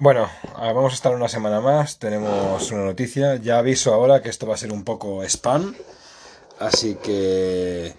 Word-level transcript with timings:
Bueno, 0.00 0.28
ah, 0.54 0.72
vamos 0.72 0.92
a 0.92 0.94
estar 0.94 1.12
una 1.12 1.28
semana 1.28 1.60
más, 1.60 1.98
tenemos 1.98 2.70
una 2.70 2.84
noticia, 2.84 3.34
ya 3.34 3.58
aviso 3.58 3.92
ahora 3.92 4.22
que 4.22 4.28
esto 4.28 4.46
va 4.46 4.54
a 4.54 4.56
ser 4.56 4.70
un 4.70 4.84
poco 4.84 5.24
spam, 5.24 5.74
así 6.60 6.94
que, 7.02 7.94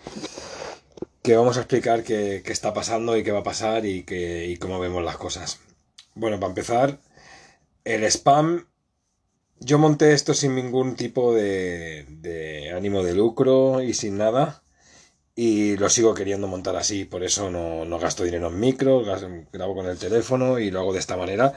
que 1.22 1.36
vamos 1.36 1.58
a 1.58 1.60
explicar 1.60 2.04
qué, 2.04 2.42
qué 2.46 2.54
está 2.54 2.74
pasando 2.74 3.18
y 3.18 3.24
qué 3.24 3.34
va 3.34 3.40
a 3.40 3.44
pasar 3.44 3.86
y, 3.86 4.04
qué, 4.04 4.46
y 4.46 4.56
cómo 4.56 4.80
vemos 4.80 5.04
las 5.04 5.18
cosas. 5.18 5.60
Bueno, 6.16 6.40
para 6.40 6.52
empezar, 6.52 7.00
el 7.84 8.06
spam, 8.06 8.66
yo 9.60 9.78
monté 9.78 10.14
esto 10.14 10.34
sin 10.34 10.56
ningún 10.56 10.96
tipo 10.96 11.34
de, 11.34 12.06
de 12.08 12.72
ánimo 12.72 13.04
de 13.04 13.14
lucro 13.14 13.82
y 13.82 13.94
sin 13.94 14.18
nada 14.18 14.64
y 15.42 15.78
lo 15.78 15.90
sigo 15.90 16.14
queriendo 16.14 16.48
montar 16.48 16.76
así, 16.76 17.06
por 17.06 17.24
eso 17.24 17.50
no, 17.50 17.86
no 17.86 17.98
gasto 17.98 18.26
dinero 18.26 18.50
en 18.50 18.60
micro, 18.60 19.04
grabo 19.54 19.74
con 19.74 19.86
el 19.86 19.98
teléfono 19.98 20.60
y 20.60 20.70
lo 20.70 20.82
hago 20.82 20.92
de 20.92 21.00
esta 21.00 21.16
manera, 21.16 21.54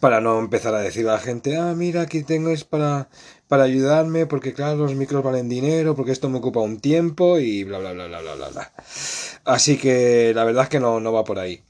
para 0.00 0.22
no 0.22 0.38
empezar 0.38 0.74
a 0.74 0.78
decir 0.78 1.06
a 1.06 1.12
la 1.12 1.18
gente, 1.18 1.58
ah, 1.58 1.74
mira, 1.76 2.00
aquí 2.00 2.22
tengo 2.22 2.48
es 2.48 2.64
para, 2.64 3.10
para 3.46 3.64
ayudarme, 3.64 4.24
porque 4.24 4.54
claro, 4.54 4.76
los 4.78 4.94
micros 4.94 5.22
valen 5.22 5.50
dinero, 5.50 5.94
porque 5.94 6.12
esto 6.12 6.30
me 6.30 6.38
ocupa 6.38 6.60
un 6.60 6.80
tiempo 6.80 7.38
y 7.38 7.62
bla, 7.64 7.78
bla, 7.78 7.92
bla, 7.92 8.06
bla, 8.06 8.22
bla, 8.22 8.34
bla, 8.36 8.48
bla. 8.48 8.72
Así 9.44 9.76
que 9.76 10.32
la 10.34 10.44
verdad 10.44 10.62
es 10.62 10.70
que 10.70 10.80
no, 10.80 10.98
no 11.00 11.12
va 11.12 11.24
por 11.24 11.38
ahí. 11.38 11.60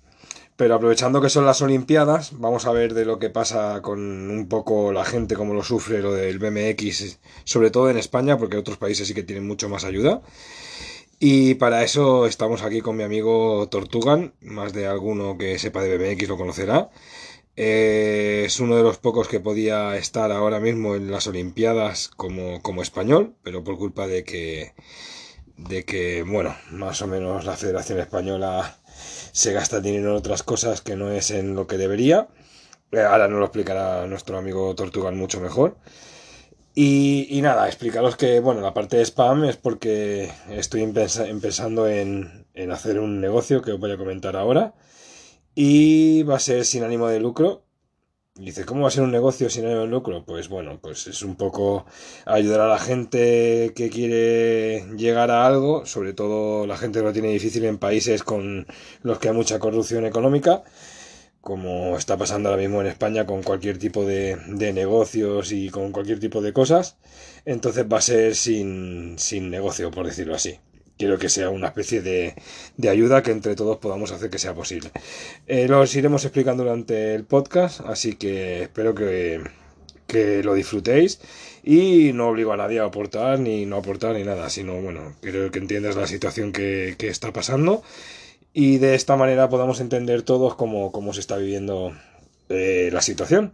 Pero 0.54 0.76
aprovechando 0.76 1.20
que 1.20 1.30
son 1.30 1.46
las 1.46 1.62
Olimpiadas, 1.62 2.38
vamos 2.38 2.66
a 2.66 2.70
ver 2.70 2.94
de 2.94 3.04
lo 3.04 3.18
que 3.18 3.28
pasa 3.28 3.82
con 3.82 3.98
un 4.30 4.46
poco 4.48 4.92
la 4.92 5.04
gente, 5.04 5.34
cómo 5.34 5.52
lo 5.52 5.64
sufre 5.64 6.00
lo 6.00 6.12
del 6.12 6.38
BMX, 6.38 7.18
sobre 7.42 7.72
todo 7.72 7.90
en 7.90 7.98
España, 7.98 8.38
porque 8.38 8.56
otros 8.56 8.78
países 8.78 9.08
sí 9.08 9.14
que 9.14 9.24
tienen 9.24 9.48
mucho 9.48 9.68
más 9.68 9.84
ayuda. 9.84 10.22
Y 11.18 11.54
para 11.54 11.82
eso 11.82 12.26
estamos 12.26 12.62
aquí 12.62 12.82
con 12.82 12.96
mi 12.96 13.02
amigo 13.02 13.66
Tortugan, 13.70 14.34
más 14.40 14.74
de 14.74 14.86
alguno 14.86 15.38
que 15.38 15.58
sepa 15.58 15.82
de 15.82 15.96
BMX 15.96 16.28
lo 16.28 16.36
conocerá. 16.36 16.90
Eh, 17.56 18.42
es 18.46 18.60
uno 18.60 18.76
de 18.76 18.82
los 18.82 18.98
pocos 18.98 19.28
que 19.28 19.40
podía 19.40 19.96
estar 19.96 20.30
ahora 20.30 20.60
mismo 20.60 20.94
en 20.94 21.10
las 21.10 21.26
Olimpiadas 21.26 22.08
como, 22.08 22.60
como 22.60 22.82
español, 22.82 23.34
pero 23.42 23.64
por 23.64 23.78
culpa 23.78 24.06
de 24.06 24.24
que, 24.24 24.74
de 25.56 25.84
que, 25.86 26.22
bueno, 26.22 26.54
más 26.70 27.00
o 27.00 27.06
menos 27.06 27.46
la 27.46 27.56
Federación 27.56 27.98
Española 27.98 28.78
se 29.32 29.52
gasta 29.54 29.80
dinero 29.80 30.10
en 30.10 30.16
otras 30.16 30.42
cosas 30.42 30.82
que 30.82 30.96
no 30.96 31.10
es 31.10 31.30
en 31.30 31.54
lo 31.54 31.66
que 31.66 31.78
debería. 31.78 32.28
Eh, 32.92 33.00
ahora 33.00 33.28
nos 33.28 33.38
lo 33.38 33.46
explicará 33.46 34.06
nuestro 34.06 34.36
amigo 34.36 34.74
Tortugan 34.74 35.16
mucho 35.16 35.40
mejor. 35.40 35.78
Y, 36.78 37.26
y, 37.30 37.40
nada, 37.40 37.66
explicaros 37.68 38.16
que, 38.16 38.38
bueno, 38.38 38.60
la 38.60 38.74
parte 38.74 38.98
de 38.98 39.06
spam 39.06 39.44
es 39.44 39.56
porque 39.56 40.30
estoy 40.50 40.82
empezando 40.82 41.88
en, 41.88 42.46
en, 42.52 42.70
hacer 42.70 43.00
un 43.00 43.18
negocio 43.18 43.62
que 43.62 43.72
os 43.72 43.80
voy 43.80 43.92
a 43.92 43.96
comentar 43.96 44.36
ahora. 44.36 44.74
Y 45.54 46.22
va 46.24 46.36
a 46.36 46.38
ser 46.40 46.66
sin 46.66 46.84
ánimo 46.84 47.08
de 47.08 47.18
lucro. 47.18 47.64
Y 48.36 48.44
dice, 48.44 48.66
¿cómo 48.66 48.82
va 48.82 48.88
a 48.88 48.90
ser 48.90 49.04
un 49.04 49.10
negocio 49.10 49.48
sin 49.48 49.64
ánimo 49.64 49.80
de 49.82 49.86
lucro? 49.86 50.26
Pues 50.26 50.50
bueno, 50.50 50.78
pues 50.82 51.06
es 51.06 51.22
un 51.22 51.36
poco 51.36 51.86
ayudar 52.26 52.60
a 52.60 52.68
la 52.68 52.78
gente 52.78 53.72
que 53.74 53.88
quiere 53.88 54.84
llegar 54.98 55.30
a 55.30 55.46
algo, 55.46 55.86
sobre 55.86 56.12
todo 56.12 56.66
la 56.66 56.76
gente 56.76 56.98
que 56.98 57.06
lo 57.06 57.12
tiene 57.14 57.28
difícil 57.28 57.64
en 57.64 57.78
países 57.78 58.22
con 58.22 58.66
los 59.02 59.18
que 59.18 59.30
hay 59.30 59.34
mucha 59.34 59.58
corrupción 59.58 60.04
económica 60.04 60.62
como 61.46 61.96
está 61.96 62.16
pasando 62.16 62.48
ahora 62.48 62.60
mismo 62.60 62.80
en 62.80 62.88
España 62.88 63.24
con 63.24 63.44
cualquier 63.44 63.78
tipo 63.78 64.04
de, 64.04 64.36
de, 64.48 64.72
negocios 64.72 65.52
y 65.52 65.70
con 65.70 65.92
cualquier 65.92 66.18
tipo 66.18 66.42
de 66.42 66.52
cosas, 66.52 66.96
entonces 67.44 67.86
va 67.86 67.98
a 67.98 68.00
ser 68.00 68.34
sin, 68.34 69.16
sin 69.16 69.48
negocio, 69.48 69.92
por 69.92 70.06
decirlo 70.06 70.34
así. 70.34 70.58
Quiero 70.98 71.20
que 71.20 71.28
sea 71.28 71.50
una 71.50 71.68
especie 71.68 72.02
de, 72.02 72.34
de, 72.76 72.88
ayuda 72.88 73.22
que 73.22 73.30
entre 73.30 73.54
todos 73.54 73.76
podamos 73.76 74.10
hacer 74.10 74.28
que 74.28 74.40
sea 74.40 74.54
posible. 74.54 74.90
Eh, 75.46 75.68
los 75.68 75.94
iremos 75.94 76.24
explicando 76.24 76.64
durante 76.64 77.14
el 77.14 77.22
podcast, 77.22 77.80
así 77.82 78.16
que 78.16 78.62
espero 78.62 78.96
que, 78.96 79.40
que 80.08 80.42
lo 80.42 80.52
disfrutéis 80.52 81.20
y 81.62 82.12
no 82.12 82.26
obligo 82.26 82.54
a 82.54 82.56
nadie 82.56 82.80
a 82.80 82.86
aportar 82.86 83.38
ni 83.38 83.66
no 83.66 83.76
aportar 83.76 84.16
ni 84.16 84.24
nada, 84.24 84.50
sino 84.50 84.82
bueno, 84.82 85.14
quiero 85.20 85.52
que 85.52 85.60
entiendas 85.60 85.94
la 85.94 86.08
situación 86.08 86.50
que, 86.50 86.96
que 86.98 87.06
está 87.06 87.32
pasando 87.32 87.84
y 88.58 88.78
de 88.78 88.94
esta 88.94 89.16
manera 89.16 89.50
podamos 89.50 89.80
entender 89.80 90.22
todos 90.22 90.54
cómo, 90.54 90.90
cómo 90.90 91.12
se 91.12 91.20
está 91.20 91.36
viviendo 91.36 91.92
eh, 92.48 92.88
la 92.90 93.02
situación 93.02 93.52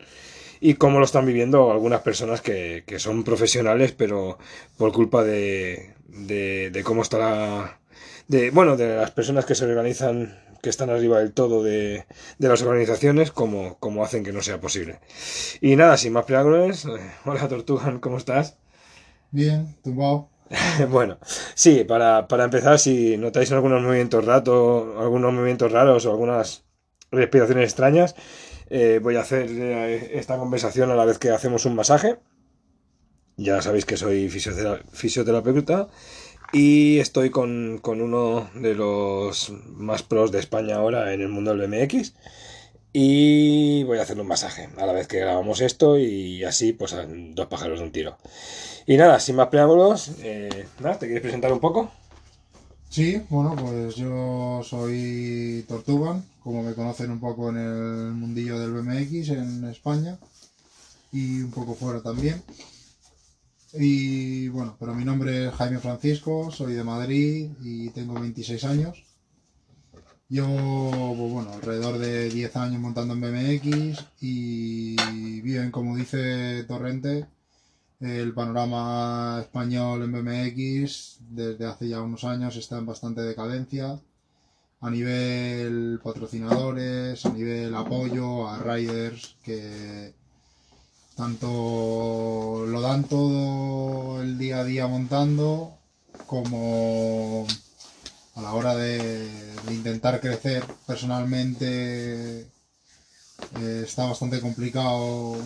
y 0.60 0.74
cómo 0.74 1.00
lo 1.00 1.04
están 1.04 1.26
viviendo 1.26 1.72
algunas 1.72 2.02
personas 2.02 2.40
que, 2.40 2.84
que 2.86 3.00
son 3.00 3.24
profesionales, 3.24 3.90
pero 3.90 4.38
por 4.76 4.92
culpa 4.92 5.24
de, 5.24 5.94
de, 6.06 6.82
cómo 6.84 7.02
está 7.02 7.18
la... 7.18 7.80
De, 8.28 8.52
bueno, 8.52 8.76
de 8.76 8.94
las 8.94 9.10
personas 9.10 9.44
que 9.44 9.56
se 9.56 9.64
organizan, 9.64 10.38
que 10.62 10.70
están 10.70 10.88
arriba 10.88 11.19
del 11.19 11.32
todo 11.32 11.64
de, 11.64 12.04
de 12.38 12.48
las 12.48 12.62
organizaciones, 12.62 13.32
como, 13.32 13.78
como 13.80 14.04
hacen 14.04 14.22
que 14.22 14.32
no 14.32 14.40
sea 14.40 14.60
posible. 14.60 15.00
Y 15.60 15.74
nada, 15.74 15.96
sin 15.96 16.12
más 16.12 16.26
preámbulos, 16.26 16.84
eh, 16.84 16.90
hola 17.24 17.48
Tortugan, 17.48 17.98
¿cómo 17.98 18.19
estás? 18.19 18.56
Bien, 19.32 19.74
tumbado. 19.82 20.31
bueno, 20.90 21.18
sí, 21.54 21.84
para, 21.84 22.28
para, 22.28 22.44
empezar, 22.44 22.78
si 22.78 23.16
notáis 23.16 23.50
algunos 23.52 23.82
movimientos 23.82 24.24
raros, 24.24 24.96
algunos 24.98 25.32
movimientos 25.32 25.72
raros 25.72 26.04
o 26.06 26.10
algunas 26.10 26.64
respiraciones 27.10 27.64
extrañas, 27.64 28.14
eh, 28.68 29.00
voy 29.02 29.16
a 29.16 29.20
hacer 29.20 29.48
eh, 29.50 30.18
esta 30.18 30.36
conversación 30.38 30.90
a 30.90 30.94
la 30.94 31.04
vez 31.04 31.18
que 31.18 31.30
hacemos 31.30 31.64
un 31.66 31.74
masaje. 31.74 32.18
Ya 33.36 33.62
sabéis 33.62 33.86
que 33.86 33.96
soy 33.96 34.28
fisioterapeuta 34.28 35.88
y 36.52 36.98
estoy 36.98 37.30
con, 37.30 37.78
con, 37.78 38.02
uno 38.02 38.50
de 38.54 38.74
los 38.74 39.50
más 39.69 40.02
pros 40.02 40.32
de 40.32 40.38
España 40.38 40.76
ahora 40.76 41.14
en 41.14 41.22
el 41.22 41.28
mundo 41.28 41.54
del 41.54 41.66
BMX. 41.66 42.14
Y 42.92 43.84
voy 43.84 43.98
a 43.98 44.03
hacerle 44.03 44.22
un 44.22 44.28
masaje 44.28 44.69
a 44.76 44.84
la 44.84 44.92
vez 44.92 45.06
que 45.06 45.20
grabamos 45.20 45.60
esto 45.62 45.98
y 45.98 46.44
así, 46.44 46.72
pues, 46.75 46.94
dos 47.34 47.47
pájaros 47.47 47.78
de 47.78 47.86
un 47.86 47.92
tiro. 47.92 48.19
Y 48.86 48.97
nada, 48.97 49.19
sin 49.19 49.36
más 49.36 49.48
preámbulos, 49.48 50.10
eh, 50.22 50.66
nada, 50.80 50.98
¿te 50.98 51.06
quieres 51.06 51.22
presentar 51.22 51.52
un 51.52 51.60
poco? 51.60 51.91
Sí, 52.91 53.22
bueno, 53.31 53.56
pues 53.56 53.97
yo 53.97 54.60
soy 54.62 55.64
Tortugan, 55.66 56.22
como 56.42 56.62
me 56.62 56.75
conocen 56.75 57.10
un 57.10 57.20
poco 57.20 57.48
en 57.48 57.56
el 57.56 58.12
mundillo 58.12 58.58
del 58.58 58.72
BMX 58.72 59.31
en 59.31 59.64
España 59.64 60.19
y 61.10 61.41
un 61.41 61.50
poco 61.50 61.75
fuera 61.75 62.02
también. 62.02 62.42
Y 63.72 64.48
bueno, 64.48 64.76
pero 64.78 64.94
mi 64.94 65.06
nombre 65.06 65.47
es 65.47 65.54
Jaime 65.54 65.78
Francisco, 65.78 66.50
soy 66.50 66.75
de 66.75 66.84
Madrid 66.84 67.48
y 67.62 67.88
tengo 67.91 68.20
26 68.20 68.64
años. 68.64 69.02
Llevo, 70.32 71.15
pues 71.15 71.31
bueno, 71.31 71.53
alrededor 71.53 71.98
de 71.98 72.31
10 72.31 72.56
años 72.56 72.81
montando 72.81 73.12
en 73.12 73.20
BMX 73.20 74.03
y 74.22 75.43
bien, 75.43 75.70
como 75.70 75.94
dice 75.94 76.65
Torrente, 76.65 77.26
el 78.00 78.32
panorama 78.32 79.41
español 79.43 80.04
en 80.04 80.12
BMX 80.12 81.19
desde 81.28 81.66
hace 81.66 81.87
ya 81.87 82.00
unos 82.00 82.25
años 82.25 82.56
está 82.56 82.78
en 82.78 82.87
bastante 82.87 83.20
decadencia. 83.20 84.00
A 84.81 84.88
nivel 84.88 86.00
patrocinadores, 86.03 87.26
a 87.26 87.32
nivel 87.34 87.75
apoyo 87.75 88.49
a 88.49 88.59
riders 88.59 89.37
que 89.44 90.14
tanto 91.14 92.64
lo 92.66 92.81
dan 92.81 93.04
todo 93.04 94.22
el 94.22 94.38
día 94.38 94.60
a 94.60 94.64
día 94.64 94.87
montando 94.87 95.76
como 96.26 97.47
a 98.34 98.43
la 98.43 98.53
hora 98.54 98.75
de, 98.75 99.28
intentar 99.70 100.20
crecer 100.20 100.65
personalmente 100.87 102.41
eh, 102.41 103.82
está 103.84 104.06
bastante 104.06 104.41
complicado 104.41 105.37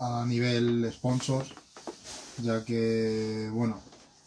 a 0.00 0.24
nivel 0.26 0.90
sponsors 0.92 1.48
ya 2.38 2.64
que 2.64 3.48
bueno 3.52 3.80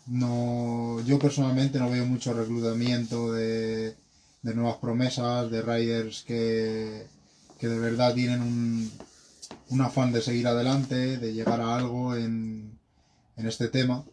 no 0.08 1.02
yo 1.06 1.19
personalmente 1.19 1.80
no 1.80 1.90
veo 1.90 2.06
mucho 2.06 2.34
reclutamiento 2.34 3.31
de, 3.31 3.96
de 4.42 4.56
nuevas 4.56 4.78
promesas 4.78 5.50
de 5.50 5.62
riders 5.62 6.24
que, 6.24 7.08
que 7.59 7.68
de 7.68 7.80
verdad 7.80 8.13
tienen 8.13 8.42
un, 8.42 8.92
un 9.69 9.81
afán 9.81 10.12
de 10.12 10.22
seguir 10.22 10.48
adelante 10.48 11.18
de 11.18 11.34
llegar 11.34 11.62
a 11.62 11.75
algo 11.75 12.16
en, 12.16 12.77
en 13.38 13.48
este 13.48 13.69
tema 13.69 14.04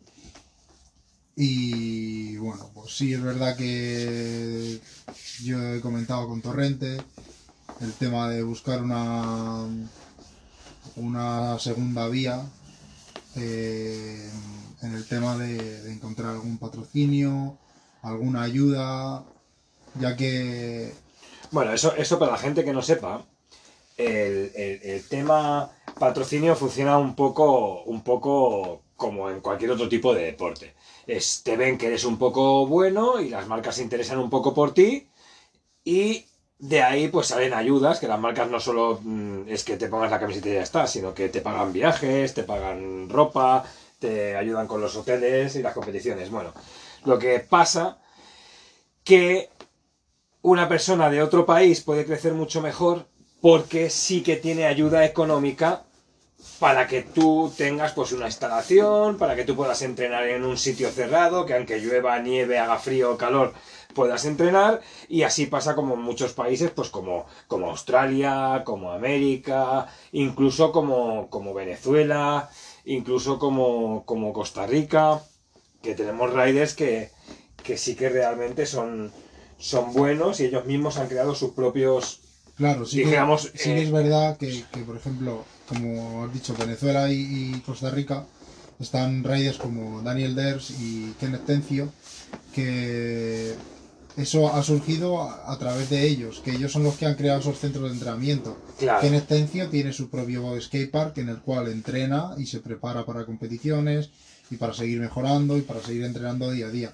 y 1.40 2.37
bueno, 2.38 2.69
pues 2.75 2.96
sí, 2.96 3.14
es 3.14 3.23
verdad 3.23 3.56
que 3.56 4.81
yo 5.44 5.73
he 5.73 5.81
comentado 5.81 6.26
con 6.26 6.43
Torrente 6.43 6.96
el 7.81 7.93
tema 7.93 8.29
de 8.29 8.43
buscar 8.43 8.82
una, 8.82 9.69
una 10.96 11.56
segunda 11.61 12.08
vía 12.08 12.43
eh, 13.37 14.29
en 14.82 14.94
el 14.96 15.06
tema 15.06 15.38
de, 15.38 15.93
encontrar 15.93 16.31
algún 16.31 16.58
patrocinio, 16.58 17.56
alguna 18.02 18.43
ayuda, 18.43 19.23
ya 20.00 20.17
que... 20.17 20.93
Bueno, 21.52 21.73
eso, 21.73 21.94
eso 21.94 22.19
para 22.19 22.32
la 22.32 22.38
gente 22.38 22.64
que 22.64 22.73
no 22.73 22.82
sepa, 22.82 23.25
el, 23.96 24.50
el, 24.56 24.81
el 24.82 25.08
tema 25.08 25.70
patrocinio 26.00 26.56
funciona 26.56 26.99
un 26.99 27.14
poco, 27.14 27.85
un 27.85 28.02
poco 28.02 28.82
como 28.96 29.31
en 29.31 29.40
cualquier 29.40 29.70
otro 29.70 29.88
tipo 29.88 30.12
de 30.12 30.25
deporte 30.25 30.75
te 31.43 31.56
ven 31.56 31.78
que 31.78 31.87
eres 31.87 32.05
un 32.05 32.19
poco 32.19 32.66
bueno 32.66 33.19
y 33.19 33.31
las 33.31 33.46
marcas 33.46 33.76
se 33.76 33.82
interesan 33.82 34.19
un 34.19 34.28
poco 34.28 34.52
por 34.52 34.75
ti 34.75 35.08
y 35.82 36.26
de 36.58 36.82
ahí 36.82 37.08
pues 37.08 37.28
salen 37.28 37.55
ayudas, 37.55 37.99
que 37.99 38.08
las 38.08 38.20
marcas 38.20 38.50
no 38.50 38.60
solo 38.60 39.00
mm, 39.02 39.49
es 39.49 39.64
que 39.64 39.78
te 39.78 39.88
pongas 39.88 40.10
la 40.10 40.20
camiseta 40.20 40.50
y 40.50 40.55
ya 40.55 40.62
está, 40.62 40.87
sino 40.87 41.14
que 41.14 41.31
te 41.31 41.40
pagan 41.40 41.72
viajes, 41.72 42.34
te 42.34 42.43
pagan 42.43 43.08
ropa, 43.08 43.64
te 43.99 44.37
ayudan 44.37 44.66
con 44.66 44.82
los 44.82 44.96
hoteles 44.96 45.56
y 45.56 45.62
las 45.62 45.72
competiciones. 45.72 46.31
Bueno, 46.31 46.52
lo 47.05 47.19
que 47.19 47.38
pasa 47.40 47.99
que 49.02 49.49
una 50.43 50.69
persona 50.69 51.08
de 51.08 51.22
otro 51.22 51.46
país 51.46 51.81
puede 51.81 52.04
crecer 52.04 52.34
mucho 52.34 52.61
mejor 52.61 53.06
porque 53.40 53.88
sí 53.88 54.22
que 54.22 54.37
tiene 54.37 54.66
ayuda 54.66 55.06
económica 55.06 55.84
para 56.58 56.88
que 56.88 57.02
tú 57.02 57.52
tengas 57.56 57.93
pues 57.93 58.12
una 58.12 58.26
instalación, 58.26 59.16
para 59.16 59.37
que 59.37 59.44
tú 59.44 59.55
puedas 59.55 59.81
entrenar 59.82 60.26
en 60.26 60.44
un 60.44 60.56
sitio 60.56 60.90
cerrado, 60.90 61.46
que 61.46 61.55
aunque 61.55 61.78
llueva, 61.78 62.19
nieve, 62.19 62.58
haga 62.58 62.78
frío 62.78 63.12
o 63.12 63.16
calor, 63.16 63.55
puedas 63.94 64.25
entrenar. 64.25 64.81
Y 65.08 65.22
así 65.22 65.46
pasa 65.46 65.76
como 65.76 65.94
en 65.94 66.02
muchos 66.02 66.32
países, 66.32 66.70
pues 66.70 66.88
como, 66.88 67.26
como 67.46 67.70
Australia, 67.70 68.62
como 68.64 68.90
América, 68.90 69.87
incluso 70.12 70.72
como, 70.72 71.31
como 71.31 71.55
Venezuela, 71.55 72.50
incluso 72.84 73.38
como, 73.38 74.04
como 74.04 74.32
Costa 74.32 74.66
Rica, 74.66 75.22
que 75.81 75.94
tenemos 75.94 76.32
riders 76.32 76.75
que, 76.75 77.11
que 77.62 77.76
sí 77.76 77.94
que 77.94 78.08
realmente 78.08 78.66
son, 78.66 79.12
son 79.58 79.93
buenos 79.93 80.40
y 80.40 80.46
ellos 80.46 80.64
mismos 80.66 80.99
han 80.99 81.08
creado 81.08 81.34
sus 81.37 81.52
propios... 81.52 82.20
Claro, 82.56 82.84
sí, 82.84 82.99
Dijéramos, 82.99 83.50
que, 83.50 83.58
sí 83.58 83.64
que 83.70 83.78
eh, 83.78 83.82
es 83.84 83.93
verdad 83.93 84.37
que, 84.37 84.64
que, 84.72 84.81
por 84.81 84.96
ejemplo, 84.96 85.44
como 85.69 86.25
has 86.25 86.32
dicho, 86.32 86.55
Venezuela 86.59 87.12
y, 87.12 87.53
y 87.55 87.61
Costa 87.61 87.91
Rica 87.91 88.25
están 88.81 89.25
riders 89.25 89.59
como 89.59 90.03
Daniel 90.03 90.35
Ders 90.35 90.70
y 90.70 91.12
Kenneth 91.20 91.44
Tencio, 91.44 91.93
que 92.55 93.55
eso 94.17 94.53
ha 94.53 94.62
surgido 94.62 95.23
a, 95.23 95.53
a 95.53 95.59
través 95.59 95.91
de 95.91 96.06
ellos, 96.06 96.41
que 96.44 96.53
ellos 96.53 96.73
son 96.73 96.85
los 96.85 96.97
que 96.97 97.06
han 97.06 97.15
creado 97.15 97.41
esos 97.41 97.59
centros 97.59 97.85
de 97.85 97.94
entrenamiento. 97.94 98.56
Claro. 98.79 99.00
Kenneth 99.00 99.26
Tencio 99.26 99.69
tiene 99.69 99.93
su 99.93 100.09
propio 100.09 100.61
skatepark 100.61 101.19
en 101.19 101.29
el 101.29 101.38
cual 101.38 101.69
entrena 101.69 102.35
y 102.38 102.47
se 102.47 102.61
prepara 102.61 103.05
para 103.05 103.25
competiciones 103.26 104.11
y 104.50 104.56
para 104.56 104.73
seguir 104.73 105.00
mejorando 105.00 105.59
y 105.59 105.62
para 105.62 105.82
seguir 105.82 106.05
entrenando 106.05 106.50
día 106.50 106.67
a 106.67 106.71
día. 106.71 106.93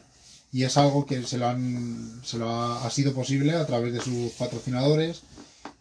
Y 0.53 0.63
es 0.63 0.77
algo 0.77 1.05
que 1.05 1.23
se 1.25 1.37
lo, 1.37 1.49
han, 1.49 2.21
se 2.23 2.39
lo 2.39 2.49
ha, 2.49 2.87
ha 2.87 2.91
sido 2.91 3.13
posible 3.13 3.53
a 3.53 3.67
través 3.67 3.93
de 3.93 4.01
sus 4.01 4.33
patrocinadores 4.33 5.23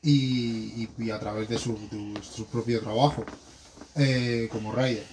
y, 0.04 1.10
a 1.12 1.20
través 1.20 1.48
de 1.50 1.58
su, 1.58 1.74
de 1.92 2.22
su 2.24 2.46
propio 2.46 2.82
trabajo 2.82 3.26
eh, 3.96 4.50
como 4.52 4.72
rider. 4.74 5.06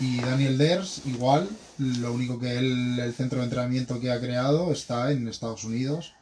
Y 0.00 0.20
Daniel 0.22 0.58
Ders, 0.58 1.02
igual, 1.04 1.48
lo 1.78 2.12
único 2.12 2.38
que 2.38 2.58
él, 2.58 2.98
el 2.98 3.12
centro 3.14 3.38
de 3.38 3.44
entrenamiento 3.44 4.00
que 4.00 4.10
ha 4.10 4.20
creado 4.20 4.72
está 4.72 5.12
en 5.12 5.28
Estados 5.28 5.64
Unidos. 5.64 6.12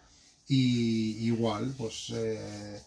Y 0.48 1.24
igual, 1.26 1.72
pues 1.78 2.10
eh, 2.14 2.80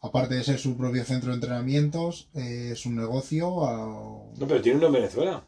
aparte 0.00 0.34
de 0.34 0.42
ser 0.44 0.58
su 0.58 0.76
propio 0.76 1.04
centro 1.04 1.30
de 1.30 1.36
entrenamientos, 1.36 2.28
eh, 2.34 2.70
es 2.72 2.86
un 2.86 2.96
negocio. 2.96 3.64
a- 3.64 4.24
No, 4.36 4.46
pero 4.48 4.60
tiene 4.62 4.78
uno 4.78 4.86
en 4.88 4.92
Venezuela. 4.94 5.44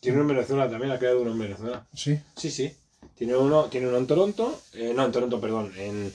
Tiene 0.00 0.18
uno 0.18 0.30
en 0.30 0.36
Venezuela 0.36 0.70
también, 0.70 0.92
ha 0.92 0.98
creado 0.98 1.20
uno 1.20 1.32
en 1.32 1.38
Venezuela. 1.38 1.86
Sí, 1.92 2.18
Sí, 2.36 2.50
sí. 2.50 2.72
Tiene 3.14 3.36
uno, 3.36 3.64
tiene 3.66 3.88
uno 3.88 3.98
en 3.98 4.06
Toronto, 4.06 4.58
eh, 4.72 4.92
no, 4.96 5.04
en 5.04 5.12
Toronto, 5.12 5.38
perdón, 5.40 5.72
en, 5.76 6.10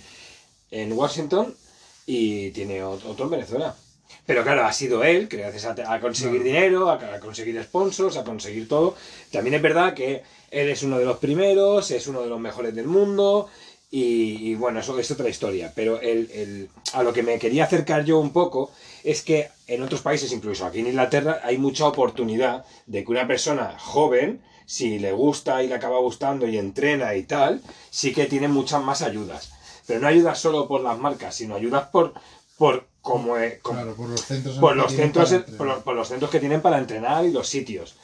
en 0.71 0.91
Washington 0.93 1.53
y 2.05 2.51
tiene 2.51 2.83
ot- 2.83 3.05
otro 3.05 3.25
en 3.25 3.31
Venezuela. 3.31 3.75
Pero 4.25 4.43
claro, 4.43 4.65
ha 4.65 4.73
sido 4.73 5.03
él, 5.03 5.27
que 5.27 5.37
gracias 5.37 5.65
a, 5.65 5.93
a 5.93 5.99
conseguir 5.99 6.43
dinero, 6.43 6.89
a, 6.89 6.95
a 7.15 7.19
conseguir 7.19 7.61
sponsors, 7.63 8.17
a 8.17 8.23
conseguir 8.23 8.67
todo. 8.67 8.95
También 9.31 9.55
es 9.55 9.61
verdad 9.61 9.93
que 9.93 10.23
él 10.51 10.69
es 10.69 10.83
uno 10.83 10.97
de 10.97 11.05
los 11.05 11.17
primeros, 11.17 11.91
es 11.91 12.07
uno 12.07 12.21
de 12.21 12.29
los 12.29 12.39
mejores 12.39 12.73
del 12.75 12.85
mundo 12.87 13.47
y, 13.91 14.49
y 14.51 14.55
bueno, 14.55 14.79
eso 14.79 14.97
es 14.99 15.09
otra 15.11 15.29
historia. 15.29 15.71
Pero 15.75 15.99
el, 15.99 16.29
el- 16.33 16.69
a 16.93 17.03
lo 17.03 17.13
que 17.13 17.23
me 17.23 17.37
quería 17.39 17.65
acercar 17.65 18.03
yo 18.05 18.17
un 18.19 18.31
poco 18.31 18.71
es 19.03 19.21
que 19.21 19.47
en 19.67 19.81
otros 19.83 20.01
países, 20.01 20.31
incluso 20.31 20.65
aquí 20.65 20.79
en 20.79 20.87
Inglaterra, 20.87 21.41
hay 21.43 21.57
mucha 21.57 21.87
oportunidad 21.87 22.63
de 22.85 23.03
que 23.03 23.11
una 23.11 23.27
persona 23.27 23.75
joven, 23.79 24.41
si 24.65 24.97
le 24.99 25.11
gusta 25.11 25.61
y 25.63 25.67
le 25.67 25.75
acaba 25.75 25.99
gustando 25.99 26.47
y 26.47 26.57
entrena 26.57 27.13
y 27.15 27.23
tal, 27.23 27.61
sí 27.89 28.13
que 28.13 28.25
tiene 28.25 28.47
muchas 28.47 28.81
más 28.83 29.01
ayudas. 29.01 29.51
Pero 29.87 29.99
no 29.99 30.07
ayudas 30.07 30.39
solo 30.39 30.67
por 30.67 30.81
las 30.81 30.97
marcas, 30.97 31.35
sino 31.35 31.55
ayudas 31.55 31.87
por, 31.89 32.13
por 32.57 32.85
como, 33.01 33.37
eh, 33.37 33.59
como- 33.61 33.77
claro, 33.79 33.95
por 33.95 34.09
los 34.09 34.21
centros. 34.21 34.55
en 34.55 34.61
por 34.61 34.75
los 34.75 34.91
centros 34.93 35.29
por, 35.29 35.37
entrenar. 35.37 35.67
los- 35.75 35.83
por 35.83 35.95
los 35.95 36.07
centros 36.07 36.31
que 36.31 36.39
tienen 36.39 36.61
para 36.61 36.79
entrenar 36.79 37.25
y 37.25 37.31
los 37.31 37.47
sitios 37.47 37.95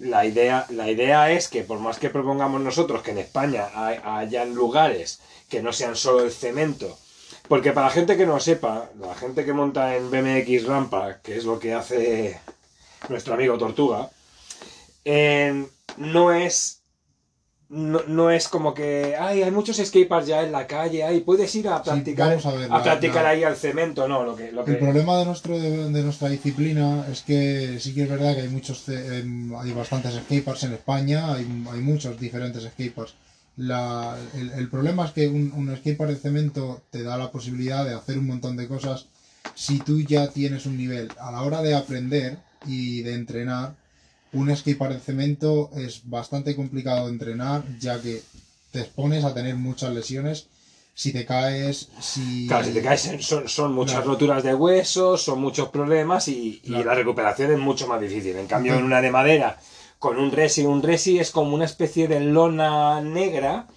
la 0.00 0.24
idea 0.24 0.64
la 0.70 0.88
idea 0.90 1.30
es 1.32 1.48
que 1.48 1.62
por 1.64 1.78
más 1.80 1.98
que 1.98 2.08
propongamos 2.10 2.60
nosotros 2.60 3.02
que 3.02 3.10
en 3.12 3.18
España 3.18 3.68
hay- 3.74 3.98
hayan 4.04 4.54
lugares 4.54 5.20
que 5.48 5.60
no 5.62 5.72
sean 5.72 5.96
solo 5.96 6.20
el 6.24 6.30
cemento 6.32 6.96
porque 7.48 7.72
para 7.72 7.86
la 7.88 7.92
gente 7.92 8.16
que 8.16 8.26
no 8.26 8.38
sepa 8.40 8.90
la 9.00 9.14
gente 9.16 9.44
que 9.44 9.52
monta 9.52 9.96
en 9.96 10.08
BMX 10.10 10.66
rampa 10.66 11.18
que 11.22 11.36
es 11.36 11.44
lo 11.44 11.58
que 11.58 11.74
hace 11.74 12.38
nuestro 13.08 13.34
amigo 13.34 13.58
Tortuga 13.58 14.10
eh, 15.04 15.66
no 15.96 16.32
es 16.32 16.77
no, 17.70 18.00
no 18.06 18.30
es 18.30 18.48
como 18.48 18.72
que 18.72 19.14
ay, 19.18 19.42
hay 19.42 19.50
muchos 19.50 19.76
skateparks 19.76 20.26
ya 20.26 20.42
en 20.42 20.52
la 20.52 20.66
calle 20.66 21.04
ay, 21.04 21.20
puedes 21.20 21.54
ir 21.54 21.68
a 21.68 21.82
practicar 21.82 22.28
a 22.32 22.50
ver, 22.52 22.64
a 22.64 22.78
la- 22.78 22.82
practicar 22.82 23.22
la- 23.24 23.28
ahí 23.30 23.44
al 23.44 23.56
cemento 23.56 24.08
no 24.08 24.24
lo 24.24 24.34
que 24.34 24.50
lo 24.52 24.64
que 24.64 24.70
El 24.72 24.78
problema 24.78 25.18
de 25.18 25.26
nuestro 25.26 25.58
de, 25.58 25.90
de 25.90 26.02
nuestra 26.02 26.28
disciplina 26.30 27.04
es 27.12 27.20
que 27.22 27.76
sí 27.78 27.94
que 27.94 28.04
es 28.04 28.08
verdad 28.08 28.34
que 28.34 28.42
hay 28.42 28.48
muchos 28.48 28.88
em, 28.88 29.54
hay 29.54 29.72
bastantes 29.72 30.14
skateparks 30.14 30.64
en 30.64 30.72
España, 30.72 31.34
hay, 31.34 31.42
hay 31.72 31.80
muchos 31.80 32.18
diferentes 32.18 32.62
skateparks. 32.64 33.14
La, 33.56 34.16
el, 34.34 34.50
el 34.52 34.68
problema 34.70 35.04
es 35.04 35.10
que 35.12 35.26
un, 35.28 35.52
un 35.54 35.76
skatepark 35.76 36.10
de 36.12 36.16
cemento 36.16 36.80
te 36.90 37.02
da 37.02 37.18
la 37.18 37.30
posibilidad 37.30 37.84
de 37.84 37.92
hacer 37.92 38.16
un 38.16 38.28
montón 38.28 38.56
de 38.56 38.68
cosas 38.68 39.06
si 39.54 39.78
tú 39.80 40.00
ya 40.00 40.28
tienes 40.28 40.64
un 40.66 40.76
nivel. 40.76 41.10
A 41.18 41.32
la 41.32 41.42
hora 41.42 41.60
de 41.60 41.74
aprender 41.74 42.38
y 42.66 43.02
de 43.02 43.14
entrenar, 43.14 43.74
un 44.32 44.54
skatepark 44.54 44.94
de 44.94 45.00
cemento 45.00 45.70
es 45.76 46.02
bastante 46.04 46.54
complicado 46.54 47.06
de 47.06 47.12
entrenar 47.12 47.62
ya 47.78 48.00
que 48.00 48.22
te 48.72 48.80
expones 48.80 49.24
a 49.24 49.32
tener 49.34 49.54
muchas 49.56 49.92
lesiones 49.92 50.46
si 50.94 51.12
te 51.12 51.24
caes, 51.24 51.88
si... 52.00 52.46
Claro, 52.48 52.64
si 52.64 52.72
te 52.72 52.82
caes 52.82 53.08
son, 53.20 53.48
son 53.48 53.72
muchas 53.72 53.96
Claro. 53.98 54.10
roturas 54.10 54.42
de 54.42 54.52
huesos, 54.52 55.22
son 55.22 55.40
muchos 55.40 55.68
problemas 55.68 56.26
y, 56.26 56.60
la 56.64 56.94
recuperación 56.94 57.52
es 57.52 57.58
mucho 57.58 57.86
más 57.86 58.00
difícil. 58.00 58.36
En 58.36 58.48
cambio, 58.48 58.74
en 58.74 58.82
una 58.82 59.00
de 59.00 59.12
madera, 59.12 59.56
con 60.00 60.18
un 60.18 60.32
resi, 60.32 60.62
un 60.64 60.82
resi 60.82 61.20
es 61.20 61.30
como 61.30 61.54
una 61.54 61.66
especie 61.66 62.08
de 62.08 62.18
lona 62.18 63.00
negra, 63.00 63.68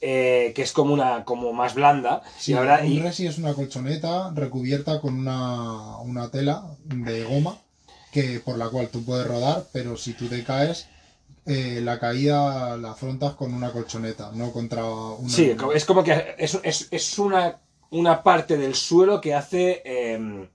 eh, 0.00 0.52
que 0.54 0.62
es 0.62 0.72
como 0.72 0.92
una 0.92 1.24
como 1.24 1.52
más 1.52 1.74
blanda. 1.74 2.22
Sí, 2.36 2.50
y 2.50 2.54
ahora, 2.54 2.80
un 2.82 2.92
y- 2.92 2.98
resi 3.00 3.26
es 3.28 3.38
una 3.38 3.54
colchoneta 3.54 4.32
recubierta 4.34 5.00
con 5.00 5.14
una, 5.14 5.98
una 5.98 6.28
tela 6.28 6.64
de 6.84 7.22
goma 7.22 7.56
que 8.12 8.40
por 8.40 8.56
la 8.58 8.68
cual 8.68 8.88
tú 8.88 9.04
puedes 9.04 9.26
rodar, 9.26 9.66
pero 9.72 9.96
si 9.96 10.12
tú 10.14 10.26
te 10.28 10.42
caes, 10.44 10.86
eh, 11.46 11.80
la 11.82 11.98
caída 11.98 12.76
la 12.76 12.92
afrontas 12.92 13.34
con 13.34 13.54
una 13.54 13.70
colchoneta, 13.72 14.30
no 14.34 14.52
contra 14.52 14.84
una... 14.84 15.28
sí, 15.30 15.54
es 15.74 15.84
como 15.84 16.02
que 16.04 16.34
es, 16.38 16.58
es- 16.62 16.88
es 16.90 17.18
una, 17.18 17.58
una 17.90 18.22
parte 18.22 18.56
del 18.56 18.74
suelo 18.74 19.20
que 19.20 19.34
hace 19.34 19.82
eh, 19.84 20.48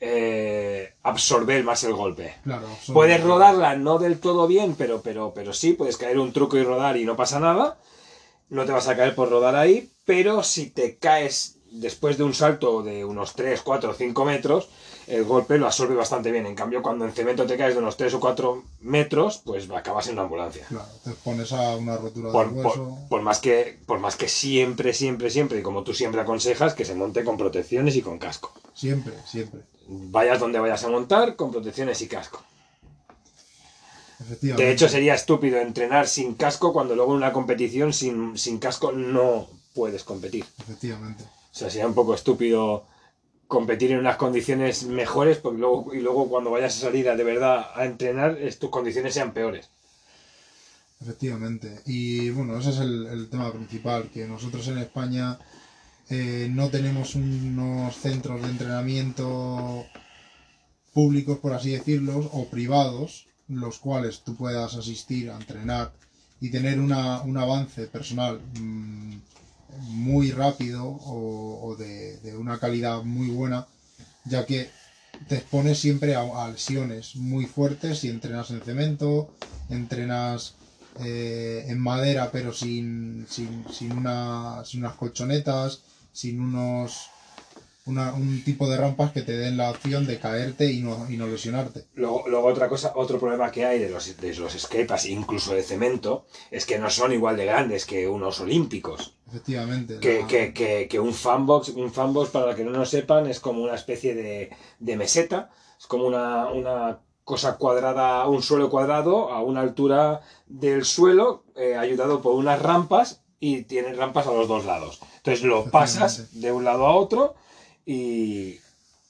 eh, 0.00 0.92
absorber 1.02 1.64
más 1.64 1.82
el 1.84 1.94
golpe. 1.94 2.34
Claro, 2.44 2.68
Puedes 2.92 3.22
rodarla 3.22 3.76
no 3.76 3.98
del 3.98 4.20
todo 4.20 4.46
bien, 4.46 4.74
pero, 4.76 5.00
pero, 5.02 5.32
pero 5.34 5.52
sí, 5.52 5.72
puedes 5.72 5.96
caer 5.96 6.18
un 6.18 6.32
truco 6.32 6.56
y 6.56 6.62
rodar 6.62 6.96
y 6.96 7.04
no 7.04 7.16
pasa 7.16 7.40
nada. 7.40 7.78
No 8.48 8.64
te 8.64 8.72
vas 8.72 8.88
a 8.88 8.96
caer 8.96 9.14
por 9.14 9.28
rodar 9.28 9.56
ahí, 9.56 9.90
pero 10.04 10.42
si 10.42 10.70
te 10.70 10.96
caes 10.96 11.56
después 11.70 12.16
de 12.16 12.24
un 12.24 12.32
salto 12.32 12.82
de 12.82 13.04
unos 13.04 13.34
3, 13.34 13.60
4, 13.62 13.92
5 13.94 14.24
metros, 14.24 14.68
el 15.08 15.24
golpe 15.24 15.58
lo 15.58 15.66
absorbe 15.66 15.94
bastante 15.94 16.30
bien. 16.30 16.46
En 16.46 16.54
cambio, 16.54 16.82
cuando 16.82 17.04
en 17.04 17.12
cemento 17.12 17.46
te 17.46 17.56
caes 17.56 17.74
de 17.74 17.80
unos 17.80 17.96
3 17.96 18.14
o 18.14 18.20
4 18.20 18.62
metros, 18.80 19.38
pues 19.44 19.68
acabas 19.70 20.06
en 20.06 20.14
una 20.14 20.22
ambulancia. 20.22 20.66
Claro, 20.68 20.86
te 21.02 21.10
expones 21.10 21.52
a 21.52 21.76
una 21.76 21.96
rotura 21.96 22.30
Por, 22.30 22.52
del 22.52 22.62
por- 22.62 22.78
hueso. 22.78 22.98
por 23.08 23.22
más 23.22 23.38
que, 23.40 23.78
por 23.86 23.98
más 24.00 24.16
que 24.16 24.28
siempre, 24.28 24.92
siempre, 24.92 25.30
siempre, 25.30 25.58
y 25.58 25.62
como 25.62 25.82
tú 25.82 25.94
siempre 25.94 26.20
aconsejas, 26.20 26.74
que 26.74 26.84
se 26.84 26.94
monte 26.94 27.24
con 27.24 27.36
protecciones 27.36 27.96
y 27.96 28.02
con 28.02 28.18
casco. 28.18 28.52
Siempre, 28.74 29.14
siempre. 29.26 29.62
Vayas 29.88 30.38
donde 30.40 30.58
vayas 30.58 30.84
a 30.84 30.88
montar, 30.88 31.34
con 31.36 31.50
protecciones 31.50 32.00
y 32.02 32.06
casco. 32.08 32.42
Efectivamente. 34.20 34.64
De 34.66 34.72
hecho, 34.72 34.88
sería 34.88 35.14
estúpido 35.14 35.58
entrenar 35.58 36.08
sin 36.08 36.34
casco 36.34 36.72
cuando 36.72 36.94
luego 36.96 37.12
en 37.12 37.18
una 37.18 37.32
competición 37.32 37.92
sin, 37.92 38.36
sin 38.36 38.58
casco 38.58 38.90
no 38.92 39.46
puedes 39.74 40.02
competir. 40.04 40.44
Efectivamente. 40.58 41.24
O 41.24 41.54
sea, 41.58 41.70
sería 41.70 41.86
un 41.86 41.94
poco 41.94 42.14
estúpido 42.14 42.84
competir 43.48 43.92
en 43.92 43.98
unas 43.98 44.16
condiciones 44.16 44.84
mejores 44.84 45.38
porque 45.38 45.58
luego, 45.58 45.94
y 45.94 46.00
luego 46.00 46.28
cuando 46.28 46.50
vayas 46.50 46.76
a 46.76 46.80
salir 46.80 47.08
a, 47.08 47.16
de 47.16 47.24
verdad 47.24 47.66
a 47.74 47.84
entrenar, 47.86 48.38
tus 48.60 48.70
condiciones 48.70 49.14
sean 49.14 49.32
peores. 49.32 49.70
Efectivamente. 51.00 51.80
Y 51.86 52.30
bueno, 52.30 52.58
ese 52.58 52.70
es 52.70 52.78
el, 52.78 53.06
el 53.06 53.28
tema 53.30 53.52
principal, 53.52 54.10
que 54.12 54.26
nosotros 54.26 54.68
en 54.68 54.78
España 54.78 55.38
eh, 56.10 56.48
no 56.50 56.68
tenemos 56.70 57.14
unos 57.14 57.94
centros 57.96 58.42
de 58.42 58.48
entrenamiento 58.48 59.84
públicos, 60.92 61.38
por 61.38 61.52
así 61.52 61.70
decirlo, 61.70 62.18
o 62.32 62.46
privados, 62.46 63.26
los 63.48 63.78
cuales 63.78 64.20
tú 64.20 64.34
puedas 64.34 64.74
asistir 64.74 65.30
a 65.30 65.36
entrenar 65.36 65.92
y 66.40 66.50
tener 66.50 66.80
una, 66.80 67.22
un 67.22 67.36
avance 67.36 67.86
personal 67.86 68.40
mm, 68.60 69.16
muy 69.80 70.30
rápido 70.30 70.84
o, 70.86 71.76
de, 71.76 72.36
una 72.36 72.58
calidad 72.58 73.02
muy 73.02 73.28
buena, 73.28 73.66
ya 74.24 74.46
que 74.46 74.70
te 75.28 75.36
expones 75.36 75.78
siempre 75.78 76.14
a, 76.14 76.20
a 76.20 76.50
lesiones 76.50 77.16
muy 77.16 77.46
fuertes 77.46 77.98
si 78.00 78.08
entrenas 78.08 78.50
en 78.50 78.60
cemento, 78.62 79.30
entrenas 79.68 80.54
eh, 81.00 81.64
en 81.68 81.78
madera 81.78 82.30
pero 82.32 82.52
sin, 82.52 83.26
sin, 83.28 83.64
sin, 83.70 83.92
una, 83.92 84.64
sin 84.64 84.80
unas 84.80 84.94
colchonetas, 84.94 85.82
sin 86.12 86.40
unos 86.40 87.10
una- 87.88 88.12
un 88.12 88.42
tipo 88.44 88.68
de 88.68 88.76
rampas 88.76 89.12
que 89.12 89.22
te 89.22 89.32
den 89.36 89.56
la 89.56 89.70
opción 89.70 90.06
de 90.06 90.18
caerte 90.18 90.70
y 90.70 90.80
no, 90.82 91.10
y 91.10 91.16
no 91.16 91.26
lesionarte. 91.26 91.86
Luego, 91.94 92.24
luego 92.28 92.46
otra 92.48 92.68
cosa, 92.68 92.92
otro 92.94 93.18
problema 93.18 93.50
que 93.50 93.64
hay 93.64 93.78
de 93.78 93.88
los, 93.90 94.16
de 94.16 94.34
los 94.36 94.54
incluso 95.06 95.54
de 95.54 95.62
cemento, 95.62 96.26
es 96.50 96.66
que 96.66 96.78
no 96.78 96.90
son 96.90 97.12
igual 97.12 97.36
de 97.36 97.46
grandes 97.46 97.84
que 97.86 98.06
unos 98.06 98.40
olímpicos. 98.40 99.14
Efectivamente. 99.28 99.98
Que, 100.00 100.20
la- 100.20 100.26
que, 100.26 100.52
que, 100.52 100.86
que 100.88 101.00
un 101.00 101.12
fanbox, 101.14 101.70
un 101.70 101.92
fanbox, 101.92 102.30
para 102.30 102.54
que 102.54 102.64
no 102.64 102.70
lo 102.70 102.84
sepan, 102.86 103.26
es 103.26 103.40
como 103.40 103.62
una 103.62 103.74
especie 103.74 104.14
de, 104.14 104.50
de 104.78 104.96
meseta, 104.96 105.50
es 105.78 105.86
como 105.86 106.06
una, 106.06 106.48
una 106.48 107.00
cosa 107.24 107.56
cuadrada, 107.56 108.26
un 108.26 108.42
suelo 108.42 108.70
cuadrado 108.70 109.30
a 109.30 109.42
una 109.42 109.60
altura 109.60 110.20
del 110.46 110.84
suelo, 110.84 111.44
eh, 111.56 111.76
ayudado 111.76 112.22
por 112.22 112.34
unas 112.34 112.60
rampas 112.62 113.22
y 113.40 113.62
tiene 113.62 113.92
rampas 113.92 114.26
a 114.26 114.32
los 114.32 114.48
dos 114.48 114.64
lados. 114.64 114.98
Entonces 115.18 115.44
lo 115.44 115.70
pasas 115.70 116.40
de 116.40 116.50
un 116.52 116.64
lado 116.64 116.86
a 116.86 116.94
otro 116.96 117.34
y, 117.88 118.60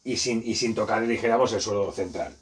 y, 0.05 0.17
sin, 0.17 0.41
y 0.47 0.55
sin 0.55 0.75
tocar, 0.75 1.05
dijéramos, 1.07 1.53
el 1.53 1.61
suelo 1.61 1.91
central. 1.93 2.33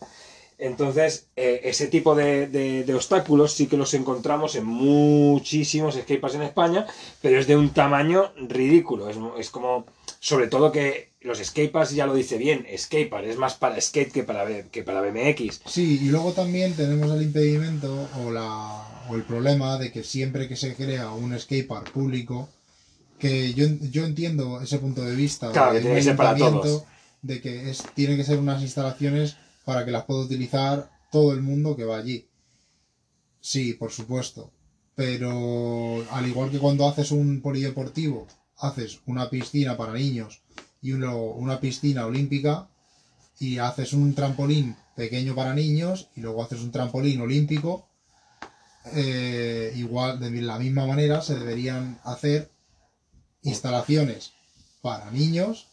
Entonces, 0.58 1.28
eh, 1.36 1.62
ese 1.64 1.86
tipo 1.86 2.14
de, 2.14 2.84
obstáculos 2.94 3.52
sí 3.52 3.66
que 3.66 3.76
los 3.76 3.92
encontramos 3.94 4.54
en 4.54 4.64
muchísimos 4.64 5.94
skateparks 5.94 6.36
en 6.36 6.42
España, 6.42 6.86
pero 7.22 7.38
es 7.38 7.46
de 7.46 7.56
un 7.56 7.70
tamaño 7.70 8.32
ridículo. 8.36 9.08
Es, 9.38 9.50
como, 9.50 9.86
sobre 10.20 10.48
todo 10.48 10.72
que 10.72 11.10
los 11.20 11.38
skateparks, 11.38 11.94
ya 11.94 12.06
lo 12.06 12.14
dice 12.14 12.36
bien, 12.36 12.66
skatepark 12.76 13.26
es 13.26 13.36
más 13.36 13.54
para 13.54 13.80
skate 13.80 14.12
que 14.12 14.22
para, 14.22 14.62
que 14.64 14.82
para 14.82 15.00
BMX. 15.00 15.62
Sí, 15.66 16.00
y 16.02 16.08
luego 16.08 16.32
también 16.32 16.74
tenemos 16.74 17.10
el 17.10 17.22
impedimento 17.22 18.08
o, 18.18 19.10
o 19.10 19.14
el 19.14 19.22
problema 19.24 19.78
de 19.78 19.90
que 19.90 20.04
siempre 20.04 20.48
que 20.48 20.56
se 20.56 20.74
crea 20.74 21.10
un 21.10 21.38
skatepark 21.38 21.90
público, 21.90 22.48
que 23.18 23.54
yo, 23.54 23.66
yo 23.90 24.04
entiendo 24.04 24.60
ese 24.60 24.78
punto 24.78 25.02
de 25.02 25.14
vista 25.14 25.50
Claro, 25.52 25.72
que 25.72 25.76
de 25.78 25.80
tiene 25.82 25.94
un 25.94 25.98
que 25.98 26.04
ser 26.04 26.16
para 26.16 26.30
ayuntamiento, 26.30 26.68
todos. 26.68 26.84
de 27.22 27.40
que 27.40 27.70
es, 27.70 27.82
tiene 27.94 28.16
que 28.16 28.24
ser 28.24 28.38
unas 28.38 28.62
instalaciones 28.62 29.36
para 29.64 29.84
que 29.84 29.90
las 29.90 30.04
pueda 30.04 30.20
utilizar 30.20 30.90
todo 31.10 31.32
el 31.32 31.40
mundo 31.42 31.76
que 31.76 31.84
va 31.84 31.96
allí. 31.96 32.28
Sí, 33.40 33.74
por 33.74 33.90
supuesto. 33.92 34.50
Pero 34.94 36.04
al 36.10 36.26
igual 36.26 36.50
que 36.50 36.58
cuando 36.58 36.86
haces 36.88 37.10
un 37.10 37.40
polideportivo, 37.42 38.26
haces 38.58 39.00
una 39.06 39.28
piscina 39.28 39.76
para 39.76 39.92
niños 39.92 40.40
y 40.82 40.92
uno- 40.92 41.22
una 41.32 41.60
piscina 41.60 42.06
olímpica, 42.06 42.68
y 43.38 43.58
haces 43.58 43.92
un 43.92 44.14
trampolín 44.14 44.74
pequeño 44.94 45.34
para 45.34 45.52
niños 45.54 46.08
y 46.16 46.22
luego 46.22 46.42
haces 46.42 46.60
un 46.60 46.70
trampolín 46.70 47.20
olímpico, 47.20 47.86
eh, 48.94 49.72
igual 49.76 50.18
de 50.20 50.30
la 50.42 50.58
misma 50.58 50.86
manera 50.86 51.20
se 51.20 51.34
deberían 51.38 51.98
hacer 52.04 52.50
instalaciones 53.46 54.32
para 54.82 55.10
niños, 55.10 55.66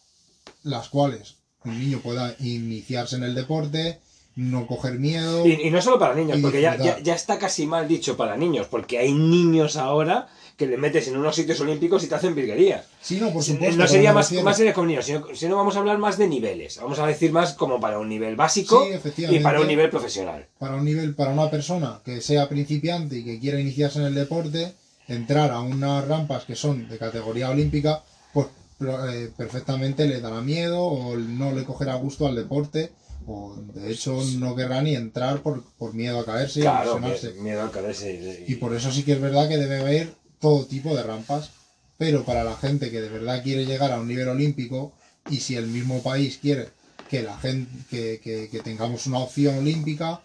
las 0.64 0.90
cuales 0.90 1.36
un 1.66 1.80
niño 1.80 2.00
pueda 2.00 2.36
iniciarse 2.40 3.16
en 3.16 3.24
el 3.24 3.36
deporte, 3.36 4.00
no 4.36 4.68
coger 4.68 5.00
miedo. 5.00 5.46
Y, 5.46 5.54
y 5.68 5.70
no 5.70 5.82
solo 5.82 6.00
para 6.00 6.16
niños, 6.16 6.40
porque 6.42 6.62
ya, 6.62 6.78
ya, 6.78 7.00
ya 7.00 7.14
está 7.14 7.38
casi 7.38 7.66
mal 7.66 7.88
dicho 7.88 8.18
para 8.18 8.36
niños, 8.38 8.68
porque 8.68 8.98
hay 8.98 9.14
niños 9.14 9.76
ahora 9.78 10.30
que 10.58 10.68
le 10.68 10.78
metes 10.78 11.08
en 11.08 11.18
unos 11.18 11.36
sitios 11.36 11.60
olímpicos 11.62 12.04
y 12.04 12.08
te 12.08 12.16
hacen 12.16 12.36
virguerías. 12.36 12.86
Sí, 13.02 13.20
no, 13.20 13.32
por 13.32 13.44
supuesto. 13.44 13.76
no 13.76 13.88
sería 13.88 14.14
más, 14.14 14.32
más 14.32 14.62
con 14.74 14.88
niños, 14.88 15.06
sino, 15.06 15.26
sino 15.34 15.56
vamos 15.56 15.76
a 15.76 15.80
hablar 15.80 15.98
más 15.98 16.18
de 16.18 16.28
niveles. 16.28 16.80
Vamos 16.82 17.00
a 17.00 17.08
decir 17.08 17.32
más 17.32 17.54
como 17.54 17.80
para 17.80 18.00
un 18.00 18.08
nivel 18.08 18.36
básico 18.36 18.86
Sí, 19.16 19.26
y 19.30 19.40
para 19.40 19.62
un 19.62 19.68
nivel 19.68 19.90
profesional. 19.90 20.48
para 20.60 20.76
un 20.76 20.86
nivel, 20.86 21.16
para 21.16 21.32
una 21.32 21.50
persona 21.50 22.02
que 22.06 22.22
sea 22.22 22.48
principiante 22.50 23.18
y 23.18 23.24
que 23.24 23.40
quiera 23.40 23.60
iniciarse 23.60 24.00
en 24.00 24.06
el 24.06 24.16
deporte, 24.16 24.74
entrar 25.08 25.52
a 25.52 25.62
unas 25.62 26.08
rampas 26.08 26.46
que 26.46 26.56
son 26.56 26.88
de 26.88 26.98
categoría 26.98 27.50
olímpica, 27.50 28.04
pues 28.32 28.48
eh, 28.82 29.32
perfectamente 29.36 30.08
le 30.08 30.22
dará 30.22 30.42
miedo 30.42 30.82
o 30.84 31.16
no 31.18 31.52
le 31.54 31.64
cogerá 31.64 31.96
gusto 31.96 32.28
al 32.28 32.36
deporte 32.36 32.92
o 33.26 33.56
de 33.74 33.92
hecho 33.92 34.22
no 34.40 34.56
querrá 34.56 34.82
ni 34.82 34.96
entrar 34.96 35.42
por, 35.42 35.64
por 35.78 35.94
miedo 35.94 36.20
a 36.20 36.26
caerse 36.26 36.60
y 36.60 36.64
Claro, 36.64 37.00
miedo 37.00 37.08
caerse. 37.22 37.34
Y 38.48 38.56
por 38.56 38.74
eso 38.74 38.92
sí 38.92 39.04
que 39.04 39.14
es 39.14 39.22
verdad 39.22 39.48
que 39.48 39.58
debe 39.58 39.80
haber 39.80 40.14
todo 40.40 40.66
tipo 40.66 40.96
de 40.96 41.04
rampas. 41.04 41.52
Pero 41.98 42.24
para 42.26 42.44
la 42.44 42.56
gente 42.58 42.92
que 42.92 43.00
de 43.02 43.08
verdad 43.10 43.44
quiere 43.44 43.66
llegar 43.66 43.92
a 43.94 44.00
un 44.00 44.08
nivel 44.08 44.28
olímpico, 44.28 44.92
y 45.30 45.40
si 45.40 45.56
el 45.56 45.68
mismo 45.68 46.02
país 46.04 46.38
quiere 46.42 46.70
que 47.10 47.22
la 47.22 47.38
gente 47.38 47.70
que, 47.90 48.20
que- 48.22 48.50
que 48.50 48.60
tengamos 48.60 49.06
una 49.08 49.20
opción 49.20 49.60
olímpica, 49.60 50.22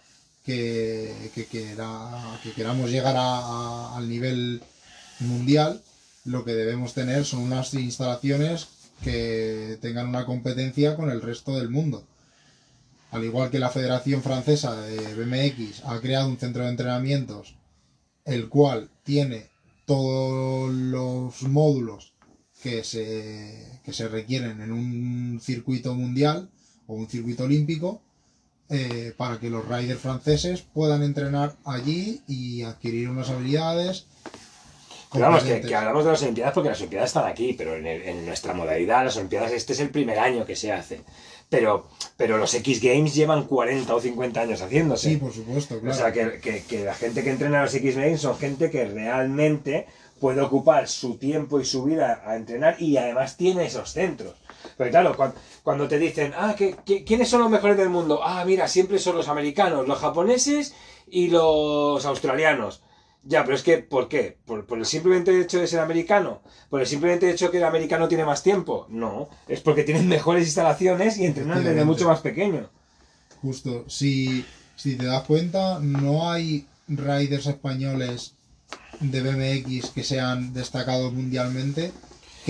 que, 0.49 2.53
queramos 2.55 2.89
llegar 2.89 3.15
al 3.17 4.09
nivel 4.09 4.61
mundial, 5.19 5.81
lo 6.25 6.43
que 6.43 6.53
debemos 6.53 6.93
tener 6.93 7.25
son 7.25 7.41
unas 7.41 7.73
instalaciones 7.75 8.67
que 9.03 9.77
tengan 9.81 10.07
una 10.07 10.25
competencia 10.25 10.95
con 10.95 11.11
el 11.11 11.21
resto 11.21 11.55
del 11.55 11.69
mundo. 11.69 12.03
Al 13.11 13.23
igual 13.23 13.49
que 13.49 13.59
la 13.59 13.69
Federación 13.69 14.23
Francesa 14.23 14.81
de 14.81 15.15
BMX 15.15 15.83
ha 15.85 15.99
creado 15.99 16.27
un 16.27 16.37
centro 16.37 16.63
de 16.63 16.69
entrenamientos 16.69 17.55
el 18.25 18.49
cual 18.49 18.89
tiene 19.03 19.47
todos 19.85 20.71
los 20.71 21.41
módulos 21.43 22.13
que 22.61 22.83
se, 22.83 23.79
que 23.83 23.93
se 23.93 24.07
requieren 24.07 24.61
en 24.61 24.71
un 24.71 25.39
circuito 25.41 25.95
mundial 25.95 26.49
o 26.85 26.95
un 26.95 27.09
circuito 27.09 27.45
olímpico 27.45 28.01
eh, 28.69 29.13
para 29.17 29.39
que 29.39 29.49
los 29.49 29.67
riders 29.67 29.99
franceses 29.99 30.61
puedan 30.61 31.03
entrenar 31.03 31.55
allí 31.65 32.21
y 32.27 32.63
adquirir 32.63 33.09
unas 33.09 33.29
habilidades. 33.29 34.05
Pero 35.11 35.25
vamos, 35.25 35.43
que, 35.43 35.61
que 35.61 35.75
hablamos 35.75 36.05
de 36.05 36.11
las 36.11 36.21
Olimpiadas 36.21 36.53
porque 36.53 36.69
las 36.69 36.77
Olimpiadas 36.79 37.09
están 37.09 37.25
aquí, 37.25 37.53
pero 37.53 37.75
en, 37.75 37.87
el- 37.87 38.03
en 38.03 38.25
nuestra 38.27 38.53
modalidad, 38.53 39.03
las 39.03 39.17
Olimpiadas, 39.17 39.51
este 39.51 39.73
es 39.73 39.79
el 39.79 39.89
primer 39.89 40.19
año 40.19 40.45
que 40.45 40.55
se 40.55 40.71
hace. 40.71 41.01
Pero, 41.49 41.89
pero 42.15 42.37
los 42.37 42.53
X 42.53 42.79
Games 42.79 43.15
llevan 43.15 43.45
40 43.47 43.95
o 43.95 43.99
50 43.99 44.39
años 44.41 44.61
haciéndose. 44.61 45.09
Sí, 45.09 45.17
por 45.17 45.33
supuesto, 45.33 45.79
claro. 45.79 45.95
O 45.95 45.97
sea, 45.97 46.11
que, 46.13 46.39
que- 46.39 46.61
que 46.63 46.83
la 46.83 46.93
gente 46.93 47.23
que 47.23 47.31
entrena 47.31 47.61
a 47.61 47.63
los 47.63 47.73
X 47.73 47.95
Games 47.95 48.21
son 48.21 48.37
gente 48.37 48.69
que 48.69 48.85
realmente 48.85 49.87
puede 50.19 50.41
ocupar 50.41 50.87
su 50.87 51.17
tiempo 51.17 51.59
y 51.59 51.65
su 51.65 51.85
vida 51.85 52.21
a 52.25 52.35
entrenar 52.35 52.79
y 52.79 52.97
además 52.97 53.35
tiene 53.35 53.65
esos 53.65 53.91
centros. 53.91 54.35
Pero 54.77 54.89
claro, 54.91 55.15
cuan- 55.15 55.33
cuando, 55.63 55.87
te 55.87 55.97
dicen, 55.99 56.33
ah, 56.37 56.55
¿qué- 56.57 56.75
qué- 56.85 57.03
¿quiénes 57.03 57.29
son 57.29 57.41
los 57.41 57.49
mejores 57.49 57.77
del 57.77 57.89
mundo? 57.89 58.21
Ah, 58.23 58.43
mira, 58.45 58.67
siempre 58.67 58.99
son 58.99 59.15
los 59.15 59.27
americanos, 59.27 59.87
los 59.87 59.99
japoneses 59.99 60.73
y 61.07 61.29
los 61.29 62.05
australianos. 62.05 62.81
Ya, 63.23 63.43
pero 63.43 63.55
es 63.55 63.63
que, 63.63 63.79
¿por 63.79 64.07
qué? 64.07 64.37
¿Por, 64.45 64.65
por 64.65 64.77
el 64.79 64.85
simplemente 64.85 65.37
hecho 65.41 65.59
de 65.59 65.67
ser 65.67 65.81
americano? 65.81 66.41
¿Por 66.69 66.79
el 66.79 66.87
simplemente 66.87 67.29
hecho 67.29 67.51
que 67.51 67.57
el 67.57 67.65
americano 67.65 68.07
tiene 68.07 68.23
más 68.23 68.43
tiempo? 68.43 68.85
No, 68.89 69.29
es 69.47 69.59
porque 69.59 69.83
tienen 69.83 70.07
mejores 70.07 70.45
instalaciones 70.45 71.17
y 71.17 71.25
entrenan 71.25 71.57
desde 71.63 71.83
mucho 71.85 72.07
más 72.07 72.21
pequeño. 72.21 72.69
Justo, 73.41 73.85
si, 73.89 74.45
si 74.75 74.95
te 74.95 75.05
das 75.05 75.23
cuenta, 75.23 75.79
no 75.81 76.31
hay 76.31 76.65
riders 76.87 77.47
españoles 77.47 78.33
de 79.01 79.21
BMX 79.21 79.89
que 79.91 80.03
sean 80.03 80.53
destacados 80.53 81.11
mundialmente. 81.13 81.91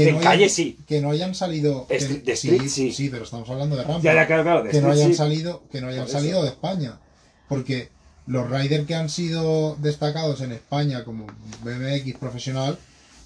Que 0.03 0.09
En 0.09 0.15
no 0.15 0.21
calle 0.21 0.43
hayan- 0.45 0.49
sí. 0.55 0.77
Que 0.87 1.01
no 1.01 1.11
hayan 1.11 1.35
salido. 1.35 1.87
que- 1.87 1.97
de 1.99 2.31
street 2.33 2.67
sí. 2.67 2.91
Sí, 2.91 3.09
pero 3.09 3.23
estamos 3.23 3.49
hablando 3.49 3.75
de 3.75 3.83
rampa. 3.83 4.01
Ya, 4.01 4.13
ya, 4.13 4.27
claro, 4.27 4.43
claro. 4.43 4.63
de 4.63 4.69
que 4.71 4.81
no 4.81 4.87
street 4.89 4.97
hayan 4.99 5.11
sí. 5.11 5.17
salido, 5.17 5.63
que 5.71 5.81
no 5.81 5.87
hayan 5.87 6.01
Por 6.01 6.09
eso. 6.09 6.17
salido 6.19 6.43
de 6.43 6.49
España. 6.49 6.99
Porque 7.47 7.89
los 8.27 8.49
riders 8.49 8.85
que 8.85 8.95
han 8.95 9.09
sido 9.09 9.75
destacados 9.79 10.41
en 10.41 10.51
España 10.51 11.03
como 11.03 11.25
BMX 11.63 12.15
profesional 12.17 12.77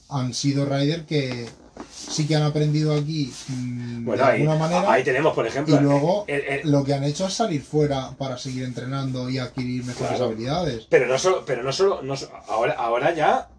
han 0.09 0.33
sido 0.33 0.65
riders 0.65 1.03
que 1.05 1.47
sí 1.91 2.27
que 2.27 2.35
han 2.35 2.43
aprendido 2.43 2.93
aquí 2.93 3.33
mm, 3.49 4.05
Bueno, 4.05 4.23
de 4.23 4.31
ahí, 4.31 4.41
alguna 4.41 4.57
manera. 4.59 4.91
ahí 4.91 5.03
tenemos, 5.03 5.33
por 5.33 5.47
ejemplo, 5.47 5.75
Y 5.75 5.79
luego 5.79 6.23
el- 6.27 6.41
el- 6.41 6.71
lo 6.71 6.83
que 6.83 6.93
han 6.93 7.03
hecho 7.03 7.25
es 7.27 7.33
salir 7.33 7.63
fuera 7.63 8.11
para 8.17 8.37
seguir 8.37 8.63
entrenando 8.63 9.29
y 9.29 9.39
adquirir 9.39 9.83
mejores 9.83 10.09
Claro. 10.17 10.25
habilidades. 10.25 10.85
Pero 10.89 11.07
no 11.07 11.17
solo, 11.17 11.43
pero 11.45 11.63
no 11.63 11.71
solo, 11.73 12.01
no 12.03 12.15
ahora, 12.47 12.73
ahora 12.73 13.13
ya, 13.15 13.49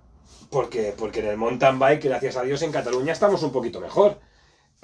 porque, 0.51 0.95
porque 0.97 1.21
en 1.21 1.27
el 1.27 1.37
mountain 1.37 1.79
bike, 1.79 2.05
gracias 2.05 2.37
a 2.37 2.43
Dios, 2.43 2.63
en 2.63 2.73
Cataluña 2.73 3.13
estamos 3.13 3.43
un 3.43 3.53
poquito 3.53 3.81
mejor. 3.81 4.21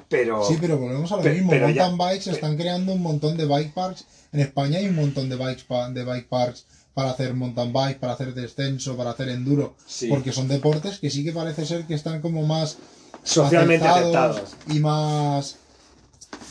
Pero, 0.08 0.44
Sí, 0.44 0.56
pero 0.60 0.76
volvemos 0.78 1.12
a 1.12 1.16
lo 1.16 1.22
Pe- 1.22 1.34
mismo. 1.34 1.50
pero 1.50 1.68
ya- 1.68 1.86
Mountain 1.86 1.98
bikes 2.08 2.24
se 2.24 2.30
están 2.32 2.56
creando 2.56 2.92
un 2.92 3.02
montón 3.02 3.36
de 3.36 3.44
bike 3.46 3.72
parks. 3.72 4.06
En 4.32 4.40
España 4.40 4.78
hay 4.78 4.86
un 4.88 4.96
montón 4.96 5.28
de 5.28 5.36
bikes 5.36 5.64
pa- 5.68 5.88
de 5.90 6.04
bike 6.04 6.28
parks 6.28 6.66
para 6.94 7.10
hacer 7.10 7.34
mountain 7.34 7.72
bike, 7.72 7.98
para 8.00 8.14
hacer 8.14 8.34
descenso, 8.34 8.96
para 8.96 9.10
hacer 9.10 9.28
enduro. 9.28 9.76
Sí. 9.86 10.08
Porque 10.08 10.32
son 10.32 10.48
deportes 10.48 10.98
que 10.98 11.10
sí 11.10 11.22
que 11.22 11.32
parece 11.32 11.64
ser 11.64 11.86
que 11.86 11.94
están 11.94 12.20
como 12.20 12.42
más 12.44 12.78
socialmente 13.22 13.86
aceptados. 13.86 14.56
y 14.68 14.80
más 14.80 15.56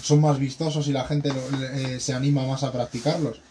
son 0.04 0.22
más 0.22 0.39
vistosos 0.39 0.88
y 0.88 0.94
la 0.94 1.04
gente 1.06 1.30
eh, 1.74 2.00
se 2.00 2.13
anima 2.13 2.46
más 2.46 2.63
a 2.63 2.72
practicarlos. 2.72 3.42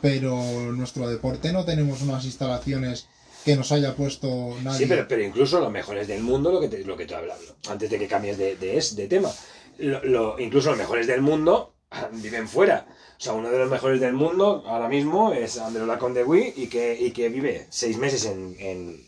Pero 0.00 0.72
nuestro 0.72 1.08
deporte 1.08 1.52
no 1.52 1.64
tenemos 1.64 2.02
unas 2.02 2.24
instalaciones 2.24 3.06
que 3.44 3.56
nos 3.56 3.72
haya 3.72 3.94
puesto 3.94 4.54
nadie. 4.62 4.78
Sí, 4.78 4.86
pero, 4.86 5.06
pero 5.08 5.22
incluso 5.22 5.60
los 5.60 5.70
mejores 5.70 6.06
del 6.08 6.22
mundo, 6.22 6.52
lo 6.52 6.60
que 6.60 6.68
te, 6.68 6.78
lo 6.84 6.96
que 6.96 7.06
te 7.06 7.14
hablado, 7.14 7.40
antes 7.68 7.90
de 7.90 7.98
que 7.98 8.06
cambies 8.06 8.38
de, 8.38 8.56
de, 8.56 8.76
es- 8.78 8.94
de 8.96 9.06
tema, 9.08 9.30
lo- 9.78 10.04
lo- 10.04 10.38
incluso 10.38 10.70
los 10.70 10.78
mejores 10.78 11.06
del 11.06 11.20
mundo 11.22 11.74
viven 12.12 12.48
fuera. 12.48 12.86
O 13.18 13.24
sea, 13.24 13.34
uno 13.34 13.50
de 13.50 13.58
los 13.58 13.70
mejores 13.70 14.00
del 14.00 14.14
mundo 14.14 14.64
ahora 14.66 14.88
mismo 14.88 15.32
es 15.32 15.58
Andreu 15.58 15.86
Lacondegui 15.86 16.54
y 16.56 16.66
que, 16.66 16.96
y 17.00 17.12
que 17.12 17.28
vive 17.28 17.66
seis 17.70 17.96
meses 17.96 18.24
en, 18.24 18.56
en, 18.58 19.00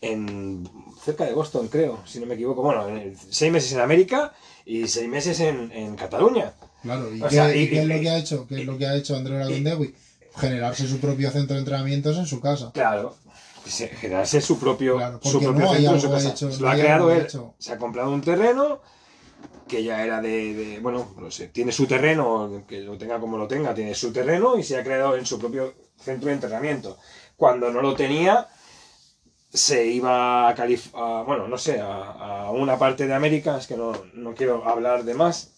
en- 0.00 0.68
cerca 1.04 1.24
de 1.24 1.32
Boston, 1.32 1.68
creo, 1.68 2.00
si 2.06 2.20
no 2.20 2.26
me 2.26 2.34
equivoco. 2.34 2.62
Bueno, 2.62 2.88
en- 2.88 3.16
seis 3.30 3.52
meses 3.52 3.72
en 3.72 3.80
América 3.80 4.32
y 4.64 4.86
seis 4.88 5.08
meses 5.08 5.40
en, 5.40 5.70
en 5.72 5.96
Cataluña. 5.96 6.52
Claro, 6.82 7.14
¿y, 7.14 7.22
O 7.22 7.28
qué, 7.28 7.34
sea, 7.34 7.54
y 7.56 7.60
y- 7.62 7.68
qué 7.70 7.80
es 7.82 7.86
lo 7.86 8.00
que 8.00 8.10
ha 8.10 8.18
hecho? 8.18 8.46
¿Qué 8.48 8.60
es 8.60 8.66
lo 8.66 8.78
que 8.78 8.86
ha 8.86 8.96
hecho? 8.96 9.16
Generarse 10.34 10.88
su 10.88 10.98
propio 10.98 11.30
centro 11.30 11.54
de 11.54 11.60
entrenamientos 11.60 12.16
en 12.16 12.26
su 12.26 12.40
casa. 12.40 12.70
Claro. 12.72 13.16
Se- 13.66 13.88
Generarse 13.88 14.40
su 14.40 14.58
propio, 14.58 14.96
Claro, 14.96 15.20
su 15.22 15.40
propio 15.40 15.52
no 15.52 15.72
centro 15.72 15.94
en 15.94 16.00
su 16.00 16.06
algo 16.06 16.16
casa. 16.16 16.30
hecho, 16.30 16.50
Se 16.52 16.58
no 16.60 16.66
lo 16.66 16.70
ha 16.70 16.74
creado 16.74 17.10
él. 17.10 17.22
hecho. 17.22 17.54
Se 17.58 17.72
ha 17.72 17.78
comprado 17.78 18.10
un 18.10 18.20
terreno 18.20 18.80
que 19.68 19.82
ya 19.84 20.04
era 20.04 20.20
de, 20.20 20.54
de- 20.54 20.80
bueno, 20.80 21.14
no 21.18 21.30
sé, 21.30 21.48
tiene 21.48 21.72
su 21.72 21.86
terreno, 21.86 22.64
que 22.68 22.80
lo 22.80 22.98
tenga 22.98 23.18
como 23.18 23.38
lo 23.38 23.48
tenga, 23.48 23.74
tiene 23.74 23.94
su 23.94 24.12
terreno 24.12 24.58
y 24.58 24.62
se 24.62 24.76
ha 24.76 24.84
creado 24.84 25.16
en 25.16 25.24
su 25.24 25.38
propio 25.38 25.72
centro 25.98 26.28
de 26.28 26.34
entrenamiento. 26.34 26.98
Cuando 27.36 27.70
no 27.72 27.80
lo 27.80 27.94
tenía, 27.94 28.48
se 29.52 29.86
iba 29.86 30.48
a 30.48 30.54
Calif 30.54 30.94
a- 30.94 31.22
bueno, 31.26 31.46
no 31.48 31.58
sé, 31.58 31.80
a, 31.80 32.44
a 32.46 32.50
una 32.50 32.78
parte 32.78 33.06
de 33.06 33.14
América, 33.14 33.58
es 33.58 33.66
que 33.66 33.76
no, 33.76 33.92
no 34.14 34.34
quiero 34.34 34.66
hablar 34.68 35.04
de 35.04 35.14
más, 35.14 35.50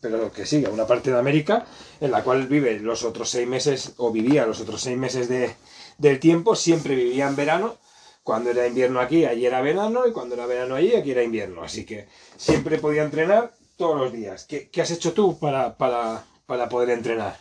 pero 0.00 0.30
que 0.30 0.46
sí, 0.46 0.64
a 0.64 0.70
una 0.70 0.86
parte 0.86 1.10
de 1.10 1.18
América, 1.18 1.64
en 2.00 2.10
la 2.12 2.22
cual 2.22 2.46
vive 2.46 2.78
los 2.80 3.02
otros 3.04 3.30
seis 3.30 3.48
meses, 3.48 3.94
o 3.96 4.10
vivía 4.12 4.46
los 4.46 4.60
otros 4.60 4.80
seis 4.80 4.96
meses 4.98 5.28
de, 5.28 5.54
del 5.98 6.18
tiempo, 6.20 6.56
siempre 6.56 6.94
vivía 6.94 7.28
en 7.28 7.36
verano, 7.36 7.76
cuando 8.22 8.50
era 8.50 8.66
invierno 8.66 9.00
aquí, 9.00 9.24
allí 9.24 9.46
era 9.46 9.60
verano, 9.60 10.06
y 10.06 10.12
cuando 10.12 10.34
era 10.34 10.46
verano 10.46 10.76
allí, 10.76 10.94
aquí 10.94 11.10
era 11.10 11.22
invierno, 11.22 11.62
así 11.62 11.84
que 11.84 12.08
siempre 12.36 12.78
podía 12.78 13.02
entrenar 13.02 13.54
todos 13.76 13.98
los 13.98 14.12
días. 14.12 14.44
¿Qué, 14.44 14.68
qué 14.70 14.82
has 14.82 14.90
hecho 14.90 15.12
tú 15.12 15.38
para, 15.38 15.76
para, 15.76 16.24
para 16.46 16.68
poder 16.68 16.90
entrenar? 16.90 17.38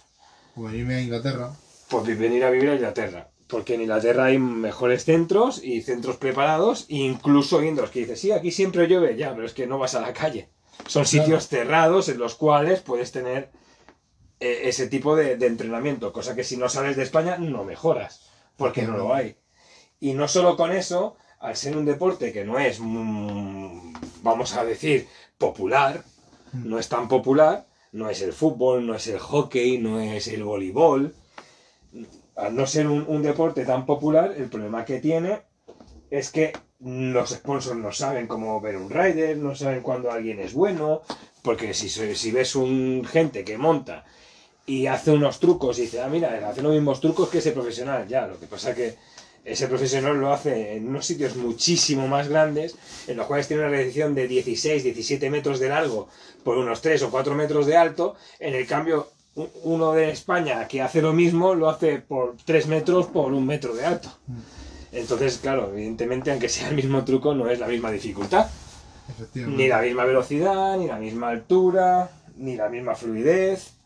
Venirme 0.56 0.96
a 0.96 1.02
Inglaterra. 1.02 1.52
Pues 1.90 2.18
venir 2.18 2.44
a 2.44 2.50
vivir 2.50 2.70
a 2.70 2.76
Inglaterra. 2.76 3.30
Porque 3.48 3.76
en 3.76 3.82
Inglaterra 3.82 4.26
hay 4.26 4.40
mejores 4.40 5.06
centros 5.06 5.64
y 5.64 5.82
centros 5.82 6.18
preparados, 6.18 6.86
incluso 6.90 7.64
indoors, 7.64 7.92
que 7.92 8.00
dices, 8.00 8.20
sí, 8.20 8.32
aquí 8.32 8.52
siempre 8.52 8.88
llueve, 8.88 9.16
ya, 9.16 9.34
pero 9.34 9.46
es 9.46 9.54
que 9.54 9.68
no 9.68 9.78
vas 9.78 9.96
a 9.96 10.02
la 10.02 10.14
calle. 10.14 10.50
Son 10.88 11.06
sitios 11.06 11.48
cerrados 11.48 12.10
en 12.10 12.18
los 12.18 12.36
cuales 12.36 12.82
puedes 12.82 13.12
tener 13.12 13.50
eh, 14.40 14.62
ese 14.64 14.88
tipo 14.88 15.16
de, 15.16 15.38
de 15.38 15.48
entrenamiento, 15.48 16.12
cosa 16.12 16.36
que 16.36 16.44
si 16.44 16.58
no 16.58 16.70
sales 16.70 16.98
de 16.98 17.04
España 17.04 17.38
no 17.38 17.64
mejoras, 17.64 18.22
porque 18.58 18.84
no 18.84 18.98
lo 18.98 19.14
hay. 19.14 19.38
Y 20.00 20.14
no 20.14 20.28
solo 20.28 20.58
con 20.58 20.72
eso, 20.74 21.16
al 21.40 21.56
ser 21.56 21.78
un 21.78 21.86
deporte 21.86 22.34
que 22.34 22.46
no 22.46 22.60
es, 22.60 22.80
mm, 22.80 23.94
vamos 24.24 24.56
a 24.56 24.66
decir, 24.66 25.08
popular, 25.38 26.04
no 26.54 26.80
es 26.80 26.90
tan 26.90 27.08
popular, 27.08 27.68
no 27.92 28.10
es 28.10 28.22
el 28.22 28.34
fútbol, 28.34 28.86
no 28.86 28.96
es 28.96 29.08
el 29.08 29.20
hockey, 29.20 29.78
no 29.80 30.00
es 30.02 30.28
el 30.28 30.44
voleibol, 30.44 31.16
al 32.36 32.56
no 32.56 32.66
ser 32.68 32.88
un, 32.88 33.06
un 33.08 33.22
deporte 33.24 33.66
tan 33.66 33.86
popular, 33.86 34.34
el 34.38 34.50
problema 34.50 34.86
que 34.86 35.00
tiene 35.00 35.42
es 36.10 36.32
que 36.32 36.54
los 36.80 37.32
sponsors 37.32 37.78
no 37.80 37.92
saben 37.92 38.28
cómo 38.28 38.62
ver 38.62 38.78
un 38.78 38.90
rider, 38.90 39.38
no 39.38 39.56
saben 39.56 39.82
cuándo 39.82 40.12
alguien 40.12 40.40
es 40.40 40.54
bueno, 40.54 41.02
porque 41.42 41.74
si, 41.74 41.90
se- 41.90 42.16
si 42.16 42.32
ves 42.32 42.56
un 42.56 43.04
gente 43.10 43.44
que 43.44 43.58
monta 43.58 44.06
y 44.68 44.86
hace 44.86 45.12
unos 45.12 45.40
trucos 45.40 45.80
y 45.80 45.84
dice, 45.84 46.02
ah, 46.02 46.10
mira, 46.10 46.48
hace 46.48 46.62
los 46.62 46.74
mismos 46.74 47.00
trucos 47.00 47.30
que 47.30 47.38
ese 47.38 47.54
profesional, 47.54 48.06
ya, 48.08 48.28
lo 48.28 48.38
que 48.38 48.48
pasa 48.48 48.76
que 48.76 48.96
ese 49.46 49.68
profesional 49.68 50.20
lo 50.20 50.34
hace 50.34 50.76
en 50.76 50.90
unos 50.90 51.06
sitios 51.06 51.38
muchísimo 51.38 52.06
más 52.10 52.28
grandes, 52.28 52.76
en 53.08 53.16
los 53.16 53.28
cuales 53.28 53.48
tiene 53.48 53.64
una 53.64 53.72
recepción 53.72 54.14
de 54.14 54.28
16, 54.28 54.84
17 54.84 55.30
metros 55.30 55.60
de 55.60 55.70
largo 55.70 56.10
por 56.44 56.58
unos 56.58 56.82
3 56.82 57.02
o 57.04 57.10
4 57.10 57.34
metros 57.34 57.66
de 57.66 57.78
alto, 57.78 58.18
en 58.40 58.56
el 58.56 58.68
cambio 58.68 59.08
uno 59.64 59.94
de 59.94 60.12
España 60.12 60.68
que 60.68 60.82
hace 60.82 61.02
lo 61.02 61.14
mismo 61.14 61.56
lo 61.56 61.70
hace 61.70 62.00
por 62.00 62.36
3 62.44 62.68
metros 62.68 63.06
por 63.08 63.32
un 63.32 63.46
metro 63.46 63.74
de 63.74 63.86
alto. 63.86 64.10
Entonces, 64.92 65.38
claro, 65.38 65.72
evidentemente, 65.72 66.30
aunque 66.32 66.50
sea 66.50 66.68
el 66.68 66.76
mismo 66.76 67.06
truco, 67.06 67.34
no 67.34 67.50
es 67.50 67.60
la 67.60 67.68
misma 67.68 67.90
dificultad, 67.90 68.48
ni 69.34 69.70
la 69.70 69.82
misma 69.82 70.04
velocidad, 70.04 70.78
ni 70.78 70.88
la 70.88 70.98
misma 70.98 71.30
altura, 71.30 72.10
ni 72.36 72.58
la 72.58 72.68
misma 72.68 72.96
fluidez. 72.96 73.77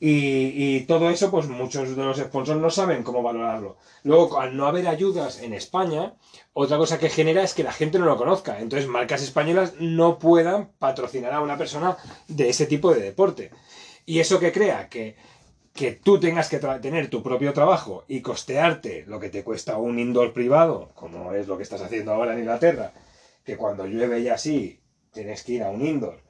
Y, 0.00 0.80
todo 0.82 1.10
eso, 1.10 1.30
pues 1.30 1.48
muchos 1.48 1.96
de 1.96 2.04
los 2.04 2.18
sponsors 2.18 2.60
no 2.60 2.70
saben 2.70 3.02
cómo 3.02 3.22
valorarlo. 3.22 3.78
Luego, 4.04 4.38
al 4.40 4.56
no 4.56 4.66
haber 4.66 4.86
ayudas 4.86 5.42
en 5.42 5.52
España, 5.52 6.14
otra 6.52 6.76
cosa 6.76 6.98
que 6.98 7.08
genera 7.08 7.42
es 7.42 7.52
que 7.52 7.64
la 7.64 7.72
gente 7.72 7.98
no 7.98 8.06
lo 8.06 8.16
conozca. 8.16 8.60
Entonces, 8.60 8.88
marcas 8.88 9.22
españolas 9.22 9.74
no 9.80 10.18
puedan 10.18 10.70
patrocinar 10.78 11.32
a 11.32 11.40
una 11.40 11.58
persona 11.58 11.96
de 12.28 12.48
ese 12.48 12.66
tipo 12.66 12.94
de 12.94 13.00
deporte. 13.00 13.50
Y 14.06 14.20
eso 14.20 14.38
que 14.38 14.52
crea 14.52 14.88
que, 14.88 15.16
que 15.74 15.92
tú 15.92 16.20
tengas 16.20 16.48
que 16.48 16.58
tener 16.58 17.10
tu 17.10 17.22
propio 17.22 17.52
trabajo 17.52 18.04
y 18.06 18.20
costearte 18.20 19.04
lo 19.06 19.18
que 19.18 19.30
te 19.30 19.42
cuesta 19.42 19.78
un 19.78 19.98
indoor 19.98 20.32
privado, 20.32 20.92
como 20.94 21.32
es 21.32 21.48
lo 21.48 21.56
que 21.56 21.64
estás 21.64 21.82
haciendo 21.82 22.12
ahora 22.12 22.34
en 22.34 22.40
Inglaterra, 22.40 22.92
que 23.44 23.56
cuando 23.56 23.86
llueve 23.86 24.20
y 24.20 24.28
así 24.28 24.80
tienes 25.12 25.42
que 25.42 25.52
ir 25.52 25.62
a 25.64 25.70
un 25.70 25.84
indoor 25.84 26.22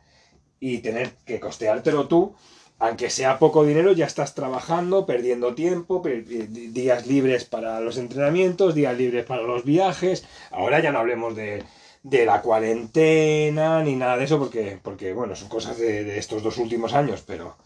y 0.61 0.79
tener 0.79 1.17
que 1.25 1.39
costeártelo 1.39 2.09
tú, 2.09 2.35
aunque 2.79 3.11
sea 3.11 3.38
poco 3.38 3.64
dinero, 3.64 3.93
ya 3.93 4.07
estás 4.07 4.35
trabajando, 4.35 5.07
perdiendo 5.07 5.55
tiempo, 5.55 6.03
per- 6.03 6.25
días 6.25 7.07
libres 7.07 7.45
para 7.45 7.81
los 7.81 7.97
entrenamientos, 7.99 8.75
días 8.75 8.97
libres 8.97 9.25
para 9.25 9.43
los 9.43 9.64
viajes. 9.64 10.25
Ahora 10.51 10.81
ya 10.81 10.93
no 10.93 10.99
hablemos 11.01 11.35
de, 11.37 11.64
de 12.03 12.25
la 12.27 12.41
cuarentena 12.43 13.83
ni 13.83 13.97
nada 13.97 14.17
de 14.17 14.25
eso, 14.25 14.38
porque, 14.38 14.79
porque 14.83 15.12
bueno, 15.12 15.35
son 15.37 15.49
cosas 15.49 15.79
de, 15.79 16.05
de 16.05 16.19
estos 16.19 16.43
dos 16.43 16.59
últimos 16.59 16.95
años, 16.95 17.23
pero, 17.27 17.57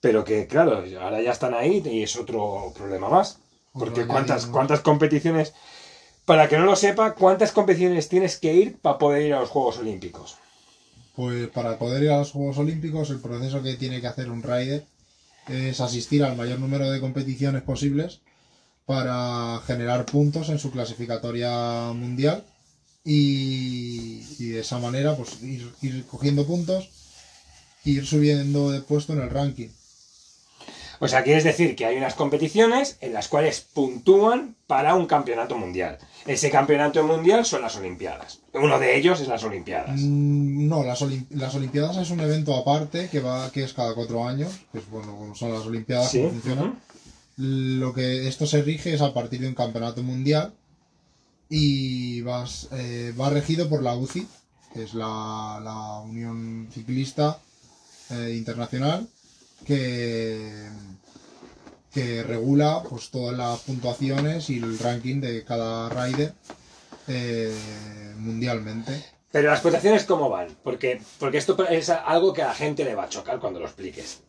pero 0.00 0.24
que 0.24 0.46
claro, 0.46 0.84
ahora 1.00 1.20
ya 1.22 1.32
están 1.32 1.54
ahí 1.54 1.82
y 1.84 2.02
es 2.02 2.16
otro 2.16 2.72
problema 2.76 3.08
más. 3.08 3.40
Porque 3.76 4.06
cuántas, 4.06 4.46
cuántas 4.46 4.80
competiciones, 4.80 5.54
para 6.26 6.48
que 6.48 6.58
no 6.58 6.66
lo 6.66 6.76
sepa, 6.76 7.14
¿cuántas 7.14 7.52
competiciones 7.52 8.08
tienes 8.08 8.38
que 8.38 8.54
ir 8.54 8.78
para 8.80 8.98
poder 8.98 9.22
ir 9.22 9.34
a 9.34 9.40
los 9.40 9.50
Juegos 9.50 9.78
Olímpicos? 9.78 10.38
Pues 11.18 11.48
para 11.48 11.80
poder 11.80 12.04
ir 12.04 12.10
a 12.10 12.18
los 12.18 12.30
Juegos 12.30 12.58
Olímpicos, 12.58 13.10
el 13.10 13.18
proceso 13.18 13.60
que 13.60 13.74
tiene 13.74 14.00
que 14.00 14.06
hacer 14.06 14.30
un 14.30 14.40
rider 14.40 14.86
es 15.48 15.80
asistir 15.80 16.22
al 16.22 16.36
mayor 16.36 16.60
número 16.60 16.92
de 16.92 17.00
competiciones 17.00 17.64
posibles 17.64 18.20
para 18.86 19.60
generar 19.66 20.06
puntos 20.06 20.48
en 20.48 20.60
su 20.60 20.70
clasificatoria 20.70 21.90
mundial 21.92 22.44
y, 23.04 24.20
de 24.38 24.60
esa 24.60 24.78
manera 24.78 25.16
pues 25.16 25.42
ir, 25.42 25.68
ir 25.82 26.06
cogiendo 26.06 26.46
puntos 26.46 26.88
e 27.84 27.90
ir 27.90 28.06
subiendo 28.06 28.70
de 28.70 28.80
puesto 28.80 29.12
en 29.12 29.18
el 29.18 29.30
ranking. 29.30 29.70
O 31.00 31.06
sea, 31.08 31.22
quieres 31.22 31.44
decir 31.44 31.76
que 31.76 31.86
hay 31.86 31.96
unas 31.96 32.14
competiciones 32.14 32.96
en 33.00 33.12
las 33.12 33.28
cuales 33.28 33.60
puntúan 33.72 34.56
para 34.66 34.94
un 34.96 35.06
campeonato 35.06 35.56
mundial. 35.56 35.98
Ese 36.26 36.50
campeonato 36.50 37.02
mundial 37.04 37.44
son 37.44 37.62
las 37.62 37.76
Olimpiadas. 37.76 38.40
Uno 38.52 38.78
de 38.78 38.96
ellos 38.98 39.20
es 39.20 39.28
las 39.28 39.44
Olimpiadas. 39.44 40.00
Mm, 40.00 40.68
No, 40.68 40.82
las, 40.82 41.00
olim- 41.02 41.26
las 41.30 41.54
Olimpiadas 41.54 41.96
es 41.98 42.10
un 42.10 42.20
evento 42.20 42.54
aparte 42.56 43.08
que 43.08 43.20
va 43.20 43.50
que 43.52 43.62
es 43.64 43.72
cada 43.72 43.94
cuatro 43.94 44.26
años, 44.26 44.52
que 44.72 44.78
es 44.78 44.90
bueno, 44.90 45.16
como 45.16 45.34
son 45.34 45.52
las 45.54 45.64
Olimpiadas, 45.66 46.10
Sí, 46.10 46.18
cómo 46.18 46.30
funcionan. 46.32 46.80
Lo 47.36 47.94
que 47.94 48.26
esto 48.26 48.46
se 48.46 48.62
rige 48.62 48.92
es 48.94 49.00
a 49.00 49.14
partir 49.14 49.40
de 49.40 49.48
un 49.48 49.54
campeonato 49.54 50.02
mundial 50.02 50.52
y 51.48 52.20
vas, 52.22 52.68
eh, 52.72 53.14
va 53.18 53.30
regido 53.30 53.68
por 53.68 53.82
la 53.82 53.94
UCI, 53.96 54.26
que 54.74 54.82
es 54.82 54.94
la, 54.94 55.60
la 55.62 56.00
Unión 56.00 56.68
Ciclista 56.72 57.38
eh, 58.10 58.34
Internacional, 58.36 59.06
que, 59.64 60.68
que 61.92 62.22
regula 62.22 62.82
pues 62.88 63.10
todas 63.10 63.36
las 63.36 63.60
puntuaciones 63.60 64.50
y 64.50 64.58
el 64.58 64.78
ranking 64.78 65.20
de 65.20 65.44
cada 65.44 65.88
rider 65.88 66.34
eh, 67.06 67.54
mundialmente. 68.18 69.04
Pero 69.30 69.50
las 69.50 69.60
puntuaciones, 69.60 70.04
¿cómo 70.04 70.30
van? 70.30 70.48
Porque, 70.62 71.00
porque 71.18 71.38
esto 71.38 71.56
es 71.68 71.90
algo 71.90 72.32
que 72.32 72.42
a 72.42 72.48
la 72.48 72.54
gente 72.54 72.84
le 72.84 72.94
va 72.94 73.04
a 73.04 73.08
chocar 73.08 73.38
cuando 73.38 73.60
lo 73.60 73.66
expliques. 73.66 74.22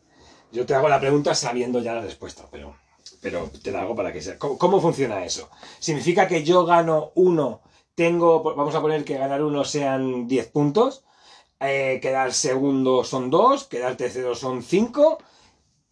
Yo 0.51 0.65
te 0.65 0.73
hago 0.73 0.89
la 0.89 0.99
pregunta 0.99 1.35
sabiendo 1.35 1.79
ya 1.79 1.93
la 1.93 2.01
respuesta, 2.01 2.45
pero, 2.51 2.75
pero 3.21 3.49
te 3.63 3.71
la 3.71 3.81
hago 3.81 3.95
para 3.95 4.11
que 4.11 4.21
sea. 4.21 4.37
¿Cómo, 4.37 4.57
cómo 4.57 4.81
funciona 4.81 5.23
eso? 5.23 5.49
¿Significa 5.79 6.27
que 6.27 6.43
yo 6.43 6.65
gano 6.65 7.11
uno, 7.15 7.61
tengo, 7.95 8.43
vamos 8.55 8.75
a 8.75 8.81
poner 8.81 9.03
que 9.03 9.17
ganar 9.17 9.43
uno 9.43 9.63
sean 9.63 10.27
10 10.27 10.47
puntos, 10.47 11.03
eh, 11.59 11.99
quedar 12.01 12.33
segundo 12.33 13.03
son 13.03 13.29
2, 13.29 13.65
quedar 13.65 13.97
tercero 13.97 14.35
son 14.35 14.63
5, 14.63 15.19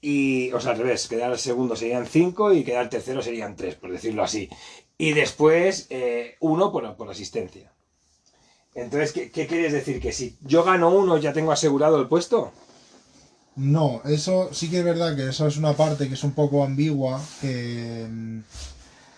y, 0.01 0.51
o 0.51 0.59
sea, 0.59 0.71
al 0.71 0.77
revés, 0.77 1.07
quedar 1.07 1.37
segundo 1.37 1.75
serían 1.75 2.05
5 2.05 2.53
y 2.53 2.63
quedar 2.63 2.89
tercero 2.89 3.21
serían 3.21 3.55
3, 3.55 3.75
por 3.75 3.91
decirlo 3.91 4.23
así. 4.23 4.49
Y 4.97 5.13
después 5.13 5.87
eh, 5.89 6.35
uno 6.39 6.71
por, 6.71 6.95
por 6.95 7.09
asistencia. 7.09 7.71
Entonces, 8.73 9.11
¿qué, 9.11 9.31
¿qué 9.31 9.47
quieres 9.47 9.73
decir? 9.73 9.99
¿Que 9.99 10.11
si 10.11 10.37
yo 10.41 10.63
gano 10.63 10.89
uno 10.89 11.17
ya 11.17 11.33
tengo 11.33 11.51
asegurado 11.51 11.99
el 11.99 12.07
puesto? 12.07 12.51
No, 13.55 14.01
eso 14.05 14.53
sí 14.53 14.69
que 14.69 14.79
es 14.79 14.85
verdad 14.85 15.15
que 15.15 15.29
eso 15.29 15.47
es 15.47 15.57
una 15.57 15.73
parte 15.73 16.07
que 16.07 16.13
es 16.13 16.23
un 16.23 16.33
poco 16.33 16.63
ambigua, 16.63 17.19
que, 17.41 18.05
mm, 18.07 18.39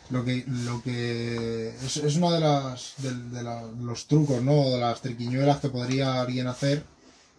Lo 0.10 0.26
que, 0.26 0.43
lo 0.48 0.82
que 0.82 1.69
es, 1.86 1.98
es 1.98 2.15
uno 2.15 2.32
de, 2.32 2.39
las, 2.39 2.93
de, 2.98 3.43
la- 3.43 3.69
los 3.82 4.08
trucos, 4.08 4.41
¿no? 4.41 4.69
De 4.72 4.80
las 4.80 5.02
triquiñuelas 5.02 5.60
que 5.60 5.69
podría 5.69 6.19
alguien 6.22 6.48
hacer. 6.48 6.84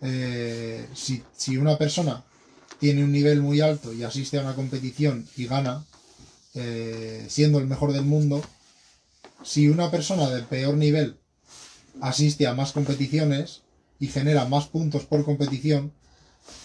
Eh, 0.03 0.87
si, 0.95 1.23
si 1.37 1.57
una 1.57 1.77
persona 1.77 2.25
tiene 2.79 3.05
un 3.05 3.13
nivel 3.13 3.41
muy 3.43 3.61
alto 3.61 3.93
y 3.93 4.05
asiste 4.05 4.39
a 4.39 4.43
una 4.43 4.55
competición 4.55 5.27
y 5.37 5.47
gana, 5.47 5.85
eh, 6.55 7.27
siendo 7.29 7.59
el 7.59 7.67
mejor 7.67 7.93
del 7.93 8.05
mundo, 8.05 8.43
si 9.43 9.69
una 9.69 9.91
persona 9.91 10.31
de 10.31 10.43
peor 10.43 10.75
nivel 10.77 11.19
asiste 12.01 12.47
a 12.47 12.55
más 12.55 12.73
competiciones 12.73 13.63
y 13.99 14.07
genera 14.09 14.45
más 14.47 14.67
puntos 14.67 15.05
por 15.05 15.25
competición, 15.25 15.93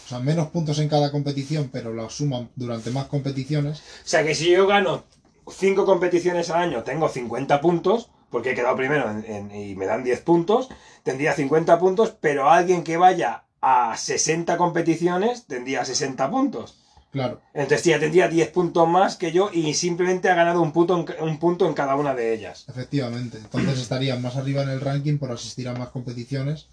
o 0.06 0.10
sea, 0.10 0.20
menos 0.20 0.50
puntos 0.50 0.80
en 0.80 0.88
cada 0.90 1.12
competición, 1.12 1.70
pero 1.74 1.94
los 1.94 2.16
suman 2.16 2.50
durante 2.56 2.92
más 2.92 3.08
competiciones, 3.08 3.80
O 3.80 4.08
sea 4.08 4.24
que 4.24 4.36
si 4.36 4.52
yo 4.52 4.68
gano 4.68 5.04
5 5.50 5.86
competiciones 5.86 6.50
al 6.50 6.62
año, 6.62 6.84
tengo 6.84 7.10
50 7.10 7.62
puntos, 7.62 8.10
porque 8.30 8.52
he 8.52 8.56
quedado 8.56 8.76
primero 8.76 9.10
en- 9.10 9.26
en- 9.26 9.52
y 9.56 9.76
me 9.76 9.86
dan 9.86 10.04
10 10.04 10.22
puntos, 10.22 10.70
tendría 11.04 11.34
50 11.34 11.78
puntos, 11.80 12.14
pero 12.20 12.50
alguien 12.50 12.84
que 12.84 12.98
vaya 12.98 13.44
a 13.62 13.96
60 13.98 14.58
competiciones 14.58 15.46
tendría 15.48 15.86
60 15.86 16.30
puntos. 16.30 16.76
claro, 17.12 17.40
Entonces 17.54 17.86
ya 17.86 17.98
tendría 17.98 18.28
10 18.28 18.50
puntos 18.52 18.88
más 18.90 19.16
que 19.16 19.32
yo 19.32 19.50
y 19.54 19.74
simplemente 19.76 20.30
ha 20.30 20.36
ganado 20.36 20.62
un 20.62 20.74
punto, 20.74 21.06
en, 21.18 21.24
un 21.24 21.40
punto 21.40 21.66
en 21.66 21.74
cada 21.74 21.96
una 21.96 22.14
de 22.14 22.34
ellas. 22.34 22.66
efectivamente. 22.68 23.38
Entonces 23.38 23.80
estarían 23.80 24.22
más 24.22 24.36
arriba 24.36 24.64
en 24.64 24.70
el 24.70 24.82
ranking 24.82 25.18
por 25.18 25.32
asistir 25.32 25.70
a 25.70 25.74
más 25.74 25.90
competiciones, 25.90 26.68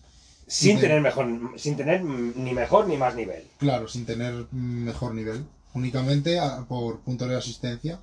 Sin 0.49 0.81
tener, 0.81 1.01
mejor, 1.01 1.29
sin 1.57 1.77
tener 1.77 2.03
ni 2.03 2.53
mejor 2.55 2.89
ni 2.89 2.97
más 2.97 3.15
nivel. 3.15 3.45
claro, 3.59 3.87
sin 3.87 4.05
tener 4.05 4.47
mejor 4.51 5.15
nivel, 5.15 5.45
únicamente 5.75 6.39
por 6.69 6.99
puntos 7.01 7.29
de 7.29 7.37
asistencia 7.37 8.01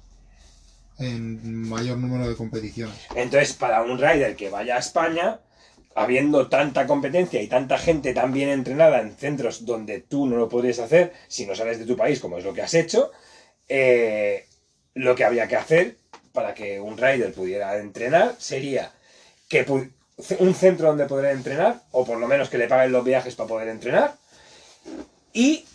en 1.00 1.70
mayor 1.70 1.98
número 1.98 2.28
de 2.28 2.36
competiciones. 2.36 2.96
Entonces, 3.16 3.54
para 3.54 3.82
un 3.82 3.98
rider 3.98 4.36
que 4.36 4.50
vaya 4.50 4.76
a 4.76 4.80
España, 4.80 5.40
habiendo 5.96 6.48
tanta 6.48 6.88
competencia 6.88 7.42
y 7.42 7.48
tanta 7.48 7.78
gente 7.78 8.14
tan 8.14 8.32
bien 8.32 8.50
entrenada 8.50 9.02
en 9.02 9.16
centros 9.16 9.66
donde 9.66 10.00
tú 10.00 10.28
no 10.28 10.38
lo 10.38 10.50
podrías 10.50 10.80
hacer 10.80 11.14
si 11.28 11.46
no 11.46 11.56
sales 11.56 11.80
de 11.80 11.86
tu 11.86 11.98
país, 11.98 12.20
como 12.20 12.38
es 12.38 12.44
lo 12.44 12.54
que 12.54 12.62
has 12.62 12.74
hecho, 12.74 13.12
eh, 13.68 14.46
lo 14.94 15.16
que 15.16 15.26
habría 15.26 15.48
que 15.48 15.56
hacer 15.56 15.98
para 16.34 16.54
que 16.54 16.80
un 16.80 16.98
rider 16.98 17.34
pudiera 17.34 17.78
entrenar 17.78 18.36
sería 18.38 18.92
que 19.48 19.66
un 20.40 20.54
centro 20.54 20.88
donde 20.88 21.06
poder 21.06 21.36
entrenar, 21.36 21.82
o 21.92 22.06
por 22.06 22.18
lo 22.18 22.28
menos 22.28 22.50
que 22.50 22.58
le 22.58 22.68
paguen 22.68 22.92
los 22.92 23.04
viajes 23.04 23.36
para 23.36 23.50
poder 23.50 23.68
entrenar, 23.68 24.16
y 25.34 25.66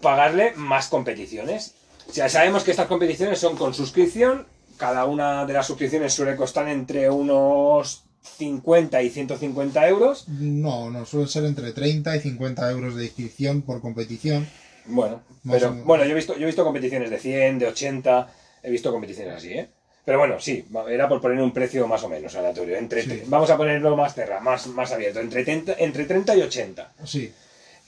pagarle 0.00 0.52
más 0.56 0.88
competiciones. 0.88 1.74
Sea, 2.10 2.28
sabemos 2.28 2.64
que 2.64 2.72
estas 2.72 2.86
competiciones 2.86 3.38
son 3.38 3.56
con 3.56 3.74
suscripción. 3.74 4.46
Cada 4.76 5.04
una 5.04 5.44
de 5.46 5.52
las 5.52 5.66
suscripciones 5.66 6.12
suele 6.12 6.36
costar 6.36 6.68
entre 6.68 7.10
unos 7.10 8.04
50 8.38 9.02
y 9.02 9.10
150 9.10 9.88
euros. 9.88 10.26
No, 10.28 10.90
no, 10.90 11.04
suele 11.06 11.28
ser 11.28 11.44
entre 11.44 11.72
30 11.72 12.16
y 12.16 12.20
50 12.20 12.70
euros 12.70 12.96
de 12.96 13.04
inscripción 13.04 13.62
por 13.62 13.80
competición. 13.80 14.48
Bueno, 14.86 15.20
pero 15.48 15.72
bueno, 15.84 16.04
yo 16.04 16.12
he 16.12 16.14
visto, 16.14 16.34
yo 16.36 16.42
he 16.42 16.46
visto 16.46 16.64
competiciones 16.64 17.10
de 17.10 17.18
100, 17.18 17.58
de 17.58 17.66
80, 17.66 18.28
he 18.62 18.70
visto 18.70 18.90
competiciones 18.90 19.34
así, 19.34 19.52
¿eh? 19.52 19.68
Pero 20.04 20.18
bueno, 20.18 20.40
sí, 20.40 20.64
era 20.88 21.08
por 21.08 21.20
poner 21.20 21.40
un 21.40 21.52
precio 21.52 21.86
más 21.86 22.02
o 22.02 22.08
menos 22.08 22.34
aleatorio. 22.34 22.76
Entre, 22.76 23.02
Sí. 23.02 23.22
Vamos 23.26 23.50
a 23.50 23.56
ponerlo 23.56 23.96
más 23.96 24.14
cerra, 24.14 24.40
más, 24.40 24.66
más 24.68 24.90
abierto, 24.92 25.20
entre 25.20 25.44
30, 25.44 25.74
entre 25.78 26.04
30 26.06 26.36
y 26.36 26.42
80. 26.42 26.92
Sí, 27.04 27.32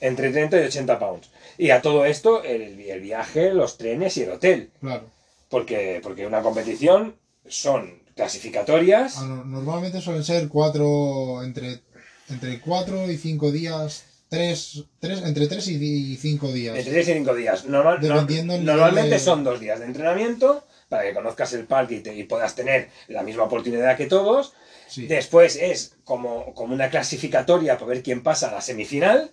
Entre 0.03 0.31
30 0.31 0.61
y 0.61 0.65
80 0.65 0.99
pounds. 0.99 1.29
Y 1.57 1.69
a 1.69 1.81
todo 1.81 2.05
esto, 2.05 2.43
el, 2.43 2.79
el 2.81 2.99
viaje, 3.01 3.51
los 3.53 3.77
trenes 3.77 4.17
y 4.17 4.23
el 4.23 4.31
hotel. 4.31 4.69
claro. 4.81 5.05
Porque, 5.49 5.99
porque 6.03 6.25
una 6.25 6.41
competición 6.41 7.15
son 7.47 8.01
clasificatorias. 8.15 9.17
Ah, 9.19 9.25
no, 9.27 9.45
Normalmente 9.45 10.01
suelen 10.01 10.23
ser 10.23 10.47
cuatro, 10.47 11.43
entre, 11.43 11.81
entre 12.29 12.59
4 12.59 13.09
y 13.11 13.17
5 13.17 13.51
días, 13.51 14.03
tres, 14.29 14.83
tres, 14.99 15.21
entre 15.23 15.47
3 15.47 15.67
y 15.67 16.15
5 16.17 16.51
días. 16.51 16.75
Entre 16.75 16.91
3 16.91 17.07
y 17.07 17.13
5 17.13 17.35
días. 17.35 17.65
Normal- 17.65 17.99
Dependiendo 18.01 18.57
normalmente 18.59 19.11
de- 19.11 19.19
son 19.19 19.43
dos 19.43 19.59
días 19.59 19.79
de 19.79 19.85
entrenamiento 19.85 20.63
para 20.89 21.03
que 21.03 21.13
conozcas 21.13 21.53
el 21.53 21.65
parque 21.65 21.95
y, 21.95 21.99
te- 22.01 22.15
y 22.15 22.23
puedas 22.23 22.55
tener 22.55 22.89
la 23.07 23.21
misma 23.23 23.43
oportunidad 23.43 23.95
que 23.95 24.07
todos. 24.07 24.53
Sí. 24.89 25.05
Después 25.07 25.55
es 25.55 25.93
como, 26.03 26.53
como 26.55 26.73
una 26.73 26.89
clasificatoria 26.89 27.77
para 27.77 27.89
ver 27.89 28.03
quién 28.03 28.23
pasa 28.23 28.49
a 28.49 28.53
la 28.53 28.61
semifinal. 28.61 29.31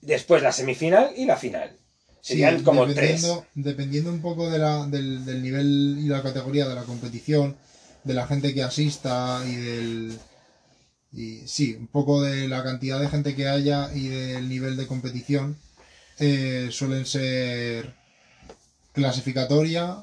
Después 0.00 0.42
la 0.42 0.52
semifinal 0.52 1.12
y 1.16 1.26
la 1.26 1.36
final. 1.36 1.76
Serían 2.20 2.58
Sí, 2.58 2.64
como 2.64 2.84
tres. 2.86 2.96
dependiendo, 2.96 3.46
dependiendo 3.54 4.10
un 4.10 4.20
poco 4.22 4.50
de 4.50 4.58
la, 4.58 4.86
del, 4.86 5.24
del 5.24 5.42
nivel 5.42 5.98
y 6.00 6.08
la 6.08 6.22
categoría 6.22 6.68
de 6.68 6.74
la 6.74 6.82
competición, 6.84 7.56
de 8.04 8.14
la 8.14 8.26
gente 8.26 8.54
que 8.54 8.62
asista 8.62 9.42
y 9.46 9.54
del. 9.56 10.18
Y 11.12 11.46
sí, 11.46 11.74
un 11.74 11.86
poco 11.86 12.22
de 12.22 12.48
la 12.48 12.62
cantidad 12.62 13.00
de 13.00 13.08
gente 13.08 13.34
que 13.34 13.48
haya 13.48 13.90
y 13.94 14.08
del 14.08 14.48
nivel 14.48 14.76
de 14.76 14.86
competición, 14.86 15.56
eh, 16.18 16.68
suelen 16.70 17.06
ser 17.06 17.94
clasificatoria, 18.92 19.98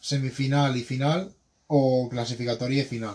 semifinal 0.00 0.76
y 0.76 0.82
final, 0.82 1.32
o 1.68 2.08
clasificatoria 2.10 2.82
y 2.82 2.86
final. 2.86 3.14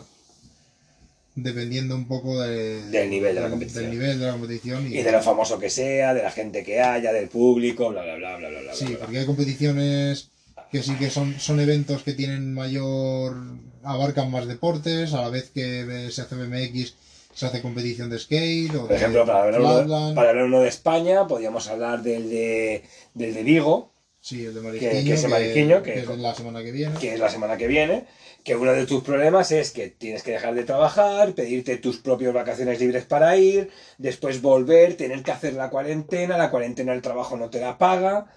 Dependiendo 1.40 1.94
un 1.94 2.08
poco 2.08 2.42
de- 2.42 2.82
Del 2.90 3.12
nivel 3.12 3.36
de 3.36 3.42
la 3.42 3.50
competición. 3.52 3.84
del 3.84 3.92
nivel 3.94 4.20
de 4.20 4.26
la 4.26 4.32
competición 4.32 4.88
Y 4.92 5.04
de 5.04 5.12
lo 5.12 5.22
famoso 5.22 5.60
que 5.60 5.70
sea, 5.70 6.16
de 6.16 6.24
la 6.24 6.32
gente 6.32 6.64
que 6.64 6.82
haya, 6.82 7.14
del 7.14 7.28
público, 7.30 7.90
bla, 7.92 8.02
bla, 8.04 8.16
bla, 8.16 8.38
bla, 8.38 8.50
bla, 8.50 8.60
bla. 8.62 8.74
Sí, 8.74 8.86
bla. 8.86 8.98
porque 8.98 9.20
hay 9.20 9.26
competiciones 9.28 10.32
que 10.72 10.82
sí 10.82 10.96
que 10.96 11.12
son, 11.12 11.40
son 11.40 11.60
eventos 11.60 12.02
que 12.02 12.14
tienen 12.14 12.54
mayor. 12.56 13.36
abarcan 13.84 14.32
más 14.32 14.48
deportes, 14.48 15.14
a 15.14 15.22
la 15.22 15.30
vez 15.30 15.52
que 15.54 16.10
se 16.12 16.22
hace 16.24 16.36
BMX, 16.36 16.96
se 17.36 17.46
hace 17.46 17.62
competición 17.62 18.10
de 18.10 18.18
skate 18.20 18.74
o 18.76 18.80
Por 18.82 18.90
de 18.90 18.96
ejemplo, 18.96 19.24
para 19.26 19.44
hablar, 19.44 19.62
uno, 19.62 19.74
flatland. 19.76 20.16
para 20.16 20.30
hablar 20.32 20.46
uno 20.46 20.62
de 20.62 20.68
España, 20.70 21.28
podríamos 21.28 21.68
hablar 21.70 22.02
del 22.02 22.30
de, 22.32 22.82
del 23.14 23.34
de 23.36 23.44
Vigo, 23.44 23.92
Sí, 24.20 24.44
el 24.44 24.56
de 24.56 24.60
que- 24.60 24.66
Marisquiño, 24.68 25.04
que 25.06 25.14
ese 25.14 25.28
Marisquiño, 25.30 25.84
que- 25.84 25.94
que 25.94 26.00
es 26.02 26.08
la 26.18 26.34
semana 26.36 26.64
que 26.64 26.72
viene. 26.72 27.00
que 27.00 27.14
es 27.14 27.20
la 27.20 27.30
semana 27.30 27.56
que 27.56 27.68
viene, 27.68 28.06
que 28.48 28.56
uno 28.56 28.72
de 28.72 28.86
tus 28.86 29.04
problemas 29.04 29.52
es 29.52 29.72
que 29.72 29.90
tienes 29.90 30.24
que 30.24 30.32
dejar 30.32 30.56
de 30.56 30.64
trabajar, 30.64 31.34
pedirte 31.34 31.76
tus 31.76 31.98
propias 31.98 32.34
vacaciones 32.34 32.80
libres 32.80 33.04
para 33.04 33.36
ir, 33.36 33.70
después 33.98 34.42
volver, 34.42 34.96
tener 34.96 35.22
que 35.22 35.34
hacer 35.34 35.52
la 35.52 35.70
cuarentena, 35.70 36.38
la 36.38 36.50
cuarentena 36.50 36.94
el 36.94 37.02
trabajo 37.02 37.36
no 37.36 37.50
te 37.50 37.60
la 37.60 37.78
paga. 37.78 38.28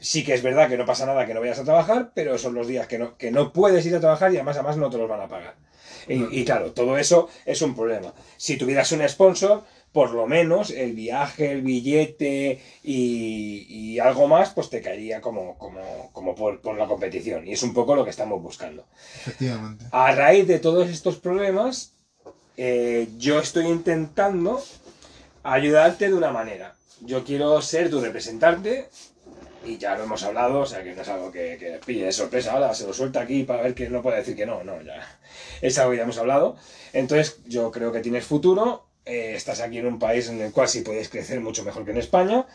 Sí 0.00 0.24
que 0.24 0.34
es 0.34 0.42
verdad 0.42 0.68
que 0.68 0.76
no 0.76 0.86
pasa 0.86 1.06
nada 1.06 1.24
que 1.24 1.34
no 1.34 1.40
vayas 1.40 1.60
a 1.60 1.64
trabajar, 1.64 2.10
pero 2.16 2.36
son 2.36 2.54
los 2.54 2.66
días 2.66 2.88
que 2.88 2.98
no, 2.98 3.16
que 3.16 3.30
no 3.30 3.52
puedes 3.52 3.86
ir 3.86 3.94
a 3.94 4.00
trabajar 4.00 4.32
y 4.32 4.38
además, 4.38 4.56
además 4.56 4.76
no 4.76 4.90
te 4.90 4.98
los 4.98 5.08
van 5.08 5.20
a 5.20 5.28
pagar. 5.28 5.54
Y, 6.08 6.40
y 6.40 6.44
claro, 6.44 6.72
todo 6.72 6.98
eso 6.98 7.28
es 7.46 7.62
un 7.62 7.76
problema. 7.76 8.12
Si 8.38 8.56
tuvieras 8.56 8.90
un 8.90 9.08
sponsor, 9.08 9.62
por 9.92 10.12
lo 10.12 10.26
menos 10.26 10.70
el 10.70 10.92
viaje, 10.92 11.50
el 11.52 11.62
billete 11.62 12.60
y, 12.82 13.66
y 13.68 13.98
algo 13.98 14.28
más, 14.28 14.50
pues 14.50 14.70
te 14.70 14.80
caería 14.80 15.20
como, 15.20 15.58
como, 15.58 16.10
como 16.12 16.34
por, 16.34 16.60
por 16.60 16.76
la 16.78 16.86
competición. 16.86 17.46
Y 17.46 17.52
es 17.52 17.62
un 17.62 17.74
poco 17.74 17.96
lo 17.96 18.04
que 18.04 18.10
estamos 18.10 18.40
buscando. 18.42 18.86
Efectivamente. 19.26 19.86
A 19.90 20.12
raíz 20.12 20.46
de 20.46 20.60
todos 20.60 20.88
estos 20.88 21.16
problemas, 21.16 21.94
eh, 22.56 23.08
yo 23.18 23.40
estoy 23.40 23.66
intentando 23.66 24.62
ayudarte 25.42 26.08
de 26.08 26.14
una 26.14 26.30
manera. 26.30 26.76
Yo 27.00 27.24
quiero 27.24 27.60
ser 27.62 27.90
tu 27.90 28.00
representante 28.00 28.88
y 29.64 29.78
ya 29.78 29.96
lo 29.96 30.04
hemos 30.04 30.22
hablado, 30.22 30.60
o 30.60 30.66
sea 30.66 30.82
que 30.82 30.94
no 30.94 31.02
es 31.02 31.08
algo 31.08 31.30
que, 31.32 31.56
que 31.58 31.80
pille 31.84 32.04
de 32.04 32.12
sorpresa, 32.12 32.52
ahora 32.52 32.74
se 32.74 32.86
lo 32.86 32.94
suelta 32.94 33.20
aquí 33.20 33.44
para 33.44 33.62
ver 33.62 33.74
que 33.74 33.90
no 33.90 34.02
puede 34.02 34.18
decir 34.18 34.36
que 34.36 34.46
no, 34.46 34.64
no, 34.64 34.80
ya 34.82 35.18
es 35.60 35.78
algo 35.78 35.90
que 35.90 35.98
ya 35.98 36.04
hemos 36.04 36.18
hablado. 36.18 36.56
Entonces 36.92 37.40
yo 37.46 37.70
creo 37.70 37.92
que 37.92 38.00
tienes 38.00 38.24
futuro, 38.24 38.89
eh, 39.04 39.32
estás 39.34 39.60
aquí 39.60 39.78
en 39.78 39.86
un 39.86 39.98
país 39.98 40.28
en 40.28 40.40
el 40.40 40.52
cual 40.52 40.68
sí 40.68 40.80
puedes 40.82 41.08
crecer 41.08 41.40
mucho 41.40 41.64
mejor 41.64 41.84
que 41.84 41.90
en 41.92 41.98
España 41.98 42.46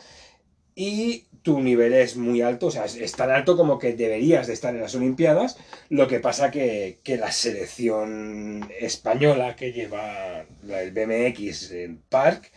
y 0.75 1.25
tu 1.41 1.61
nivel 1.61 1.93
es 1.93 2.17
muy 2.17 2.41
alto, 2.41 2.67
o 2.67 2.71
sea, 2.71 2.85
es, 2.85 3.11
tan 3.13 3.31
alto 3.31 3.55
como 3.55 3.79
que 3.79 3.93
deberías 3.93 4.47
de 4.47 4.53
estar 4.53 4.75
en 4.75 4.81
las 4.81 4.95
Olimpiadas, 4.95 5.57
lo 5.89 6.07
que 6.07 6.19
pasa 6.19 6.51
que, 6.51 6.99
que 7.03 7.17
la 7.17 7.31
selección 7.31 8.69
española 8.79 9.55
que 9.55 9.71
lleva 9.71 10.45
el 10.67 10.91
BMX 10.91 11.71
en 11.71 11.97
Park, 12.09 12.51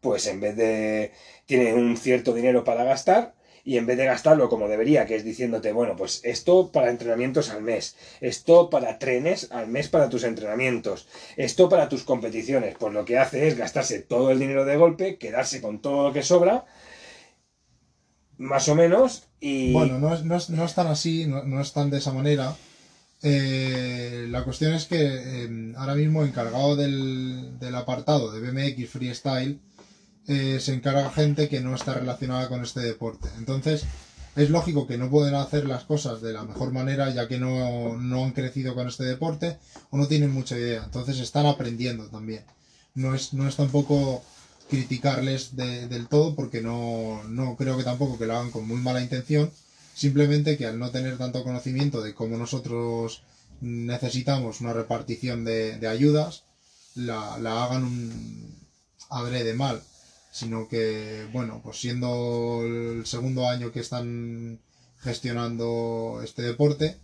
pues 0.00 0.26
en 0.26 0.40
vez 0.40 0.56
de... 0.56 1.12
tiene 1.46 1.74
un 1.74 1.96
cierto 1.96 2.34
dinero 2.34 2.62
para 2.62 2.84
gastar 2.84 3.34
y 3.64 3.78
en 3.78 3.86
vez 3.86 3.96
de 3.96 4.04
gastarlo 4.04 4.48
como 4.50 4.68
debería, 4.68 5.06
que 5.06 5.16
es 5.16 5.24
diciéndote, 5.24 5.72
bueno, 5.72 5.96
pues 5.96 6.20
esto 6.22 6.70
para 6.70 6.90
entrenamientos 6.90 7.48
al 7.48 7.62
mes, 7.62 7.96
esto 8.20 8.68
para 8.68 8.98
trenes 8.98 9.50
al 9.50 9.68
mes 9.68 9.88
para 9.88 10.10
tus 10.10 10.24
entrenamientos, 10.24 11.08
esto 11.36 11.68
para 11.68 11.88
tus 11.88 12.04
competiciones, 12.04 12.76
pues 12.78 12.92
lo 12.92 13.04
que 13.04 13.18
hace 13.18 13.48
es 13.48 13.56
gastarse 13.56 14.00
todo 14.00 14.30
el 14.30 14.38
dinero 14.38 14.66
de 14.66 14.76
golpe, 14.76 15.16
quedarse 15.16 15.62
con 15.62 15.80
todo 15.80 16.08
lo 16.08 16.12
que 16.12 16.22
sobra, 16.22 16.66
más 18.36 18.68
o 18.68 18.74
menos, 18.74 19.28
y... 19.40 19.72
Bueno, 19.72 19.98
no 19.98 20.12
es, 20.12 20.24
no 20.24 20.36
no 20.36 20.68
tan 20.68 20.88
así, 20.88 21.26
no, 21.26 21.44
no 21.44 21.60
es 21.60 21.72
tan 21.72 21.88
de 21.88 21.98
esa 21.98 22.12
manera. 22.12 22.54
Eh, 23.22 24.26
la 24.28 24.44
cuestión 24.44 24.74
es 24.74 24.84
que 24.84 24.98
eh, 25.00 25.72
ahora 25.76 25.94
mismo 25.94 26.24
encargado 26.24 26.76
del, 26.76 27.58
del 27.58 27.74
apartado 27.74 28.30
de 28.30 28.40
BMX 28.40 28.90
Freestyle 28.90 29.60
eh, 30.28 30.58
se 30.60 30.74
encarga 30.74 31.10
gente 31.10 31.48
que 31.48 31.60
no 31.60 31.74
está 31.74 31.94
relacionada 31.94 32.48
con 32.48 32.62
este 32.62 32.80
deporte. 32.80 33.28
Entonces, 33.38 33.84
Es 34.36 34.50
lógico 34.50 34.88
que 34.88 34.98
no 34.98 35.10
pueden 35.10 35.36
hacer 35.36 35.64
las 35.64 35.84
cosas 35.84 36.20
de 36.20 36.32
la 36.32 36.42
mejor 36.42 36.72
manera 36.72 37.08
ya 37.10 37.28
que 37.28 37.38
no, 37.38 37.96
no 37.96 38.24
han 38.24 38.32
crecido 38.32 38.74
con 38.74 38.88
este 38.88 39.04
deporte 39.04 39.58
o 39.90 39.96
no 39.96 40.08
tienen 40.08 40.32
mucha 40.32 40.58
idea. 40.58 40.82
Entonces 40.84 41.20
están 41.20 41.46
aprendiendo 41.46 42.06
también. 42.08 42.42
No 42.96 43.14
es, 43.14 43.32
no 43.32 43.46
es 43.48 43.54
tampoco 43.54 44.24
criticarles 44.68 45.54
de- 45.54 45.86
del 45.86 46.08
todo 46.08 46.34
porque 46.34 46.60
no, 46.62 47.22
no 47.28 47.54
creo 47.56 47.76
que 47.76 47.84
tampoco 47.84 48.18
que 48.18 48.26
lo 48.26 48.34
hagan 48.36 48.50
con 48.50 48.66
muy 48.66 48.78
mala 48.80 49.00
intención. 49.02 49.52
Simplemente 49.94 50.56
que 50.58 50.66
al 50.66 50.80
no 50.80 50.90
tener 50.90 51.16
tanto 51.16 51.44
conocimiento 51.44 52.02
de 52.02 52.12
cómo 52.14 52.36
nosotros 52.36 53.22
necesitamos 53.60 54.60
una 54.60 54.72
repartición 54.72 55.44
de, 55.44 55.78
de 55.78 55.86
ayudas, 55.86 56.42
la, 56.96 57.38
la 57.38 57.62
hagan 57.64 57.84
un 57.84 58.56
adrede 59.10 59.54
mal 59.54 59.80
sino 60.38 60.66
que, 60.68 61.26
bueno, 61.32 61.60
pues 61.62 61.76
siendo 61.80 62.62
el 62.64 63.06
segundo 63.06 63.48
año 63.48 63.70
que 63.72 63.78
están 63.80 64.58
gestionando 65.00 66.20
este 66.24 66.42
deporte, 66.42 66.96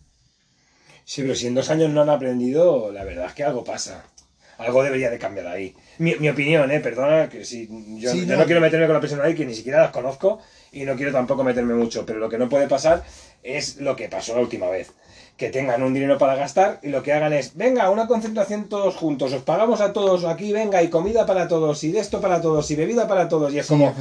Sí, 1.05 1.23
pero 1.23 1.35
si 1.35 1.47
en 1.49 1.55
dos 1.55 1.71
años 1.71 1.91
no 1.91 2.03
han 2.03 2.11
aprendido, 2.11 2.93
la 2.93 3.05
verdad 3.05 3.27
es 3.27 3.35
que 3.35 3.45
algo 3.45 3.65
pasa. 3.65 4.05
Algo 4.59 4.83
debería 4.83 5.11
de 5.11 5.19
cambiar 5.19 5.47
ahí. 5.47 5.75
Mi, 5.99 6.15
mi 6.17 6.29
opinión, 6.29 6.71
¿eh? 6.71 6.81
Perdona, 6.81 7.29
que 7.29 7.45
si 7.45 7.67
yo, 7.99 8.13
Sí, 8.13 8.27
yo 8.27 8.35
no. 8.35 8.39
no 8.41 8.45
quiero 8.45 8.61
meterme 8.61 8.87
con 8.87 8.95
la 8.95 9.01
persona 9.01 9.25
ahí, 9.25 9.35
que 9.35 9.47
ni 9.47 9.55
siquiera 9.55 9.81
las 9.83 9.91
conozco, 9.91 10.41
y 10.73 10.85
no 10.85 10.97
quiero 10.97 11.13
tampoco 11.13 11.43
meterme 11.43 11.75
mucho, 11.75 12.05
pero 12.07 12.19
lo 12.19 12.29
que 12.29 12.39
no 12.39 12.49
puede 12.49 12.69
pasar 12.69 13.03
es 13.43 13.77
lo 13.81 13.97
que 13.97 14.09
pasó 14.09 14.35
la 14.35 14.43
última 14.43 14.69
vez. 14.69 14.93
Que 15.41 15.49
tengan 15.49 15.83
un 15.83 15.95
dinero 15.95 16.19
para 16.19 16.35
gastar 16.35 16.81
y 16.83 16.89
lo 16.89 17.03
que 17.03 17.15
hagan 17.15 17.33
es, 17.33 17.57
venga, 17.57 17.89
una 17.89 18.07
concentración 18.07 18.69
todos 18.69 18.95
juntos, 18.95 19.33
os 19.33 19.41
pagamos 19.43 19.81
a 19.81 19.95
todos 19.95 20.27
aquí, 20.27 20.53
venga, 20.53 20.83
y 20.83 20.91
comida 20.91 21.25
para 21.25 21.49
todos, 21.49 21.83
y 21.83 21.93
de 21.93 21.99
esto 22.01 22.21
para 22.21 22.43
todos, 22.43 22.71
y 22.71 22.77
bebida 22.77 23.09
para 23.09 23.27
todos, 23.27 23.51
y 23.55 23.59
es 23.59 23.65
sí, 23.65 23.71
como... 23.73 23.95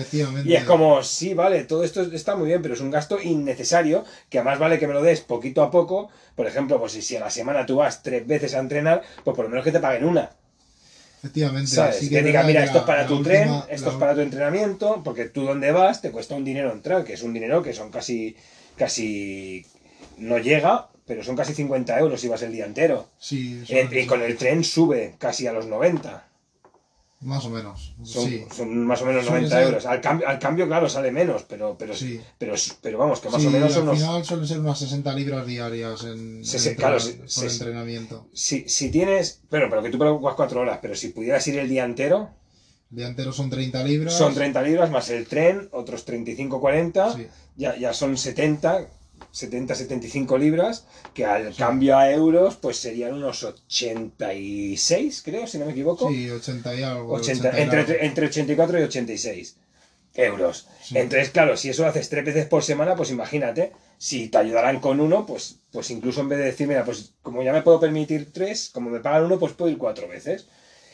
Y 0.43 0.55
es 0.55 0.65
como, 0.65 1.01
sí, 1.01 1.33
vale, 1.33 1.63
todo 1.63 1.85
esto 1.85 2.01
está 2.01 2.35
muy 2.35 2.47
bien, 2.47 2.61
pero 2.61 2.73
es 2.73 2.81
un 2.81 2.91
gasto 2.91 3.21
innecesario, 3.21 4.03
que 4.29 4.39
además 4.39 4.59
vale 4.59 4.79
que 4.79 4.87
me 4.87 4.93
lo 4.93 5.01
des 5.01 5.21
poquito 5.21 5.63
a 5.63 5.71
poco. 5.71 6.09
Por 6.35 6.45
ejemplo, 6.45 6.77
pues 6.77 6.91
si, 6.91 7.01
si 7.01 7.15
a 7.15 7.21
la 7.21 7.29
semana 7.29 7.65
tú 7.65 7.77
vas 7.77 8.03
tres 8.03 8.27
veces 8.27 8.53
a 8.53 8.59
entrenar, 8.59 9.01
pues 9.23 9.33
por 9.33 9.45
lo 9.45 9.49
menos 9.49 9.63
que 9.63 9.71
te 9.71 9.79
paguen 9.79 10.03
una. 10.03 10.31
efectivamente, 11.19 11.71
¿Sabes? 11.71 11.95
sí 11.99 12.09
que 12.09 12.21
diga, 12.21 12.43
mira, 12.43 12.65
esto 12.65 12.79
es 12.79 12.83
para 12.83 13.07
tu 13.07 13.15
última- 13.15 13.33
tren, 13.33 13.49
esto 13.69 13.87
la- 13.87 13.91
es 13.93 13.97
para 13.97 14.13
tu 14.13 14.19
entrenamiento, 14.19 15.01
porque 15.05 15.29
tú 15.29 15.43
donde 15.45 15.71
vas 15.71 16.01
te 16.01 16.11
cuesta 16.11 16.35
un 16.35 16.43
dinero 16.43 16.71
entrar, 16.73 17.05
que 17.05 17.13
es 17.13 17.23
un 17.23 17.33
dinero 17.33 17.63
que 17.63 17.71
son 17.73 17.91
casi, 17.91 18.35
casi, 18.75 19.65
no 20.17 20.37
llega, 20.37 20.87
pero 21.09 21.23
son 21.23 21.35
casi 21.35 21.55
50 21.55 21.99
euros 21.99 22.21
si 22.21 22.27
vas 22.27 22.43
el 22.43 22.51
día 22.53 22.67
entero. 22.67 23.07
Sí, 23.17 23.65
son- 23.65 23.75
Eh, 23.77 24.01
Y 24.03 24.05
con 24.05 24.21
el 24.21 24.37
tren 24.37 24.63
sube 24.63 25.15
casi 25.17 25.47
a 25.47 25.51
los 25.53 25.65
90. 25.65 26.27
más 27.21 27.43
o 27.45 27.49
menos, 27.49 27.95
Son, 28.03 28.25
sí. 28.29 28.45
son 28.55 28.85
más 28.85 29.01
o 29.01 29.05
menos 29.05 29.25
Suele 29.25 29.41
90 29.41 29.55
ser- 29.57 29.65
euros. 29.67 29.85
Al 29.87 29.99
cambio, 30.01 30.25
al 30.29 30.39
cambio, 30.39 30.67
claro, 30.67 30.87
sale 30.87 31.11
menos, 31.11 31.43
pero, 31.49 31.75
pero, 31.77 31.93
Sí. 31.95 32.21
pero, 32.37 32.53
pero 32.81 32.97
vamos, 32.99 33.19
que 33.19 33.29
más 33.29 33.41
Sí, 33.41 33.47
o 33.47 33.51
menos 33.51 33.73
son 33.73 33.81
al 33.81 33.87
unos... 33.89 33.97
final 33.99 34.23
suelen 34.23 34.47
ser 34.47 34.59
unas 34.59 34.79
60 34.79 35.13
libras 35.13 35.45
diarias 35.47 36.03
en, 36.03 36.45
sí, 36.45 36.55
entrenar- 36.57 36.75
claro, 36.77 36.97
por 37.17 37.29
sí. 37.29 37.45
entrenamiento. 37.47 38.27
Si, 38.33 38.69
si 38.69 38.89
tienes. 38.91 39.41
Bueno, 39.49 39.65
pero 39.69 39.81
que 39.83 39.89
tú 39.89 39.97
preocupas 39.99 40.35
cuatro 40.35 40.61
horas, 40.61 40.79
pero 40.81 40.95
si 40.95 41.09
pudieras 41.09 41.45
ir 41.47 41.57
el 41.59 41.67
día 41.67 41.83
entero, 41.83 42.29
El 42.91 42.97
día 42.99 43.07
entero 43.07 43.33
son 43.33 43.49
30 43.49 43.83
libras. 43.83 44.13
son 44.17 44.33
30 44.33 44.61
libras 44.61 44.89
más 44.91 45.09
el 45.09 45.25
tren, 45.27 45.67
otros 45.73 46.05
35-40, 46.05 47.15
Sí. 47.15 47.27
ya, 47.57 47.75
ya 47.75 47.93
son 47.93 48.15
70, 48.15 48.87
70-75 49.33 50.37
libras, 50.39 50.85
que 51.13 51.25
al 51.25 51.55
cambio 51.55 51.97
a 51.97 52.11
euros, 52.11 52.55
pues 52.55 52.77
serían 52.77 53.13
unos 53.13 53.43
86, 53.43 55.21
creo, 55.23 55.47
si 55.47 55.57
no 55.57 55.65
me 55.65 55.71
equivoco. 55.71 56.09
Sí, 56.09 56.29
80 56.29 56.75
y 56.75 56.83
algo. 56.83 57.13
80, 57.13 57.49
80 57.49 57.59
y 57.59 57.63
entre, 57.63 57.79
algo. 57.79 57.93
entre 57.99 58.25
84 58.27 58.79
y 58.79 58.83
86 58.83 59.57
euros. 60.15 60.67
Sí. 60.83 60.97
Entonces, 60.97 61.29
claro, 61.29 61.55
si 61.57 61.69
eso 61.69 61.83
lo 61.83 61.89
haces 61.89 62.09
tres 62.09 62.25
veces 62.25 62.45
por 62.45 62.63
semana, 62.63 62.95
pues 62.95 63.11
imagínate, 63.11 63.71
si 63.97 64.29
te 64.29 64.37
ayudarán 64.37 64.79
con 64.79 64.99
uno, 64.99 65.25
pues, 65.25 65.57
pues 65.71 65.91
incluso 65.91 66.21
en 66.21 66.29
vez 66.29 66.39
de 66.39 66.45
decir, 66.45 66.67
mira, 66.67 66.83
pues 66.85 67.13
como 67.21 67.43
ya 67.43 67.53
me 67.53 67.61
puedo 67.61 67.79
permitir 67.79 68.31
tres, 68.33 68.69
como 68.73 68.89
me 68.89 68.99
pagan 68.99 69.25
uno, 69.25 69.39
pues 69.39 69.53
puedo 69.53 69.71
ir 69.71 69.77
cuatro 69.77 70.07
veces. 70.07 70.47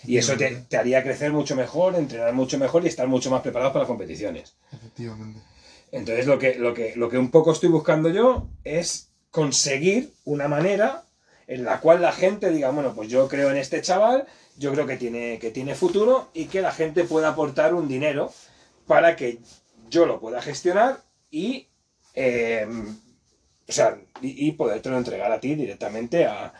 Y 0.07 0.17
eso 0.17 0.37
te, 0.37 0.51
te 0.69 0.77
haría 0.77 1.01
crecer 1.01 1.31
mucho 1.31 1.55
mejor, 1.55 1.95
entrenar 1.95 2.31
mucho 2.33 2.59
mejor 2.59 2.83
y 2.83 2.87
estar 2.87 3.07
mucho 3.07 3.31
más 3.31 3.41
preparados 3.41 3.73
para 3.73 3.83
las 3.83 3.87
competiciones. 3.87 4.53
Efectivamente. 4.71 5.39
Entonces, 5.95 6.27
lo 6.27 6.37
que, 6.37 6.55
lo 6.55 6.73
que, 6.73 6.93
lo 6.97 7.07
que 7.07 7.17
un 7.17 7.31
poco 7.31 7.53
estoy 7.53 7.69
buscando 7.69 8.09
yo 8.09 8.49
es 8.65 9.11
conseguir 9.31 10.11
una 10.25 10.49
manera 10.49 11.05
en 11.47 11.63
la 11.63 11.79
cual 11.79 12.01
la 12.01 12.11
gente 12.11 12.49
diga, 12.49 12.69
bueno, 12.71 12.93
pues 12.93 13.07
yo 13.07 13.29
creo 13.29 13.49
en 13.49 13.55
este 13.55 13.81
chaval, 13.81 14.25
yo 14.57 14.73
creo 14.73 14.85
que 14.85 14.97
tiene, 14.97 15.39
que 15.39 15.51
tiene 15.51 15.73
futuro 15.73 16.27
y 16.33 16.47
que 16.47 16.61
la 16.61 16.73
gente 16.73 17.05
pueda 17.05 17.29
aportar 17.29 17.73
un 17.73 17.87
dinero 17.87 18.33
para 18.87 19.15
que 19.15 19.39
yo 19.89 20.05
lo 20.05 20.19
pueda 20.19 20.41
gestionar 20.41 21.01
y, 21.31 21.69
eh, 22.13 22.67
o 23.65 23.71
sea, 23.71 23.97
y, 24.21 24.49
y 24.49 24.51
podértelo 24.51 24.97
entregar 24.97 25.31
a 25.31 25.39
ti 25.39 25.55
directamente 25.55 26.25
a, 26.25 26.53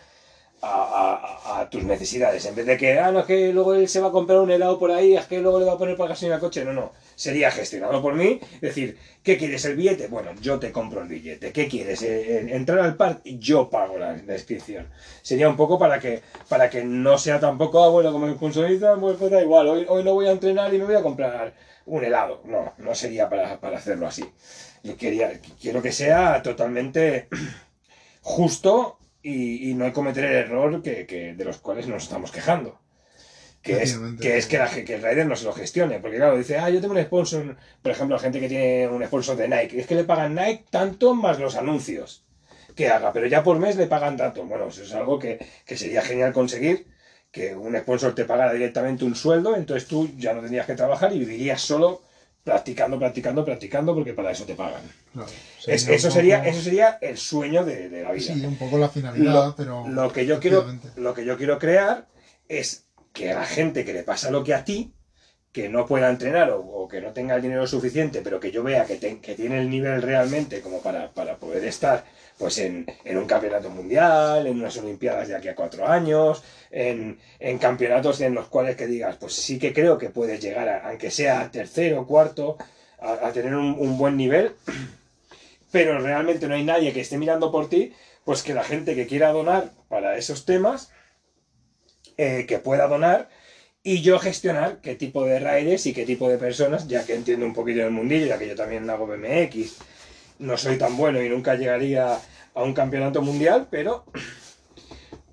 a, 0.66 1.68
tus 1.70 1.84
necesidades. 1.84 2.46
En 2.46 2.56
vez 2.56 2.66
de 2.66 2.78
que, 2.78 3.00
ah, 3.00 3.12
no, 3.12 3.20
es 3.20 3.26
que 3.26 3.54
luego 3.54 3.74
él 3.74 3.88
se 3.88 4.00
va 4.00 4.10
a 4.10 4.12
comprar 4.12 4.40
un 4.40 4.52
helado 4.52 4.78
por 4.78 4.92
ahí, 4.92 5.16
es 5.16 5.26
que 5.26 5.40
luego 5.40 5.60
le 5.60 5.66
va 5.66 5.74
a 5.74 5.78
poner 5.78 5.96
para 5.96 6.10
gasolina 6.10 6.36
al 6.36 6.42
coche. 6.42 6.64
No, 6.66 6.74
no. 6.74 6.92
Sería 7.16 7.52
gestionado 7.52 8.02
por 8.02 8.14
mí. 8.14 8.40
Decir, 8.62 8.98
¿qué 9.24 9.38
quieres 9.38 9.66
el 9.66 9.76
billete? 9.76 10.08
Bueno, 10.08 10.32
yo 10.42 10.60
te 10.60 10.72
compro 10.72 11.02
el 11.02 11.08
billete. 11.08 11.52
¿Qué 11.52 11.68
quieres? 11.68 12.02
Eh, 12.04 12.38
eh, 12.38 12.48
entrar 12.56 12.80
al 12.80 12.96
parque, 12.96 13.38
yo 13.38 13.70
pago 13.70 13.98
la, 13.98 14.16
inscripción. 14.16 14.88
Sería 15.22 15.50
un 15.50 15.56
poco 15.56 15.80
para 15.80 16.00
que, 16.00 16.22
para 16.50 16.70
que 16.70 16.84
no 16.84 17.18
sea 17.18 17.40
tampoco, 17.40 17.84
ah, 17.84 17.90
bueno, 17.90 18.12
como 18.12 18.32
sponsorizan, 18.34 19.00
pues, 19.00 19.18
pues 19.18 19.32
da 19.32 19.42
igual. 19.42 19.68
Hoy, 19.68 19.86
hoy 19.88 20.04
no 20.04 20.14
voy 20.14 20.28
a 20.28 20.32
entrenar 20.32 20.74
y 20.74 20.78
me 20.78 20.86
voy 20.86 20.96
a 20.96 21.02
comprar 21.02 21.54
un 21.86 22.04
helado. 22.04 22.42
No, 22.46 22.74
no 22.78 22.96
sería 22.96 23.30
para, 23.30 23.60
para 23.60 23.78
hacerlo 23.78 24.08
así. 24.08 24.24
Yo 24.84 24.98
quería, 24.98 25.40
quiero 25.60 25.82
que 25.82 25.92
sea 25.92 26.42
totalmente 26.44 27.28
justo 28.22 29.00
y, 29.34 29.70
y 29.72 29.74
no 29.76 29.92
cometer 29.94 30.26
el 30.26 30.36
error 30.46 30.82
que, 30.84 31.06
que- 31.08 31.34
de 31.36 31.46
los 31.46 31.58
cuales 31.60 31.88
nos 31.88 32.04
estamos 32.04 32.32
quejando. 32.32 32.80
Que 33.62 33.82
es, 33.84 33.92
que 34.22 34.38
es 34.38 34.46
que, 34.48 34.58
la, 34.60 34.70
que 34.70 34.96
el 34.96 35.02
rider 35.02 35.26
no 35.28 35.36
se 35.36 35.46
lo 35.46 35.54
gestione. 35.54 36.00
Porque 36.00 36.18
claro, 36.18 36.38
dice, 36.38 36.58
ah, 36.58 36.70
yo 36.70 36.82
tengo 36.82 36.94
un 36.94 37.02
sponsor, 37.04 37.58
por 37.82 37.92
ejemplo, 37.92 38.20
gente 38.20 38.40
que 38.40 38.48
tiene 38.50 38.88
un 38.88 39.04
sponsor 39.06 39.36
de 39.38 39.48
Nike. 39.48 39.80
Es 39.80 39.88
que 39.88 39.96
le 39.96 40.04
pagan 40.04 40.36
Nike 40.36 40.66
tanto 40.70 41.16
más 41.16 41.40
los 41.40 41.56
anuncios 41.56 42.26
que 42.76 42.90
haga, 42.90 43.12
pero 43.14 43.28
ya 43.28 43.44
por 43.44 43.58
mes 43.60 43.76
le 43.78 43.88
pagan 43.88 44.18
tanto. 44.18 44.46
Bueno, 44.46 44.68
eso 44.68 44.84
es 44.84 44.94
algo 44.94 45.18
que, 45.20 45.40
que 45.66 45.78
sería 45.78 46.02
genial 46.04 46.34
conseguir, 46.34 46.88
que 47.32 47.56
un 47.56 47.76
sponsor 47.78 48.14
te 48.16 48.26
pagara 48.26 48.54
directamente 48.54 49.06
un 49.06 49.16
sueldo, 49.16 49.56
entonces 49.56 49.88
tú 49.88 50.10
ya 50.18 50.34
no 50.34 50.42
tendrías 50.42 50.68
que 50.68 50.76
trabajar 50.76 51.14
y 51.14 51.20
vivirías 51.20 51.62
solo 51.62 52.04
practicando, 52.46 52.98
practicando, 53.00 53.44
practicando, 53.44 53.94
porque 53.96 54.14
para 54.14 54.32
eso 54.32 54.46
te 54.46 54.54
pagan. 54.56 54.84
Claro. 55.12 55.28
Sería 55.60 55.76
eso, 55.76 56.08
poco- 56.08 56.12
sería, 56.14 56.46
eso 56.46 56.62
sería 56.62 56.98
el 57.02 57.18
sueño 57.18 57.66
de, 57.66 57.90
de 57.90 58.04
la 58.04 58.12
vida. 58.12 58.34
Sí, 58.36 58.46
un 58.46 58.56
poco 58.56 58.78
la 58.78 58.88
finalidad, 58.88 59.34
Lo, 59.48 59.56
pero. 59.56 59.88
lo 59.88 60.14
que 60.14 60.26
yo 60.28 60.40
quiero, 60.40 60.64
lo 60.96 61.14
que 61.16 61.26
yo 61.26 61.38
quiero 61.38 61.58
crear 61.60 62.08
es 62.48 62.86
que 63.14 63.32
a 63.32 63.40
la 63.40 63.46
gente 63.46 63.84
que 63.84 63.94
le 63.94 64.04
pasa 64.04 64.30
lo 64.30 64.44
que 64.44 64.54
a 64.54 64.64
ti, 64.64 64.94
que 65.52 65.70
no 65.70 65.88
pueda 65.88 66.10
entrenar 66.10 66.52
o, 66.52 66.60
o 66.60 66.88
que 66.88 67.02
no 67.02 67.14
tenga 67.14 67.36
el 67.36 67.42
dinero 67.42 67.66
suficiente, 67.66 68.22
pero 68.22 68.40
que 68.40 68.52
yo 68.52 68.62
vea 68.62 68.86
que, 68.86 68.98
te- 68.98 69.20
que 69.20 69.34
tiene 69.34 69.60
el 69.60 69.70
nivel 69.70 70.02
realmente 70.04 70.62
como 70.62 70.82
para, 70.82 71.12
para 71.14 71.38
poder 71.38 71.66
estar 71.66 72.06
pues 72.38 72.58
en, 72.58 72.86
un 73.06 73.26
campeonato 73.26 73.70
mundial, 73.70 74.46
en 74.48 74.60
unas 74.60 74.78
olimpiadas 74.78 75.28
de 75.28 75.36
aquí 75.36 75.48
a 75.48 75.56
cuatro 75.56 75.88
años, 75.88 76.44
en, 76.70 77.18
campeonatos 77.60 78.22
en 78.22 78.36
los 78.36 78.48
cuales 78.48 78.76
que 78.76 78.88
digas, 78.88 79.16
pues 79.18 79.34
sí 79.34 79.58
que 79.58 79.74
creo 79.74 79.98
que 79.98 80.10
puedes 80.10 80.42
llegar, 80.42 80.68
a, 80.68 80.90
aunque 80.90 81.12
sea 81.12 81.50
tercero, 81.52 82.06
cuarto, 82.06 82.58
a, 83.00 83.32
tener 83.32 83.56
un, 83.56 83.98
buen 83.98 84.18
nivel, 84.18 84.54
pero 85.72 86.00
realmente 86.00 86.48
no 86.48 86.56
hay 86.56 86.64
nadie 86.64 86.94
que 86.94 87.02
esté 87.02 87.18
mirando 87.18 87.52
por 87.52 87.70
ti, 87.70 87.94
pues 88.26 88.44
que 88.44 88.54
la 88.54 88.64
gente 88.64 88.96
que 88.96 89.08
quiera 89.08 89.32
donar 89.32 89.72
para 89.88 90.18
esos 90.18 90.46
temas, 90.46 90.92
eh, 92.18 92.46
que 92.48 92.60
pueda 92.60 92.88
donar 92.88 93.30
y 93.84 94.02
yo 94.02 94.18
gestionar 94.18 94.80
qué 94.82 94.96
tipo 94.96 95.26
de 95.26 95.40
riders 95.40 95.86
y 95.86 95.94
qué 95.94 96.06
tipo 96.06 96.28
de 96.28 96.40
personas, 96.40 96.88
ya 96.88 97.06
que 97.06 97.14
entiendo 97.14 97.46
un 97.46 97.54
poquito 97.54 97.82
del 97.82 97.92
mundillo, 97.92 98.26
ya 98.26 98.40
que 98.40 98.48
yo 98.48 98.56
también 98.56 98.90
hago 98.90 99.06
BMX, 99.06 99.76
no 100.40 100.58
soy 100.58 100.78
tan 100.78 100.98
bueno 100.98 101.22
y 101.22 101.30
nunca 101.30 101.56
llegaría 101.56 102.20
a 102.54 102.64
un 102.64 102.74
campeonato 102.74 103.22
mundial, 103.22 103.68
pero, 103.70 104.06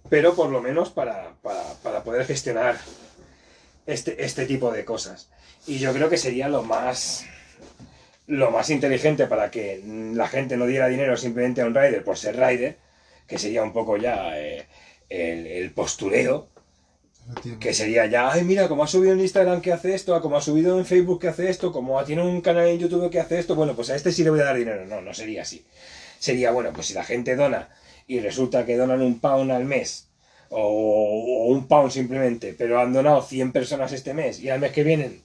pero 0.08 0.34
por 0.34 0.50
lo 0.50 0.60
menos 0.60 0.90
para, 0.90 1.34
para, 1.42 1.62
para 1.82 2.02
poder 2.04 2.26
gestionar 2.26 2.76
este, 3.86 4.24
este 4.24 4.46
tipo 4.46 4.70
de 4.72 4.84
cosas. 4.84 5.30
Y 5.66 5.78
yo 5.78 5.92
creo 5.92 6.08
que 6.08 6.18
sería 6.18 6.48
lo 6.48 6.62
más 6.62 7.24
lo 8.26 8.50
más 8.50 8.70
inteligente 8.70 9.26
para 9.26 9.50
que 9.50 9.82
la 10.14 10.28
gente 10.28 10.56
no 10.56 10.66
diera 10.66 10.88
dinero 10.88 11.16
simplemente 11.16 11.60
a 11.60 11.66
un 11.66 11.74
rider 11.74 12.04
por 12.04 12.16
ser 12.16 12.36
rider, 12.36 12.78
que 13.26 13.38
sería 13.38 13.62
un 13.62 13.72
poco 13.72 13.96
ya 13.96 14.38
eh, 14.38 14.66
el, 15.08 15.46
el 15.46 15.70
postureo, 15.72 16.48
Que 17.60 17.74
sería 17.74 18.06
ya, 18.06 18.30
ay, 18.30 18.44
mira, 18.44 18.68
como 18.68 18.84
ha 18.84 18.86
subido 18.86 19.12
en 19.12 19.20
Instagram 19.20 19.60
que 19.60 19.72
hace 19.72 19.94
esto, 19.94 20.20
como 20.20 20.36
ha 20.36 20.40
subido 20.40 20.78
en 20.78 20.86
Facebook 20.86 21.20
que 21.20 21.28
hace 21.28 21.48
esto, 21.50 21.72
como 21.72 22.02
tiene 22.04 22.22
un 22.22 22.40
canal 22.40 22.68
en 22.68 22.78
YouTube 22.78 23.10
que 23.10 23.20
hace 23.20 23.38
esto, 23.38 23.54
bueno, 23.54 23.74
pues 23.74 23.90
a 23.90 23.96
este 23.96 24.12
sí 24.12 24.22
le 24.22 24.30
voy 24.30 24.40
a 24.40 24.44
dar 24.44 24.56
dinero. 24.56 24.84
No, 24.86 25.00
no 25.00 25.14
sería 25.14 25.42
así. 25.42 25.64
Sería, 26.18 26.50
bueno, 26.50 26.70
pues 26.72 26.88
si 26.88 26.94
la 26.94 27.04
gente 27.04 27.36
dona 27.36 27.68
y 28.06 28.20
resulta 28.20 28.66
que 28.66 28.76
donan 28.76 29.02
un 29.02 29.20
pound 29.20 29.50
al 29.50 29.64
mes, 29.64 30.08
o, 30.50 31.46
un 31.48 31.66
pound 31.66 31.90
simplemente, 31.90 32.54
pero 32.56 32.80
han 32.80 32.92
donado 32.92 33.22
100 33.22 33.52
personas 33.52 33.92
este 33.92 34.14
mes 34.14 34.40
y 34.40 34.50
al 34.50 34.60
mes 34.60 34.72
que 34.72 34.84
viene 34.84 35.20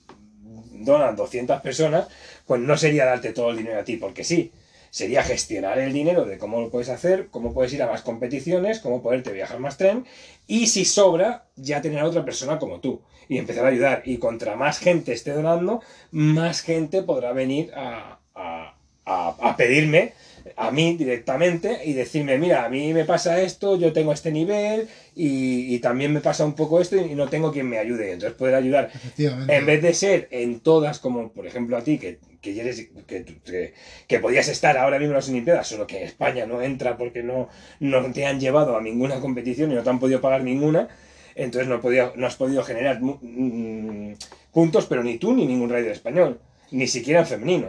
donan 0.71 1.15
200 1.15 1.61
personas, 1.61 2.07
pues 2.45 2.61
no 2.61 2.77
sería 2.77 3.05
darte 3.05 3.33
todo 3.33 3.51
el 3.51 3.57
dinero 3.57 3.79
a 3.79 3.83
ti, 3.83 3.97
porque 3.97 4.23
sí. 4.23 4.51
Sería 4.89 5.23
gestionar 5.23 5.79
el 5.79 5.93
dinero 5.93 6.25
de 6.25 6.37
cómo 6.37 6.61
lo 6.61 6.69
puedes 6.69 6.89
hacer, 6.89 7.27
cómo 7.29 7.53
puedes 7.53 7.73
ir 7.73 7.83
a 7.83 7.87
más 7.87 8.01
competiciones, 8.01 8.79
cómo 8.79 9.01
poderte 9.01 9.31
viajar 9.31 9.59
más 9.59 9.77
tren 9.77 10.05
y 10.47 10.67
si 10.67 10.85
sobra, 10.85 11.45
ya 11.55 11.81
tener 11.81 11.99
a 11.99 12.05
otra 12.05 12.25
persona 12.25 12.59
como 12.59 12.79
tú 12.79 13.01
y 13.29 13.37
empezar 13.37 13.65
a 13.65 13.69
ayudar. 13.69 14.03
Y 14.05 14.17
contra 14.17 14.55
más 14.55 14.79
gente 14.79 15.13
esté 15.13 15.31
donando, 15.31 15.81
más 16.11 16.61
gente 16.61 17.03
podrá 17.03 17.33
venir 17.33 17.71
a, 17.75 18.19
a, 18.35 18.75
a, 19.05 19.35
a 19.39 19.57
pedirme 19.57 20.13
a 20.55 20.71
mí 20.71 20.95
directamente 20.95 21.81
y 21.85 21.93
decirme, 21.93 22.37
mira, 22.37 22.63
a 22.63 22.69
mí 22.69 22.93
me 22.93 23.05
pasa 23.05 23.41
esto, 23.41 23.77
yo 23.77 23.91
tengo 23.93 24.13
este 24.13 24.31
nivel 24.31 24.87
y, 25.17 25.73
y 25.73 25.79
también 25.79 26.13
me 26.13 26.21
pasa 26.21 26.45
un 26.45 26.53
poco 26.53 26.79
esto 26.79 26.95
y 26.95 27.15
no 27.15 27.27
tengo 27.27 27.51
quien 27.51 27.67
me 27.67 27.79
ayude. 27.79 28.11
Entonces 28.11 28.37
poder 28.37 28.53
ayudar, 28.53 28.91
en 29.17 29.65
vez 29.65 29.81
de 29.81 29.93
ser 29.95 30.27
en 30.29 30.59
todas, 30.59 30.99
como 30.99 31.31
por 31.33 31.47
ejemplo 31.47 31.75
a 31.75 31.83
ti, 31.83 31.97
que, 31.97 32.19
que, 32.39 32.59
eres, 32.59 32.89
que, 33.07 33.25
que, 33.25 33.73
que 34.07 34.19
podías 34.19 34.47
estar 34.47 34.77
ahora 34.77 34.99
mismo 34.99 35.13
en 35.13 35.15
las 35.15 35.29
Olimpiadas, 35.29 35.67
solo 35.67 35.87
que 35.87 36.03
España 36.03 36.45
no 36.45 36.61
entra 36.61 36.97
porque 36.97 37.23
no, 37.23 37.49
no 37.79 38.11
te 38.11 38.27
han 38.27 38.39
llevado 38.39 38.77
a 38.77 38.81
ninguna 38.81 39.19
competición 39.19 39.71
y 39.71 39.75
no 39.75 39.81
te 39.81 39.89
han 39.89 39.99
podido 39.99 40.21
pagar 40.21 40.43
ninguna. 40.43 40.87
Entonces 41.33 41.67
no, 41.67 41.81
podido, 41.81 42.13
no 42.15 42.27
has 42.27 42.35
podido 42.35 42.63
generar 42.63 43.01
mm, 43.01 44.13
puntos, 44.53 44.85
pero 44.85 45.03
ni 45.03 45.17
tú 45.17 45.33
ni 45.33 45.47
ningún 45.47 45.69
rider 45.69 45.91
español, 45.91 46.39
ni 46.69 46.87
siquiera 46.87 47.21
en 47.21 47.27
femenino. 47.27 47.67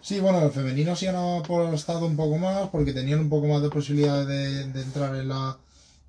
Sí, 0.00 0.18
bueno, 0.18 0.44
el 0.44 0.50
femenino 0.50 0.96
sí 0.96 1.06
han 1.06 1.14
apostado 1.14 2.06
un 2.06 2.16
poco 2.16 2.36
más 2.36 2.68
porque 2.70 2.92
tenían 2.92 3.20
un 3.20 3.28
poco 3.28 3.46
más 3.46 3.62
de 3.62 3.68
posibilidades 3.68 4.26
de, 4.26 4.72
de 4.72 4.82
entrar 4.82 5.14
en, 5.14 5.28
la, 5.28 5.56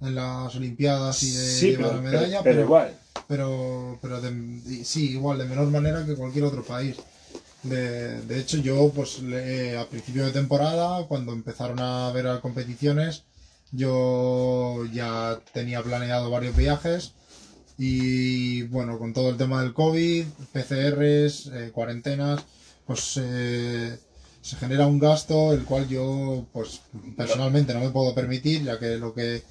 en 0.04 0.16
las 0.16 0.56
Olimpiadas 0.56 1.24
y 1.24 1.32
de 1.32 1.46
Sí, 1.46 1.66
llevar 1.72 1.92
pero, 1.92 1.96
la 1.96 2.02
medalla, 2.12 2.44
pero- 2.44 2.56
pero 2.56 2.62
igual. 2.62 3.00
pero, 3.28 4.00
pero 4.02 4.22
de- 4.22 4.84
sí, 4.86 5.12
igual, 5.12 5.38
de 5.39 5.46
menor 5.46 5.68
manera 5.70 6.06
que 6.06 6.16
cualquier 6.16 6.46
otro 6.46 6.63
país. 6.63 6.96
De, 7.63 8.22
de 8.22 8.39
hecho, 8.39 8.58
yo, 8.58 8.92
pues, 8.94 9.20
le- 9.20 9.78
a 9.78 9.88
principio 9.88 10.26
de 10.26 10.32
temporada, 10.32 11.06
cuando 11.08 11.32
empezaron 11.32 11.80
a 11.80 12.08
haber 12.08 12.39
competiciones, 12.42 13.24
yo 13.72 14.86
ya 14.94 15.39
tenía 15.54 15.82
planeado 15.82 16.30
varios 16.30 16.56
viajes 16.56 17.13
y, 17.78 18.63
bueno, 18.63 19.00
con 19.00 19.13
todo 19.13 19.30
el 19.30 19.38
tema 19.38 19.62
del 19.63 19.74
COVID, 19.74 20.26
PCRs, 20.52 21.48
eh, 21.54 21.72
cuarentenas, 21.74 22.42
pues 22.86 23.13
eh, 23.18 23.98
se 24.42 24.56
genera 24.58 24.86
un 24.86 25.00
gasto 25.00 25.54
el 25.54 25.63
cual 25.63 25.88
yo, 25.88 26.46
pues, 26.52 26.82
personalmente 27.16 27.74
no 27.74 27.80
me 27.80 27.89
puedo 27.89 28.13
permitir, 28.13 28.63
ya 28.63 28.78
que 28.78 28.98
lo 28.98 29.13
que 29.13 29.42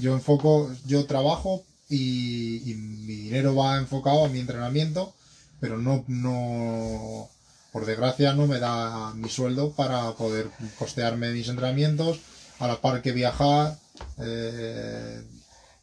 yo 0.00 0.14
enfoco, 0.14 0.70
yo 0.86 1.06
trabajo 1.06 1.64
y, 1.88 2.74
mi 3.06 3.14
dinero 3.14 3.54
va 3.54 3.78
enfocado 3.78 4.24
a 4.24 4.28
mi 4.28 4.40
entrenamiento, 4.40 5.14
pero 5.60 5.78
no, 5.78 6.04
no, 6.06 7.28
por 7.72 7.86
desgracia 7.86 8.32
no 8.34 8.46
me 8.46 8.58
da 8.58 9.12
mi 9.14 9.28
sueldo 9.28 9.72
para 9.72 10.12
poder 10.12 10.50
costearme 10.78 11.32
mis 11.32 11.48
entrenamientos, 11.48 12.20
a 12.58 12.66
la 12.68 12.80
par 12.80 13.02
que 13.02 13.12
viajar, 13.12 13.78
eh, 14.18 15.22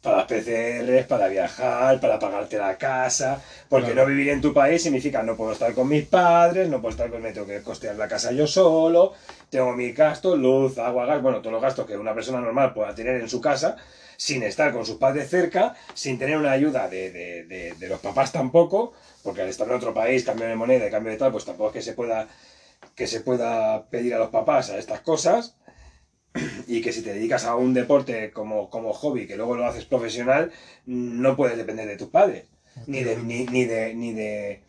Para 0.06 0.18
las 0.18 0.26
PCRs, 0.26 1.06
para 1.06 1.26
viajar, 1.26 1.98
para 1.98 2.16
pagarte 2.20 2.56
la 2.58 2.78
casa, 2.78 3.40
porque 3.68 3.86
Claro. 3.90 4.02
no 4.02 4.14
vivir 4.14 4.28
en 4.28 4.40
tu 4.40 4.54
país 4.54 4.80
significa 4.80 5.20
no 5.24 5.36
puedo 5.36 5.50
estar 5.50 5.74
con 5.74 5.88
mis 5.88 6.04
padres, 6.06 6.68
no 6.68 6.80
puedo 6.80 6.92
estar 6.92 7.10
con, 7.10 7.20
me 7.20 7.32
tengo 7.32 7.48
que 7.48 7.60
costear 7.60 7.96
la 7.96 8.06
casa 8.06 8.30
yo 8.30 8.46
solo, 8.46 9.14
tengo 9.50 9.72
mis 9.72 9.96
gastos, 9.96 10.38
luz, 10.38 10.78
agua, 10.78 11.06
gas, 11.06 11.20
bueno, 11.20 11.40
todos 11.40 11.54
los 11.54 11.60
gastos 11.60 11.86
que 11.86 11.96
una 11.96 12.14
persona 12.14 12.38
normal 12.40 12.72
pueda 12.72 12.94
tener 12.94 13.16
en 13.16 13.28
su 13.28 13.40
casa, 13.40 13.74
sin 14.16 14.44
estar 14.44 14.72
con 14.72 14.86
sus 14.86 14.94
padres 14.94 15.28
cerca, 15.28 15.74
sin 15.92 16.20
tener 16.20 16.36
una 16.38 16.52
ayuda 16.52 16.88
de, 16.88 17.10
de- 17.10 17.42
de- 17.42 17.72
de 17.72 17.88
los 17.88 17.98
papás 17.98 18.30
tampoco, 18.30 18.92
porque 19.24 19.42
al 19.42 19.48
estar 19.48 19.66
en 19.66 19.74
otro 19.74 19.92
país, 19.92 20.22
cambio 20.22 20.46
de 20.46 20.54
moneda, 20.54 20.88
cambio 20.88 21.10
de 21.10 21.18
tal, 21.18 21.32
pues 21.32 21.44
tampoco 21.44 21.70
es 21.70 21.72
que 21.72 21.82
se 21.82 21.94
pueda, 21.94 22.28
que 22.94 23.08
se 23.08 23.22
pueda 23.22 23.82
pedir 23.90 24.14
a 24.14 24.18
los 24.18 24.28
papás 24.30 24.70
a 24.70 24.78
estas 24.78 25.00
cosas 25.00 25.56
y 26.66 26.80
que 26.80 26.92
si 26.92 27.02
te 27.02 27.14
dedicas 27.14 27.44
a 27.44 27.56
un 27.56 27.74
deporte 27.74 28.30
como, 28.30 28.70
como 28.70 28.92
hobby, 28.92 29.26
que 29.26 29.36
luego 29.36 29.56
lo 29.56 29.66
haces 29.66 29.84
profesional, 29.84 30.52
no 30.86 31.36
puedes 31.36 31.56
depender 31.56 31.86
de 31.86 31.96
tus 31.96 32.08
padres, 32.08 32.44
ni 32.86 33.02
de, 33.02 33.16
ni, 33.16 33.44
ni 33.46 33.64
de, 33.64 33.94
ni 33.94 34.12
de, 34.12 34.60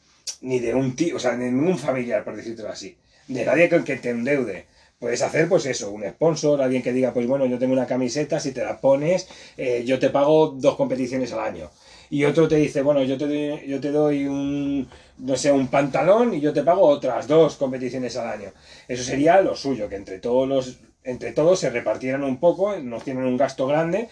ni 0.41 0.60
de 0.60 0.74
un 0.74 0.96
tío, 0.96 1.15
o 1.15 1.20
sea, 1.20 1.36
de 1.36 1.52
ningún 1.52 1.78
familiar, 1.78 2.24
por 2.24 2.36
decirlo 2.36 2.70
así, 2.70 2.98
de 3.28 3.46
nadie 3.46 3.70
con 3.70 3.84
que 3.84 3.98
te 3.98 4.10
endeude. 4.10 4.65
Puedes 5.00 5.22
hacer, 5.22 5.48
pues 5.48 5.67
eso, 5.67 5.91
un 5.91 6.04
sponsor, 6.10 6.60
alguien 6.60 6.82
que 6.82 6.91
diga, 6.91 7.13
pues 7.13 7.28
bueno, 7.28 7.46
yo 7.46 7.60
tengo 7.60 7.74
una 7.74 7.86
camiseta, 7.86 8.39
si 8.39 8.52
te 8.52 8.63
la 8.63 8.82
pones, 8.82 9.28
eh, 9.56 9.84
yo 9.86 10.00
te 10.00 10.10
pago 10.10 10.48
dos 10.58 10.76
competiciones 10.76 11.32
al 11.34 11.41
año. 11.41 11.70
Y 12.10 12.24
otro 12.24 12.48
te 12.48 12.56
dice, 12.56 12.82
bueno, 12.82 13.04
yo 13.04 13.15
te 13.17 13.28
doy, 13.28 13.67
yo 13.67 13.80
te 13.80 13.91
doy 13.91 14.26
un, 14.26 14.88
no 15.20 15.36
sé, 15.36 15.52
un 15.52 15.67
pantalón 15.67 16.34
y 16.34 16.39
yo 16.39 16.52
te 16.52 16.63
pago 16.63 16.82
otras 16.82 17.28
dos 17.28 17.58
competiciones 17.58 18.15
al 18.17 18.28
año. 18.28 18.52
Eso 18.88 19.04
sería 19.04 19.39
lo 19.41 19.56
suyo, 19.56 19.88
que 19.88 19.98
entre 19.98 20.17
todos 20.17 20.48
los, 20.48 20.80
entre 21.08 21.32
todos 21.34 21.60
se 21.60 21.70
repartieran 21.70 22.24
un 22.24 22.39
poco, 22.39 22.76
no 22.78 23.00
tienen 23.00 23.24
un 23.26 23.38
gasto 23.38 23.65
grande 23.67 24.10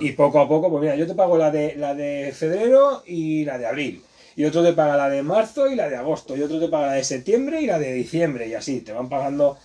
y 0.00 0.12
poco 0.12 0.40
a 0.40 0.48
poco, 0.48 0.68
pues 0.70 0.80
mira, 0.82 0.96
yo 0.96 1.06
te 1.06 1.14
pago 1.14 1.36
la 1.38 1.50
de, 1.50 1.76
la 1.76 1.94
de 1.94 2.32
febrero 2.34 3.02
y 3.06 3.44
la 3.44 3.58
de 3.58 3.66
abril. 3.66 4.02
Y 4.34 4.44
otro 4.44 4.62
te 4.62 4.72
paga 4.72 4.96
la 4.96 5.08
de 5.08 5.22
marzo 5.22 5.68
y 5.68 5.76
la 5.76 5.88
de 5.88 5.96
agosto. 5.96 6.36
Y 6.36 6.42
otro 6.42 6.58
te 6.60 6.68
paga 6.68 6.88
la 6.88 6.92
de 6.94 7.04
septiembre 7.04 7.60
y 7.62 7.66
la 7.66 7.78
de 7.78 7.92
diciembre. 7.94 8.48
Y 8.48 8.54
así, 8.54 8.80
te 8.82 8.92
van 8.92 9.08
pagando 9.08 9.56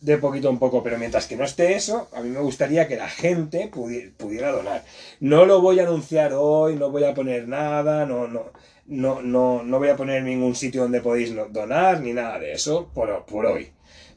de 0.00 0.18
poquito 0.18 0.48
en 0.50 0.58
poco. 0.58 0.82
Pero 0.82 0.98
mientras 0.98 1.26
que 1.26 1.36
no 1.36 1.44
esté 1.44 1.74
eso, 1.74 2.08
a 2.12 2.20
mí 2.20 2.28
me 2.28 2.40
gustaría 2.40 2.86
que 2.86 2.96
la 2.96 3.08
gente 3.08 3.70
pudi- 3.70 4.12
pudiera 4.16 4.52
donar. 4.52 4.84
No 5.20 5.44
lo 5.46 5.60
voy 5.60 5.80
a 5.80 5.84
anunciar 5.84 6.32
hoy, 6.34 6.76
no 6.76 6.90
voy 6.90 7.04
a 7.04 7.14
poner 7.14 7.48
nada, 7.48 8.06
no, 8.06 8.28
no, 8.28 8.52
no, 8.86 9.22
no, 9.22 9.62
no 9.64 9.78
voy 9.78 9.88
a 9.88 9.96
poner 9.96 10.22
ningún 10.22 10.54
sitio 10.54 10.82
donde 10.82 11.00
podéis 11.00 11.34
donar, 11.50 12.00
ni 12.00 12.12
nada 12.12 12.38
de 12.38 12.52
eso, 12.52 12.90
por, 12.94 13.24
por 13.24 13.46
hoy. 13.46 13.72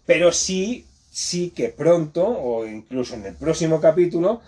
Pero 0.05 0.31
sí, 0.31 0.85
sí 1.15 1.51
que 1.51 1.69
pronto, 1.69 2.27
o 2.27 2.67
incluso 2.67 3.15
en 3.15 3.25
el 3.25 3.35
próximo 3.35 3.79
capítulo, 3.79 4.41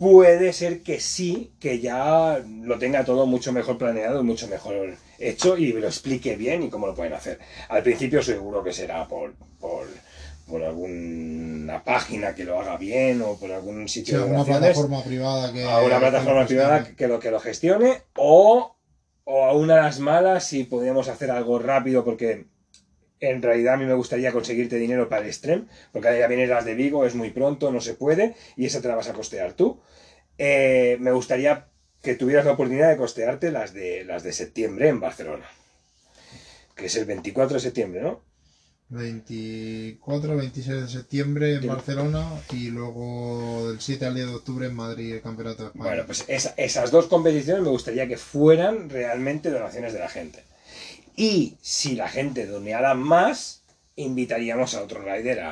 puede 0.00 0.52
ser 0.52 0.82
que 0.82 0.98
sí, 0.98 1.52
que 1.60 1.78
ya 1.78 2.42
lo 2.44 2.76
tenga 2.76 3.04
todo 3.04 3.24
mucho 3.24 3.52
mejor 3.52 3.78
planeado 3.78 4.24
mucho 4.24 4.48
mejor 4.48 4.96
hecho 5.20 5.56
y 5.56 5.72
lo 5.72 5.86
explique 5.86 6.34
bien 6.34 6.64
y 6.64 6.70
cómo 6.70 6.88
lo 6.88 6.94
pueden 6.96 7.12
hacer. 7.12 7.38
Al 7.68 7.84
principio 7.84 8.20
seguro 8.20 8.64
que 8.64 8.72
será 8.72 9.06
por, 9.06 9.34
por, 9.60 9.86
por 10.48 10.64
alguna 10.64 11.84
página 11.84 12.34
que 12.34 12.42
lo 12.42 12.60
haga 12.60 12.76
bien 12.76 13.22
o 13.22 13.36
por 13.36 13.52
algún 13.52 13.88
sí, 13.88 14.00
sitio 14.00 14.16
de 14.16 14.22
alguna 14.24 14.40
donaciones, 14.40 14.76
plataforma 14.76 15.04
privada 15.04 15.52
que... 15.52 15.62
a 15.62 15.78
una 15.78 16.00
plataforma 16.00 16.40
que 16.40 16.46
privada 16.48 16.84
que 16.96 17.06
lo, 17.06 17.20
que 17.20 17.30
lo 17.30 17.38
gestione 17.38 18.02
o, 18.16 18.74
o 19.22 19.44
a 19.44 19.52
una 19.52 19.76
de 19.76 19.82
las 19.82 20.00
malas 20.00 20.48
si 20.48 20.64
podíamos 20.64 21.06
hacer 21.06 21.30
algo 21.30 21.60
rápido 21.60 22.04
porque 22.04 22.46
en 23.20 23.42
realidad 23.42 23.74
a 23.74 23.76
mí 23.76 23.84
me 23.86 23.94
gustaría 23.94 24.32
conseguirte 24.32 24.76
dinero 24.76 25.08
para 25.08 25.24
el 25.26 25.32
stream, 25.32 25.66
porque 25.92 26.08
ahora 26.08 26.20
ya 26.20 26.26
vienen 26.28 26.50
las 26.50 26.64
de 26.64 26.74
Vigo, 26.74 27.06
es 27.06 27.14
muy 27.14 27.30
pronto, 27.30 27.70
no 27.72 27.80
se 27.80 27.94
puede, 27.94 28.34
y 28.56 28.66
esa 28.66 28.80
te 28.80 28.88
la 28.88 28.94
vas 28.96 29.08
a 29.08 29.12
costear 29.14 29.52
tú. 29.54 29.80
Eh, 30.38 30.96
me 31.00 31.12
gustaría 31.12 31.68
que 32.02 32.14
tuvieras 32.14 32.44
la 32.44 32.52
oportunidad 32.52 32.90
de 32.90 32.96
costearte 32.98 33.50
las 33.50 33.72
de, 33.72 34.04
las 34.04 34.22
de 34.22 34.32
septiembre 34.32 34.88
en 34.88 35.00
Barcelona, 35.00 35.46
que 36.74 36.86
es 36.86 36.96
el 36.96 37.06
24 37.06 37.54
de 37.54 37.60
septiembre, 37.60 38.00
¿no? 38.02 38.22
24, 38.88 40.36
26 40.36 40.82
de 40.82 40.88
septiembre 40.88 41.54
en. 41.54 41.66
Barcelona 41.66 42.24
y 42.52 42.68
luego 42.68 43.68
del 43.68 43.80
7 43.80 44.06
al 44.06 44.14
10 44.14 44.26
de 44.28 44.34
octubre 44.34 44.66
en 44.66 44.74
Madrid 44.76 45.14
el 45.14 45.22
Campeonato 45.22 45.62
de 45.64 45.68
España. 45.70 45.84
Bueno, 45.84 46.02
pues 46.06 46.24
esa- 46.28 46.54
esas 46.56 46.90
dos 46.92 47.06
competiciones 47.06 47.62
me 47.64 47.68
gustaría 47.70 48.06
que 48.06 48.16
fueran 48.16 48.88
realmente 48.88 49.50
donaciones 49.50 49.92
de 49.92 49.98
la 49.98 50.08
gente. 50.08 50.44
Y 51.16 51.56
si 51.62 51.96
la 51.96 52.08
gente 52.08 52.46
doneara 52.46 52.94
más, 52.94 53.62
invitaríamos 53.96 54.74
a 54.74 54.82
otro 54.82 55.02
rider 55.02 55.42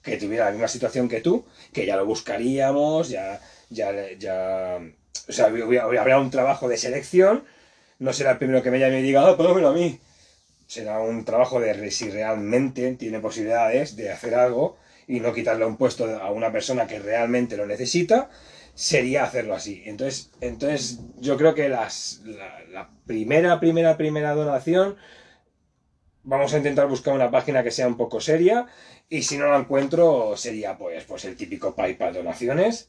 que 0.00 0.16
tuviera 0.16 0.46
la 0.46 0.52
misma 0.52 0.68
situación 0.68 1.08
que 1.08 1.20
tú, 1.20 1.44
que 1.72 1.86
ya 1.86 1.96
lo 1.96 2.06
buscaríamos, 2.06 3.08
ya, 3.08 3.40
ya, 3.68 3.92
ya, 4.18 4.78
o 5.28 5.32
sea, 5.32 5.46
habrá 5.46 6.20
un 6.20 6.30
trabajo 6.30 6.68
de 6.68 6.76
selección, 6.76 7.44
no 7.98 8.12
será 8.12 8.32
el 8.32 8.38
primero 8.38 8.62
que 8.62 8.70
me 8.70 8.78
llame 8.78 9.00
y 9.00 9.02
diga, 9.02 9.28
ah, 9.28 9.36
págamelo 9.36 9.68
a 9.68 9.72
mí. 9.72 9.98
Será 10.66 11.00
un 11.00 11.24
trabajo 11.24 11.60
de 11.60 11.90
si 11.90 12.08
realmente 12.08 12.94
tiene 12.94 13.20
posibilidades 13.20 13.96
de 13.96 14.10
hacer 14.10 14.34
algo 14.34 14.76
y 15.06 15.20
no 15.20 15.34
quitarle 15.34 15.66
un 15.66 15.76
puesto 15.76 16.06
a 16.06 16.30
una 16.30 16.50
persona 16.52 16.86
que 16.86 16.98
realmente 16.98 17.56
lo 17.56 17.66
necesita, 17.66 18.30
sería 18.74 19.24
hacerlo 19.24 19.54
así. 19.54 19.82
Entonces, 19.86 20.30
entonces 20.40 21.00
yo 21.18 21.36
creo 21.36 21.54
que 21.54 21.68
las, 21.68 22.22
la, 22.24 22.90
primera, 23.06 23.60
primera, 23.60 23.96
primera 23.96 24.34
donación, 24.34 24.96
vamos 26.24 26.54
a 26.54 26.58
intentar 26.58 26.86
buscar 26.88 27.14
una 27.14 27.30
página 27.30 27.62
que 27.62 27.70
sea 27.70 27.86
un 27.86 27.96
poco 27.96 28.20
seria 28.20 28.66
y 29.08 29.22
si 29.22 29.36
no 29.36 29.48
la 29.48 29.58
encuentro 29.58 30.36
sería 30.36 30.78
pues, 30.78 31.04
pues 31.04 31.24
el 31.24 31.36
típico 31.36 31.74
PayPal 31.74 32.14
donaciones, 32.14 32.88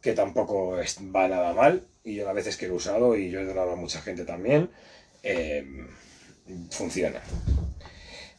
que 0.00 0.12
tampoco 0.12 0.76
va 1.14 1.28
nada 1.28 1.54
mal 1.54 1.86
y 2.04 2.16
yo 2.16 2.28
a 2.28 2.32
veces 2.32 2.56
que 2.56 2.66
lo 2.66 2.74
he 2.74 2.76
usado 2.76 3.16
y 3.16 3.30
yo 3.30 3.40
he 3.40 3.44
donado 3.44 3.72
a 3.72 3.76
mucha 3.76 4.00
gente 4.00 4.24
también, 4.24 4.70
eh, 5.22 5.64
funciona. 6.70 7.20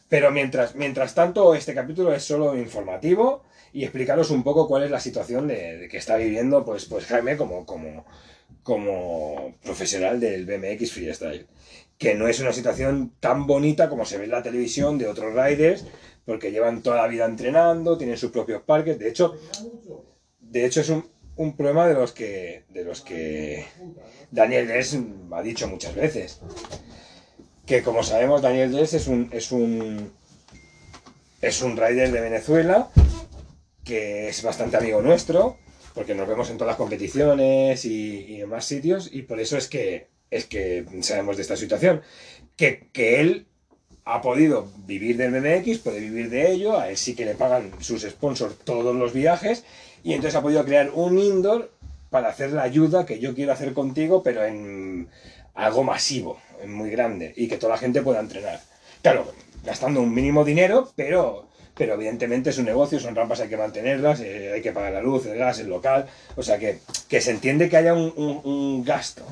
Pero 0.08 0.30
mientras, 0.30 0.74
mientras 0.74 1.14
tanto, 1.14 1.54
este 1.54 1.74
capítulo 1.74 2.14
es 2.14 2.24
solo 2.24 2.56
informativo 2.56 3.44
y 3.72 3.82
explicaros 3.82 4.30
un 4.30 4.42
poco 4.42 4.66
cuál 4.66 4.84
es 4.84 4.90
la 4.90 5.00
situación 5.00 5.46
de, 5.46 5.78
de 5.78 5.88
que 5.88 5.98
está 5.98 6.16
viviendo 6.16 6.64
pues, 6.64 6.86
pues 6.86 7.06
Jaime 7.06 7.36
como, 7.36 7.66
como, 7.66 8.04
como 8.62 9.54
profesional 9.62 10.20
del 10.20 10.46
BMX 10.46 10.92
Freestyle. 10.92 11.46
que 11.98 12.14
no 12.14 12.28
es 12.28 12.40
una 12.40 12.52
situación 12.52 13.12
tan 13.18 13.46
bonita 13.46 13.88
como 13.88 14.04
se 14.04 14.18
ve 14.18 14.24
en 14.24 14.30
la 14.30 14.42
televisión 14.42 14.98
de 14.98 15.08
otros 15.08 15.34
riders, 15.34 15.84
porque 16.24 16.52
llevan 16.52 16.82
toda 16.82 16.96
la 16.96 17.08
vida 17.08 17.24
entrenando, 17.24 17.98
tienen 17.98 18.16
sus 18.16 18.30
propios 18.30 18.62
parques. 18.62 18.98
De 18.98 19.08
hecho, 19.08 19.34
de 20.40 20.64
hecho 20.64 20.80
es 20.82 20.90
un, 20.90 21.04
un 21.36 21.56
problema 21.56 21.88
de 21.88 21.94
los 21.94 22.12
que 22.12 22.64
de 22.68 22.84
los 22.84 23.00
que 23.00 23.64
Daniel 24.30 24.68
Des 24.68 24.98
ha 25.32 25.42
dicho 25.42 25.66
muchas 25.66 25.94
veces. 25.94 26.40
Que 27.64 27.82
como 27.82 28.02
sabemos, 28.02 28.42
Daniel 28.42 28.72
Des 28.72 28.94
es 28.94 29.08
un, 29.08 29.28
es 29.32 29.50
un 29.50 30.12
es 31.40 31.62
un 31.62 31.76
rider 31.76 32.12
de 32.12 32.20
Venezuela 32.20 32.90
que 33.88 34.28
es 34.28 34.42
bastante 34.42 34.76
amigo 34.76 35.00
nuestro, 35.00 35.56
porque 35.94 36.14
nos 36.14 36.28
vemos 36.28 36.50
en 36.50 36.58
todas 36.58 36.72
las 36.72 36.76
competiciones 36.76 37.86
y, 37.86 38.42
en 38.42 38.48
más 38.48 38.66
sitios, 38.66 39.08
y 39.10 39.22
por 39.22 39.40
eso 39.40 39.56
es 39.56 39.66
que 39.66 40.08
es 40.30 40.44
que 40.44 40.84
sabemos 41.00 41.36
de 41.36 41.42
esta 41.42 41.56
situación. 41.56 42.02
Que, 42.54 42.88
que 42.92 43.20
él 43.20 43.46
ha 44.04 44.20
podido 44.20 44.68
vivir 44.86 45.16
del 45.16 45.32
BMX, 45.32 45.78
puede 45.78 46.00
vivir 46.00 46.28
de 46.28 46.52
ello, 46.52 46.78
a 46.78 46.90
él 46.90 46.98
sí 46.98 47.14
que 47.14 47.24
le 47.24 47.34
pagan 47.34 47.72
sus 47.80 48.02
sponsors 48.02 48.58
todos 48.58 48.94
los 48.94 49.14
viajes, 49.14 49.64
y 50.04 50.12
entonces 50.12 50.36
ha 50.36 50.42
podido 50.42 50.64
crear 50.66 50.90
un 50.92 51.18
indoor 51.18 51.70
para 52.10 52.28
hacer 52.28 52.52
la 52.52 52.62
ayuda 52.62 53.06
que 53.06 53.20
yo 53.20 53.34
quiero 53.34 53.52
hacer 53.52 53.72
contigo, 53.72 54.22
pero 54.22 54.44
en 54.44 55.08
algo 55.54 55.82
masivo, 55.82 56.38
en 56.62 56.74
muy 56.74 56.90
grande, 56.90 57.32
y 57.36 57.48
que 57.48 57.56
toda 57.56 57.72
la 57.72 57.78
gente 57.78 58.02
pueda 58.02 58.20
entrenar. 58.20 58.60
Claro, 59.00 59.32
gastando 59.64 60.02
un 60.02 60.12
mínimo 60.12 60.44
dinero, 60.44 60.92
pero, 60.94 61.47
pero 61.78 61.94
evidentemente 61.94 62.50
es 62.50 62.58
un 62.58 62.64
negocio, 62.66 62.98
son 63.00 63.14
rampas, 63.14 63.40
hay 63.40 63.48
que 63.48 63.56
mantenerlas, 63.56 64.20
eh, 64.20 64.52
hay 64.54 64.60
que 64.62 64.72
pagar 64.72 64.92
la 64.92 65.00
luz, 65.00 65.24
el 65.26 65.38
gas, 65.38 65.60
el 65.60 65.68
local, 65.68 66.06
o 66.36 66.42
sea 66.42 66.58
que, 66.58 66.80
que 67.08 67.20
se 67.20 67.30
entiende 67.30 67.68
que 67.70 67.76
haya 67.78 67.94
un, 67.94 68.12
un- 68.16 68.40
un 68.44 68.84
gasto. 68.84 69.22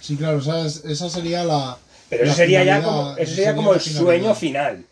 Sí, 0.00 0.16
claro, 0.16 0.38
esa, 0.38 0.66
es- 0.66 0.84
esa 0.84 1.08
sería 1.08 1.44
la. 1.44 1.78
Pero 2.10 2.24
eso 2.24 2.34
sería 2.34 2.62
ya 2.62 2.82
como, 2.82 3.16
eso 3.16 3.34
sería 3.34 3.54
como 3.56 3.72
el 3.72 3.80
sueño 3.80 4.34
final. 4.34 4.84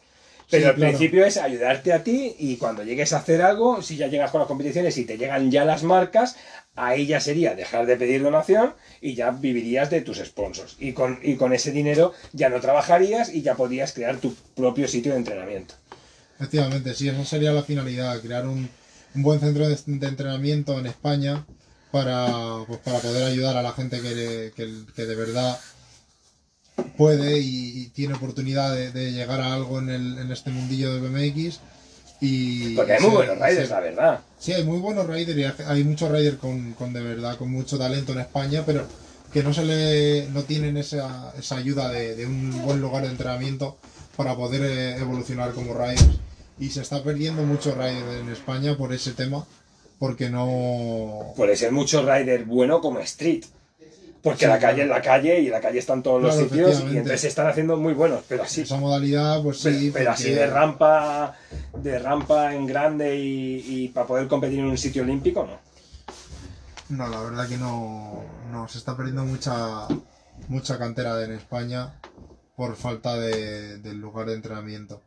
Pero 0.51 0.63
Sí, 0.65 0.69
al 0.69 0.75
claro. 0.75 0.91
principio 0.91 1.25
es 1.25 1.37
ayudarte 1.37 1.93
a 1.93 2.03
ti 2.03 2.35
y 2.39 2.57
cuando 2.57 2.83
llegues 2.83 3.13
a 3.13 3.19
hacer 3.19 3.41
algo, 3.41 3.83
si 3.83 3.97
ya 3.97 4.09
llegas 4.09 4.33
con 4.33 4.41
las 4.41 4.49
competiciones 4.49 4.97
y 4.99 5.05
te 5.05 5.17
llegan 5.17 5.49
ya 5.51 5.65
las 5.65 5.85
marcas, 5.85 6.35
ahí 6.75 7.07
ya 7.07 7.21
sería 7.21 7.55
dejar 7.55 7.87
de 7.87 7.97
pedir 7.97 8.23
donación 8.23 8.75
y 9.01 9.15
ya 9.15 9.31
vivirías 9.31 9.91
de 9.91 10.01
tus 10.01 10.19
sponsors. 10.19 10.75
Y 10.81 10.93
con, 10.93 11.21
y 11.23 11.37
con 11.37 11.53
ese 11.53 11.71
dinero 11.71 12.15
ya 12.33 12.49
no 12.49 12.61
trabajarías 12.61 13.33
y 13.33 13.43
ya 13.43 13.55
podrías 13.55 13.93
crear 13.93 14.17
tu 14.17 14.35
propio 14.57 14.89
sitio 14.89 15.13
de 15.13 15.19
entrenamiento. 15.19 15.75
Efectivamente, 16.41 16.95
sí, 16.95 17.07
esa 17.07 17.23
sería 17.27 17.53
la 17.53 17.63
finalidad, 17.63 18.19
crear 18.23 18.47
un, 18.47 18.67
un 19.15 19.23
buen 19.23 19.41
centro 19.41 19.69
de, 19.69 19.79
de 19.87 20.07
entrenamiento 20.09 20.79
en 20.79 20.87
España 20.87 21.45
para, 21.93 22.65
pues, 22.67 22.81
para 22.81 22.99
poder 22.99 23.25
ayudar 23.25 23.59
a 23.59 23.63
la 23.63 23.73
gente 23.73 24.01
que, 24.01 24.51
que, 24.57 24.73
que 24.97 25.05
de 25.05 25.15
verdad 25.17 25.59
puede 26.97 27.39
y, 27.41 27.83
y 27.83 27.87
tiene 27.89 28.15
oportunidad 28.15 28.75
de, 28.75 28.91
de 28.91 29.13
llegar 29.13 29.41
a 29.43 29.53
algo 29.55 29.79
en, 29.81 29.91
el, 29.91 30.19
en 30.19 30.33
este 30.33 30.51
mundillo 30.51 30.95
del 30.95 31.03
BMX. 31.03 31.61
Y, 32.23 32.75
Porque 32.75 32.95
hay 32.95 33.01
muy 33.03 33.11
buenos 33.13 33.37
riders, 33.39 33.71
la 33.71 33.81
verdad. 33.81 34.21
Sí, 34.39 34.53
hay 34.53 34.65
muy 34.65 34.79
buenos 34.79 35.07
riders 35.07 35.39
y 35.39 35.45
hay- 35.45 35.55
hay 35.67 35.85
muchos 35.85 36.11
riders 36.11 36.39
con, 36.39 36.73
con 36.75 36.93
de 36.95 37.03
verdad, 37.03 37.37
con 37.37 37.51
mucho 37.51 37.77
talento 37.79 38.13
en 38.13 38.21
España, 38.21 38.63
pero 38.65 38.87
que 39.33 39.43
no 39.43 39.53
se 39.53 39.65
le, 39.65 40.29
no 40.31 40.43
tienen 40.45 40.79
esa, 40.79 41.33
esa 41.39 41.57
ayuda 41.57 41.91
de, 41.91 42.17
de 42.17 42.27
un 42.27 42.63
buen 42.65 42.81
lugar 42.81 43.05
de 43.05 43.11
entrenamiento 43.11 43.79
para 44.17 44.35
poder 44.37 44.63
eh, 44.65 44.97
evolucionar 44.97 45.53
como 45.53 45.75
riders. 45.75 46.19
Y 46.61 46.69
se 46.71 46.83
está 46.83 47.03
perdiendo 47.03 47.43
mucho 47.43 47.75
rider 47.75 48.21
en 48.21 48.29
España 48.29 48.77
por 48.77 48.93
ese 48.93 49.13
tema, 49.13 49.45
porque 49.99 50.31
no... 50.31 51.33
Puede 51.37 51.57
ser 51.57 51.73
mucho 51.73 52.03
rider 52.03 52.45
bueno 52.45 52.81
como 52.81 53.01
street. 53.01 53.45
Porque 54.23 54.45
Sí, 54.45 54.47
la 54.47 54.59
calle 54.59 54.85
claro. 54.85 54.91
es 54.93 54.97
la 54.99 55.03
calle 55.03 55.41
y 55.41 55.49
la 55.49 55.61
calle 55.61 55.79
está 55.79 55.95
en 55.95 56.03
todos 56.03 56.23
los 56.23 56.37
sitios 56.37 56.85
y 56.93 56.99
entonces 56.99 57.23
se 57.23 57.29
están 57.29 57.47
haciendo 57.47 57.79
muy 57.79 57.95
buenos, 57.95 58.23
pero 58.29 58.43
así. 58.43 58.61
Esa 58.61 58.77
modalidad, 58.77 59.43
pues 59.43 59.61
sí. 59.61 59.91
pero 59.95 60.11
así 60.11 60.31
de 60.31 60.47
rampa, 60.47 61.35
de 61.75 61.99
rampa 61.99 62.55
en 62.55 62.67
grande 62.67 63.17
y, 63.17 63.65
y 63.67 63.89
para 63.89 64.07
poder 64.07 64.29
competir 64.29 64.59
en 64.59 64.67
un 64.67 64.77
sitio 64.77 65.03
olímpico, 65.03 65.47
no. 65.47 65.59
No, 66.91 67.09
la 67.09 67.23
verdad 67.23 67.49
que 67.49 67.57
no, 67.57 68.23
no 68.53 68.69
se 68.69 68.77
está 68.77 68.95
perdiendo 68.95 69.25
mucha 69.25 69.89
mucha 70.49 70.79
cantera 70.79 71.23
en 71.25 71.33
España 71.33 71.95
por 72.57 72.77
falta 72.77 73.15
de, 73.15 73.79
del 73.79 73.99
lugar 73.99 74.27
de 74.27 74.35
entrenamiento. 74.35 75.01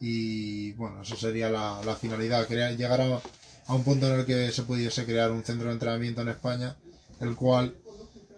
Y 0.00 0.72
bueno, 0.72 1.02
eso 1.02 1.16
sería 1.16 1.48
la, 1.48 1.96
finalidad, 2.00 2.46
crear, 2.46 2.76
llegar 2.76 3.00
a, 3.00 3.20
un 3.72 3.82
punto 3.82 4.06
en 4.12 4.20
el 4.20 4.26
que 4.26 4.52
se 4.52 4.62
pudiese 4.62 5.04
crear 5.04 5.30
un 5.30 5.42
centro 5.42 5.68
de 5.68 5.74
entrenamiento 5.74 6.22
en 6.22 6.28
España, 6.28 6.76
el 7.20 7.34
cual 7.34 7.74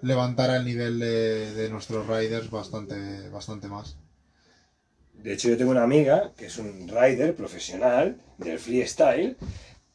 levantara 0.02 0.56
el 0.56 0.64
nivel 0.64 0.98
de, 0.98 1.68
nuestros 1.70 2.06
riders 2.06 2.50
bastante, 2.50 3.28
bastante 3.30 3.68
más. 3.68 3.96
De 5.14 5.32
hecho, 5.32 5.48
yo 5.48 5.56
tengo 5.56 5.72
una 5.72 5.82
amiga 5.82 6.32
que 6.36 6.46
es 6.46 6.58
un 6.58 6.86
rider 6.88 7.34
profesional 7.34 8.20
del 8.38 8.60
freestyle, 8.60 9.36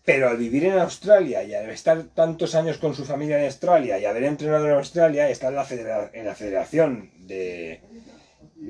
pero 0.03 0.27
al 0.27 0.35
vivir 0.35 0.65
en 0.65 0.79
Australia 0.79 1.43
y 1.43 1.53
al 1.53 1.69
estar 1.69 2.03
tantos 2.13 2.55
años 2.55 2.77
con 2.77 2.93
su 2.93 3.05
familia 3.05 3.39
en 3.39 3.45
Australia 3.45 3.97
y 3.97 4.05
haber 4.05 4.25
entrenado 4.25 4.67
en 4.67 4.73
Australia, 4.73 5.29
está 5.29 5.47
en 5.47 5.55
la, 5.55 6.11
en 6.11 6.25
la 6.25 6.35
Federación 6.35 7.09
de, 7.19 7.81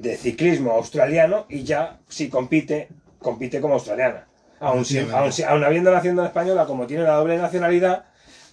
de 0.02 0.18
Ciclismo 0.18 0.72
Australiano 0.72 1.46
y 1.50 1.64
ya, 1.64 2.00
si 2.10 2.30
compite, 2.30 2.90
compite 3.20 3.62
como 3.62 3.76
australiana. 3.76 4.28
Aún, 4.60 4.86
si- 4.86 4.98
Efectivamente. 4.98 5.24
aún 5.24 5.32
si- 5.34 5.44
aún 5.44 5.64
habiendo 5.64 5.92
nacido 5.92 6.20
en 6.22 6.26
española, 6.28 6.66
como 6.66 6.88
tiene 6.88 7.04
la 7.04 7.16
doble 7.16 7.38
nacionalidad, 7.38 8.06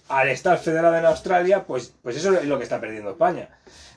al 0.07 0.29
estar 0.29 0.57
federada 0.59 0.99
en 0.99 1.05
Australia, 1.05 1.63
pues, 1.65 1.93
pues 2.03 2.17
eso 2.17 2.33
es 2.37 2.45
lo 2.45 2.57
que 2.57 2.63
está 2.65 2.79
perdiendo 2.79 3.11
España. 3.11 3.49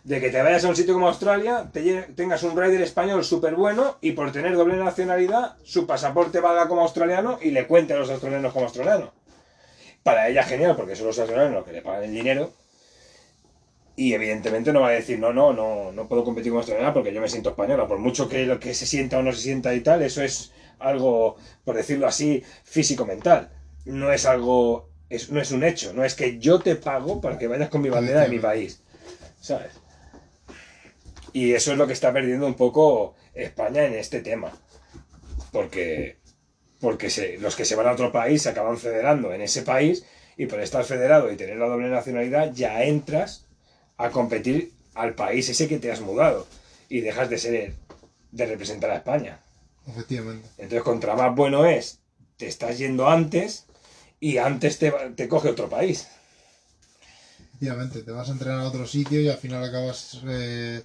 De 0.04 0.20
que 0.20 0.30
te 0.30 0.40
vayas 0.42 0.64
a 0.64 0.68
un 0.68 0.76
sitio 0.76 0.94
como 0.94 1.08
Australia, 1.08 1.68
te 1.72 2.02
tengas 2.14 2.42
un 2.44 2.56
rider 2.56 2.80
español 2.82 3.24
súper 3.24 3.54
bueno 3.56 3.96
y 4.00 4.12
por 4.12 4.30
tener 4.32 4.54
doble 4.56 4.76
nacionalidad, 4.76 5.56
su 5.64 5.86
pasaporte 5.86 6.40
valga 6.40 6.68
como 6.68 6.82
australiano 6.82 7.38
y 7.42 7.50
le 7.50 7.66
cuente 7.66 7.94
a 7.94 7.96
los 7.96 8.10
australianos 8.10 8.52
como 8.52 8.66
australiano. 8.66 9.12
Para 10.02 10.28
ella 10.28 10.42
genial, 10.44 10.76
porque 10.76 10.94
son 10.96 11.06
los 11.08 11.18
australianos 11.18 11.54
los 11.54 11.64
que 11.64 11.72
le 11.72 11.82
pagan 11.82 12.04
el 12.04 12.12
dinero. 12.12 12.52
Y 13.96 14.12
evidentemente 14.12 14.72
no 14.72 14.80
va 14.80 14.88
a 14.88 14.92
decir, 14.92 15.18
no, 15.20 15.32
no, 15.32 15.52
no, 15.52 15.92
no 15.92 16.08
puedo 16.08 16.24
competir 16.24 16.50
como 16.50 16.60
australiana 16.60 16.92
porque 16.92 17.12
yo 17.12 17.20
me 17.20 17.28
siento 17.28 17.50
española. 17.50 17.86
Por 17.86 17.98
mucho 17.98 18.28
que 18.28 18.44
lo 18.44 18.58
que 18.58 18.74
se 18.74 18.86
sienta 18.86 19.18
o 19.18 19.22
no 19.22 19.32
se 19.32 19.40
sienta 19.42 19.74
y 19.74 19.80
tal, 19.82 20.02
eso 20.02 20.22
es 20.22 20.52
algo, 20.80 21.36
por 21.64 21.76
decirlo 21.76 22.06
así, 22.08 22.42
físico-mental. 22.64 23.50
No 23.84 24.12
es 24.12 24.26
algo, 24.26 24.88
es, 25.08 25.30
no 25.30 25.40
es 25.40 25.52
un 25.52 25.62
hecho. 25.64 25.92
No 25.92 26.04
es 26.04 26.14
que 26.14 26.38
yo 26.38 26.58
te 26.60 26.74
pago 26.76 27.20
para 27.20 27.38
que 27.38 27.46
vayas 27.46 27.68
con 27.68 27.82
mi 27.82 27.88
bandera 27.88 28.22
de 28.22 28.28
mi 28.28 28.40
país. 28.40 28.80
¿Sabes? 29.40 29.72
Y 31.32 31.52
eso 31.52 31.72
es 31.72 31.78
lo 31.78 31.86
que 31.86 31.92
está 31.92 32.12
perdiendo 32.12 32.46
un 32.46 32.54
poco 32.54 33.14
España 33.34 33.84
en 33.84 33.94
este 33.94 34.20
tema. 34.20 34.52
Porque, 35.52 36.16
porque 36.80 37.10
se- 37.10 37.38
los 37.38 37.56
que 37.56 37.64
se 37.64 37.76
van 37.76 37.86
a 37.88 37.92
otro 37.92 38.12
país 38.12 38.42
se 38.42 38.50
acaban 38.50 38.78
federando 38.78 39.32
en 39.32 39.42
ese 39.42 39.62
país 39.62 40.04
y 40.36 40.46
por 40.46 40.60
estar 40.60 40.84
federado 40.84 41.30
y 41.32 41.36
tener 41.36 41.56
la 41.58 41.66
doble 41.68 41.88
nacionalidad 41.88 42.52
ya 42.54 42.84
entras 42.84 43.43
a 43.96 44.10
competir 44.10 44.72
al 44.94 45.14
país 45.14 45.48
ese 45.48 45.68
que 45.68 45.78
te 45.78 45.90
has 45.90 46.00
mudado 46.00 46.46
y 46.88 47.00
dejas 47.00 47.30
de 47.30 47.38
ser 47.38 47.74
de 48.32 48.46
representar 48.46 48.90
a 48.90 48.96
España. 48.96 49.40
Efectivamente. 49.86 50.48
Entonces, 50.58 50.82
contra 50.82 51.14
más 51.14 51.34
bueno 51.34 51.66
es, 51.66 52.00
te 52.36 52.46
estás 52.46 52.78
yendo 52.78 53.08
antes 53.08 53.66
y 54.18 54.38
antes 54.38 54.78
te, 54.78 54.90
te 55.14 55.28
coge 55.28 55.50
otro 55.50 55.68
país. 55.68 56.08
Efectivamente, 57.38 58.02
te 58.02 58.10
vas 58.10 58.28
a 58.28 58.32
entrenar 58.32 58.60
a 58.60 58.68
otro 58.68 58.86
sitio 58.86 59.20
y 59.20 59.28
al 59.28 59.36
final 59.36 59.62
acabas 59.62 60.20
eh, 60.26 60.82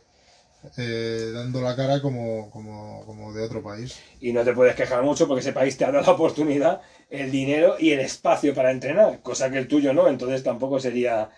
eh, 0.78 1.32
dando 1.34 1.62
la 1.62 1.76
cara 1.76 2.02
como, 2.02 2.52
como, 2.52 3.04
como 3.06 3.34
de 3.34 3.44
otro 3.44 3.64
país. 3.64 3.98
Y 4.20 4.34
no 4.34 4.44
te 4.44 4.54
puedes 4.54 4.76
quejar 4.76 5.02
mucho 5.02 5.28
porque 5.28 5.42
ese 5.42 5.54
país 5.54 5.78
te 5.78 5.86
ha 5.86 5.92
dado 5.92 6.06
la 6.06 6.12
oportunidad, 6.12 6.82
el 7.10 7.32
dinero 7.32 7.78
y 7.80 7.92
el 7.92 8.00
espacio 8.02 8.54
para 8.54 8.72
entrenar, 8.72 9.22
cosa 9.22 9.50
que 9.50 9.58
el 9.58 9.68
tuyo 9.68 9.94
no, 9.94 10.08
entonces 10.08 10.44
tampoco 10.44 10.80
sería 10.80 11.32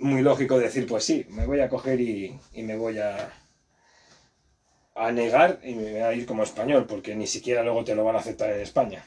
muy 0.00 0.22
lógico 0.22 0.58
decir, 0.58 0.86
pues 0.86 1.04
sí, 1.04 1.26
me 1.30 1.46
voy 1.46 1.60
a 1.60 1.68
coger 1.68 2.00
y, 2.00 2.38
y 2.52 2.62
me 2.62 2.76
voy 2.76 2.98
a, 2.98 3.32
a 4.94 5.12
negar 5.12 5.60
y 5.62 5.74
me 5.74 5.90
voy 5.92 6.00
a 6.00 6.12
ir 6.12 6.26
como 6.26 6.42
español, 6.42 6.86
porque 6.86 7.14
ni 7.14 7.26
siquiera 7.26 7.62
luego 7.62 7.84
te 7.84 7.94
lo 7.94 8.04
van 8.04 8.16
a 8.16 8.20
aceptar 8.20 8.50
en 8.50 8.60
España. 8.60 9.04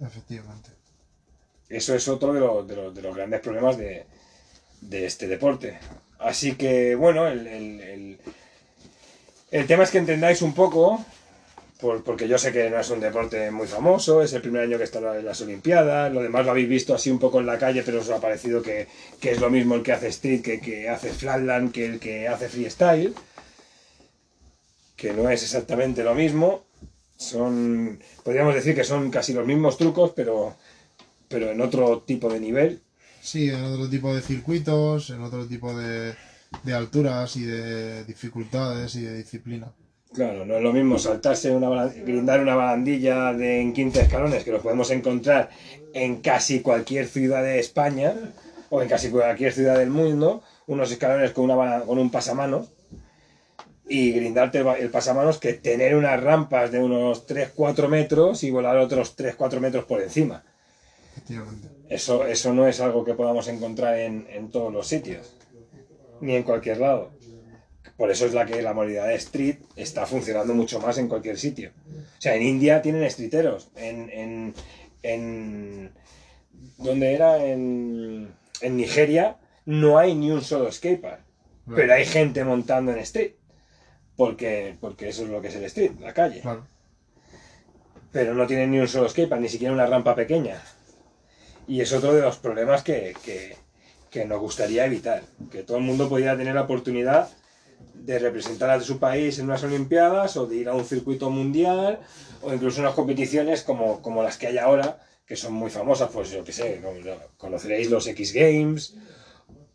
Efectivamente. 0.00 0.70
Eso 1.68 1.94
es 1.94 2.06
otro 2.08 2.32
de, 2.34 2.40
los- 2.40 2.66
de 2.68 2.76
los- 2.76 2.94
de 2.94 3.02
los 3.02 3.14
grandes 3.16 3.40
problemas 3.40 3.76
de, 3.78 4.04
de 4.80 5.06
este 5.06 5.26
deporte. 5.26 5.78
Así 6.18 6.54
que, 6.54 6.94
bueno, 6.94 7.26
el, 7.26 7.46
el- 7.46 7.80
el- 7.80 8.18
el 9.50 9.66
tema 9.66 9.82
es 9.84 9.90
que 9.90 9.98
entendáis 9.98 10.42
un 10.42 10.54
poco, 10.54 11.04
por- 11.82 12.02
porque 12.04 12.28
yo 12.28 12.38
sé 12.38 12.52
que 12.52 12.70
no 12.70 12.78
es 12.80 12.88
un 12.90 13.00
deporte 13.00 13.50
muy 13.50 13.66
famoso, 13.66 14.22
es 14.22 14.32
el 14.32 14.40
primer 14.40 14.62
año 14.62 14.78
que 14.78 14.84
está 14.84 14.98
en 15.18 15.26
las 15.26 15.40
Olimpiadas, 15.42 16.12
lo 16.12 16.22
demás 16.22 16.44
lo 16.46 16.52
habéis 16.52 16.68
visto 16.68 16.94
así 16.94 17.10
un 17.10 17.18
poco 17.18 17.40
en 17.40 17.46
la 17.46 17.58
calle, 17.58 17.82
pero 17.82 18.00
os 18.00 18.08
ha 18.10 18.20
parecido 18.20 18.62
que, 18.62 18.86
que 19.20 19.32
es 19.32 19.40
lo 19.40 19.50
mismo 19.50 19.74
el 19.74 19.82
que 19.82 19.92
hace 19.92 20.08
street 20.08 20.40
que, 20.42 20.60
que 20.60 20.88
hace 20.88 21.10
flatland, 21.12 21.72
que 21.72 21.84
el 21.86 21.98
que 21.98 22.28
hace 22.28 22.48
freestyle, 22.48 23.12
que 24.96 25.12
no 25.12 25.28
es 25.28 25.42
exactamente 25.42 26.04
lo 26.04 26.14
mismo. 26.14 26.64
Son, 27.16 27.98
podríamos 28.24 28.54
decir 28.54 28.74
que 28.74 28.84
son 28.84 29.10
casi 29.10 29.32
los 29.32 29.46
mismos 29.46 29.76
trucos, 29.76 30.12
pero 30.14 30.56
pero 31.28 31.50
en 31.50 31.60
otro 31.62 32.00
tipo 32.02 32.28
de 32.32 32.38
nivel. 32.40 32.80
Sí, 33.22 33.48
en 33.48 33.64
otro 33.64 33.88
tipo 33.88 34.14
de 34.14 34.20
circuitos, 34.20 35.08
en 35.10 35.22
otro 35.22 35.46
tipo 35.46 35.74
de, 35.74 36.14
de 36.62 36.74
alturas 36.74 37.36
y 37.36 37.42
de 37.44 38.04
dificultades 38.04 38.94
y 38.96 39.02
de 39.02 39.16
disciplina. 39.16 39.72
Claro, 40.14 40.44
no 40.44 40.56
es 40.56 40.62
lo 40.62 40.72
mismo 40.72 40.98
saltarse 40.98 41.50
una 41.50 41.86
grindar 41.86 42.40
una 42.40 42.54
barandilla 42.54 43.32
de 43.32 43.60
en 43.60 43.72
15 43.72 44.02
escalones 44.02 44.44
que 44.44 44.52
los 44.52 44.60
podemos 44.60 44.90
encontrar 44.90 45.48
en 45.94 46.20
casi 46.20 46.60
cualquier 46.60 47.06
ciudad 47.06 47.42
de 47.42 47.58
España 47.58 48.14
o 48.68 48.82
en 48.82 48.88
casi 48.88 49.10
cualquier 49.10 49.52
ciudad 49.52 49.78
del 49.78 49.90
mundo, 49.90 50.42
unos 50.66 50.90
escalones 50.90 51.32
con, 51.32 51.50
una, 51.50 51.80
con 51.80 51.98
un 51.98 52.10
pasamanos 52.10 52.68
y 53.88 54.12
grindarte 54.12 54.64
el, 54.80 54.90
pasamanos 54.90 55.38
que 55.38 55.54
tener 55.54 55.94
unas 55.94 56.20
rampas 56.22 56.70
de 56.70 56.80
unos 56.80 57.26
3-4 57.26 57.88
metros 57.88 58.42
y 58.44 58.50
volar 58.50 58.78
otros 58.78 59.16
3-4 59.16 59.60
metros 59.60 59.84
por 59.84 60.00
encima. 60.00 60.44
Efectivamente. 61.10 61.68
Eso, 61.88 62.26
eso 62.26 62.54
no 62.54 62.66
es 62.66 62.80
algo 62.80 63.04
que 63.04 63.14
podamos 63.14 63.48
encontrar 63.48 63.98
en, 63.98 64.26
en 64.30 64.50
todos 64.50 64.72
los 64.72 64.86
sitios, 64.86 65.36
ni 66.20 66.34
en 66.34 66.42
cualquier 66.42 66.78
lado. 66.78 67.10
Por 68.02 68.10
eso 68.10 68.26
es 68.26 68.34
la 68.34 68.44
que 68.44 68.60
la 68.62 68.74
modalidad 68.74 69.06
de 69.06 69.14
street 69.14 69.58
está 69.76 70.06
funcionando 70.06 70.54
mucho 70.54 70.80
más 70.80 70.98
en 70.98 71.06
cualquier 71.06 71.38
sitio. 71.38 71.70
O 72.18 72.20
sea, 72.20 72.34
en 72.34 72.42
India 72.42 72.82
tienen 72.82 73.08
streeteros. 73.08 73.70
En. 73.76 74.10
en, 74.10 74.54
en 75.04 75.92
¿Dónde 76.78 77.14
era? 77.14 77.46
En, 77.46 78.34
en 78.60 78.76
Nigeria 78.76 79.36
no 79.66 79.98
hay 79.98 80.16
ni 80.16 80.32
un 80.32 80.42
solo 80.42 80.72
skatepark. 80.72 81.20
Pero 81.76 81.94
hay 81.94 82.04
gente 82.04 82.42
montando 82.42 82.90
en 82.90 82.98
street. 82.98 83.34
Porque, 84.16 84.76
porque 84.80 85.08
eso 85.08 85.22
es 85.22 85.28
lo 85.28 85.40
que 85.40 85.46
es 85.46 85.54
el 85.54 85.62
street, 85.66 85.92
la 86.00 86.12
calle. 86.12 86.40
Claro. 86.40 86.66
Pero 88.10 88.34
no 88.34 88.48
tienen 88.48 88.72
ni 88.72 88.80
un 88.80 88.88
solo 88.88 89.08
skatepark, 89.08 89.40
ni 89.40 89.48
siquiera 89.48 89.72
una 89.72 89.86
rampa 89.86 90.16
pequeña. 90.16 90.60
Y 91.68 91.80
es 91.80 91.92
otro 91.92 92.12
de 92.12 92.22
los 92.22 92.38
problemas 92.38 92.82
que, 92.82 93.14
que, 93.24 93.54
que 94.10 94.24
nos 94.24 94.40
gustaría 94.40 94.86
evitar. 94.86 95.22
Que 95.52 95.62
todo 95.62 95.76
el 95.76 95.84
mundo 95.84 96.08
pudiera 96.08 96.36
tener 96.36 96.56
la 96.56 96.62
oportunidad 96.62 97.30
de 97.94 98.18
representar 98.18 98.70
a 98.70 98.80
su 98.80 98.98
país 98.98 99.38
en 99.38 99.46
unas 99.46 99.62
Olimpiadas 99.62 100.36
o 100.36 100.46
de 100.46 100.56
ir 100.56 100.68
a 100.68 100.74
un 100.74 100.84
circuito 100.84 101.30
mundial 101.30 102.00
o 102.42 102.52
incluso 102.52 102.80
unas 102.80 102.94
competiciones 102.94 103.62
como, 103.62 104.02
como 104.02 104.22
las 104.22 104.36
que 104.36 104.48
hay 104.48 104.58
ahora, 104.58 105.00
que 105.26 105.36
son 105.36 105.52
muy 105.52 105.70
famosas, 105.70 106.10
pues 106.12 106.30
yo 106.30 106.44
que 106.44 106.52
sé, 106.52 106.82
conoceréis 107.36 107.90
los 107.90 108.06
X 108.08 108.32
Games, 108.32 108.94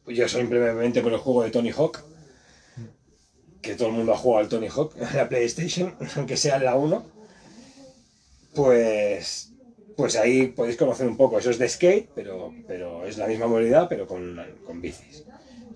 yo 0.06 0.28
simplemente 0.28 1.02
por 1.02 1.14
el 1.14 1.20
juego 1.20 1.44
de 1.44 1.52
Tony 1.52 1.72
Hawk, 1.72 2.04
que 3.62 3.76
todo 3.76 3.90
el 3.90 3.94
mundo 3.94 4.14
ha 4.14 4.18
jugado 4.18 4.44
al 4.44 4.50
Tony 4.50 4.68
Hawk 4.68 4.96
en 5.12 5.18
la 5.18 5.30
PlayStation, 5.30 5.96
aunque 6.16 6.38
sea 6.38 6.60
la 6.60 6.76
1, 6.76 7.06
pues, 8.56 9.54
pues 9.96 10.16
ahí 10.16 10.48
podéis 10.48 10.78
conocer 10.78 11.08
un 11.08 11.18
poco. 11.18 11.38
Eso 11.38 11.52
es 11.52 11.60
de 11.60 11.70
skate, 11.70 12.10
pero, 12.16 12.54
pero 12.66 13.06
es 13.06 13.18
la 13.18 13.28
misma 13.28 13.48
modalidad, 13.48 13.88
pero 13.88 14.08
con, 14.08 14.40
con 14.66 14.82
bicis. 14.82 15.27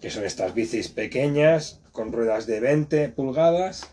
Que 0.02 0.10
son 0.10 0.26
estas 0.26 0.54
bicis 0.54 0.90
pequeñas, 0.90 1.80
con 1.92 2.12
ruedas 2.12 2.48
de 2.48 2.60
20 2.60 3.10
pulgadas. 3.10 3.88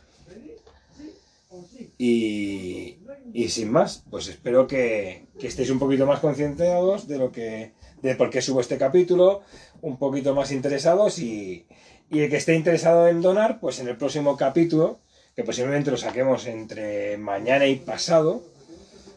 Y, 1.99 2.99
y 3.33 3.49
sin 3.49 3.71
más, 3.71 4.05
pues 4.11 4.29
espero 4.29 4.67
que, 4.67 5.27
estéis 5.41 5.71
un 5.71 5.79
poquito 5.79 6.07
más 6.07 6.21
concienciados 6.21 7.09
de 7.09 7.19
lo 7.19 7.31
que 7.33 7.73
de 8.03 8.15
por 8.15 8.31
qué 8.31 8.41
subo 8.41 8.61
este 8.61 8.79
capítulo, 8.79 9.43
un 9.83 9.99
poquito 9.99 10.35
más 10.35 10.53
interesados 10.53 11.19
y, 11.19 11.67
y 12.11 12.21
el 12.21 12.31
que 12.31 12.37
esté 12.37 12.55
interesado 12.55 13.09
en 13.09 13.21
donar, 13.21 13.59
pues 13.59 13.81
en 13.81 13.89
el 13.89 13.97
próximo 13.97 14.37
capítulo, 14.37 15.01
que 15.35 15.43
posiblemente 15.43 15.91
lo 15.91 15.97
saquemos 15.97 16.47
entre 16.47 17.19
mañana 17.19 17.67
y 17.67 17.77
pasado, 17.77 18.45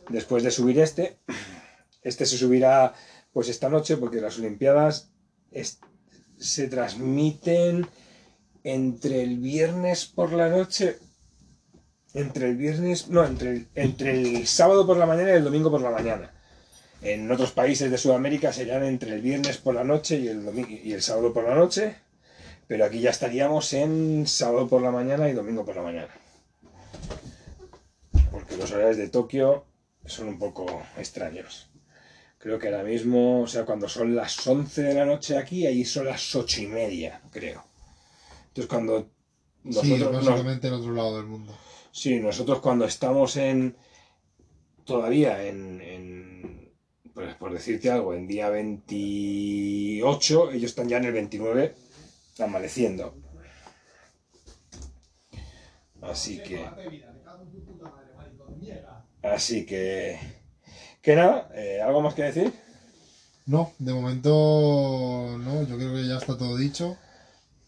después 0.10 0.44
de 0.44 0.52
subir 0.52 0.80
este, 0.80 1.18
este 2.04 2.26
se 2.26 2.38
subirá 2.38 2.94
pues 3.34 3.50
esta 3.50 3.70
noche 3.70 3.98
porque 3.98 4.22
las 4.22 4.38
Olimpiadas 4.40 5.12
se 6.42 6.68
transmiten 6.68 7.88
entre 8.64 9.24
el 9.24 9.38
viernes 9.38 10.06
por 10.06 10.34
la 10.34 10.50
noche, 10.50 10.98
entre 12.14 12.50
el 12.50 12.58
viernes, 12.58 13.08
no, 13.10 13.24
entre 13.24 13.52
el, 13.52 13.68
entre 13.76 14.12
el 14.12 14.48
sábado 14.48 14.86
por 14.86 14.98
la 14.98 15.06
mañana 15.06 15.30
y 15.30 15.36
el 15.36 15.44
domingo 15.44 15.72
por 15.72 15.82
la 15.82 15.92
mañana. 15.92 16.34
En 17.02 17.32
otros 17.32 17.52
países 17.52 17.90
de 17.90 17.98
Sudamérica 17.98 18.52
serían 18.54 18.84
entre 18.84 19.14
el 19.14 19.22
viernes 19.22 19.58
por 19.58 19.74
la 19.74 19.84
noche 19.84 20.20
y 20.20 20.28
el, 20.28 20.44
y 20.84 20.94
el 20.94 21.02
sábado 21.02 21.34
por 21.34 21.48
la 21.48 21.56
noche, 21.56 21.96
pero 22.68 22.86
aquí 22.86 23.00
ya 23.00 23.10
estaríamos 23.10 23.74
en 23.74 24.28
sábado 24.28 24.68
por 24.68 24.82
la 24.82 24.92
mañana 24.92 25.30
y 25.30 25.34
domingo 25.34 25.66
por 25.66 25.76
la 25.76 25.84
mañana. 25.84 26.10
Porque 28.32 28.58
los 28.58 28.72
horarios 28.72 28.98
de 28.98 29.10
Tokio 29.10 29.66
son 30.06 30.28
un 30.28 30.40
poco 30.40 30.84
extraños. 30.98 31.71
Creo 32.42 32.58
que 32.58 32.68
ahora 32.68 32.84
mismo, 32.84 33.42
o 33.44 33.48
sea, 33.48 33.66
cuando 33.66 33.88
son 33.88 34.16
las 34.16 34.46
11 34.48 34.82
de 34.82 34.94
la 34.96 35.06
noche 35.06 35.38
aquí, 35.38 35.66
ahí 35.68 35.86
son 35.86 36.06
las 36.08 36.36
8 36.36 36.62
y 36.62 36.68
media, 36.68 37.22
creo. 37.32 37.64
Entonces 38.48 38.66
cuando 38.68 39.10
Sí, 39.64 39.70
nosotros 39.92 40.12
nos- 40.12 40.26
básicamente 40.26 40.68
el 40.68 40.74
otro 40.74 40.92
lado 40.94 41.18
del 41.18 41.28
mundo. 41.28 41.56
Sí, 41.92 42.20
nosotros 42.20 42.60
cuando 42.60 42.86
estamos 42.86 43.38
en. 43.38 43.76
todavía 44.86 45.46
en. 45.46 45.80
en- 45.82 46.72
pues 47.14 47.36
por 47.36 47.54
decirte 47.54 47.92
algo, 47.92 48.14
en 48.16 48.26
día 48.26 48.50
28, 48.50 50.52
ellos 50.52 50.72
están 50.72 50.88
ya 50.90 50.98
en 50.98 51.06
el 51.06 51.12
29 51.12 51.76
amaneciendo. 52.40 53.14
Así 56.02 56.42
que. 56.42 56.66
Así 59.22 59.66
que. 59.66 60.41
Que 61.04 61.16
nada, 61.16 61.50
eh, 61.54 61.80
¿algo 61.82 62.02
más 62.02 62.14
que 62.16 62.24
decir? 62.24 62.54
No, 63.46 63.74
de 63.80 63.94
momento 63.94 65.38
no, 65.40 65.64
yo 65.64 65.78
creo 65.78 65.94
que 65.94 66.08
ya 66.08 66.18
está 66.18 66.38
todo 66.38 66.56
dicho. 66.58 66.98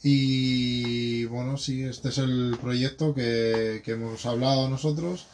Y 0.04 1.26
bueno, 1.26 1.58
sí, 1.58 1.84
este 1.84 2.10
es 2.10 2.18
el 2.20 2.58
proyecto 2.62 3.14
que, 3.16 3.82
que 3.86 3.94
hemos 3.94 4.26
hablado 4.26 4.70
nosotros. 4.70 5.28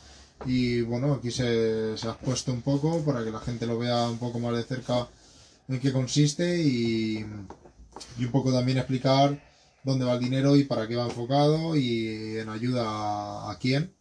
Y 0.46 0.82
bueno, 0.82 1.14
aquí 1.14 1.32
se, 1.32 1.98
se 1.98 2.08
ha 2.08 2.12
expuesto 2.12 2.54
un 2.54 2.62
poco 2.62 3.04
para 3.06 3.24
que 3.24 3.32
la 3.32 3.40
gente 3.42 3.68
lo 3.68 3.80
vea 3.80 4.10
un 4.10 4.20
poco 4.20 4.40
más 4.40 4.56
de 4.56 4.64
cerca 4.64 5.08
en 5.70 5.80
qué 5.80 5.92
consiste 5.94 6.62
y, 6.64 7.26
y 8.20 8.26
un 8.26 8.32
poco 8.32 8.54
también 8.54 8.78
explicar 8.80 9.42
dónde 9.84 10.06
va 10.06 10.16
el 10.16 10.20
dinero 10.22 10.56
y 10.56 10.64
para 10.66 10.88
qué 10.88 10.96
va 10.96 11.06
enfocado 11.06 11.76
y 11.78 12.38
en 12.40 12.50
ayuda 12.50 12.86
a, 12.88 13.52
a 13.52 13.60
quién. 13.60 13.94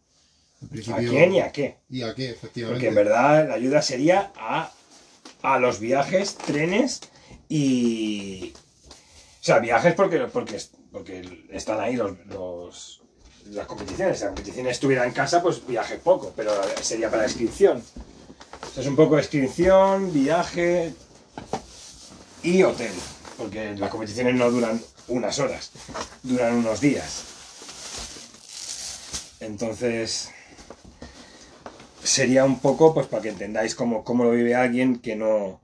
¿A 0.93 0.97
quién 0.97 1.33
y 1.33 1.39
a 1.39 1.51
qué? 1.51 1.77
y 1.89 2.01
a 2.03 2.13
qué, 2.13 2.29
efectivamente. 2.31 2.73
Porque 2.73 2.87
en 2.87 2.95
verdad 2.95 3.47
la 3.47 3.55
ayuda 3.55 3.81
sería 3.81 4.31
a, 4.35 4.71
a 5.41 5.59
los 5.59 5.79
viajes, 5.79 6.35
trenes 6.35 7.01
y. 7.47 8.53
O 9.41 9.43
sea, 9.43 9.59
viajes 9.59 9.93
porque, 9.95 10.19
porque, 10.31 10.61
porque 10.91 11.45
están 11.51 11.79
ahí 11.79 11.95
los, 11.95 12.17
los- 12.27 13.01
las 13.45 13.65
competiciones. 13.65 14.17
Si 14.17 14.23
la 14.25 14.29
competición 14.31 14.67
estuviera 14.67 15.05
en 15.05 15.11
casa, 15.11 15.41
pues 15.41 15.65
viaje 15.65 15.95
poco, 15.97 16.33
pero 16.35 16.51
sería 16.81 17.09
para 17.09 17.23
inscripción. 17.23 17.81
Es 18.77 18.85
un 18.85 18.95
poco 18.95 19.15
de 19.15 19.21
inscripción, 19.21 20.13
viaje 20.13 20.93
y 22.43 22.61
hotel. 22.63 22.91
Porque 23.37 23.75
las 23.77 23.89
competiciones 23.89 24.35
no 24.35 24.51
duran 24.51 24.79
unas 25.07 25.39
horas, 25.39 25.71
duran 26.23 26.55
unos 26.55 26.81
días. 26.81 27.23
Entonces, 29.39 30.29
sería 32.03 32.45
un 32.45 32.59
poco 32.59 32.93
pues 32.93 33.07
para 33.07 33.23
que 33.23 33.29
entendáis 33.29 33.75
cómo, 33.75 34.03
cómo 34.03 34.23
lo 34.23 34.31
vive 34.31 34.55
alguien 34.55 34.99
que 34.99 35.15
no 35.15 35.61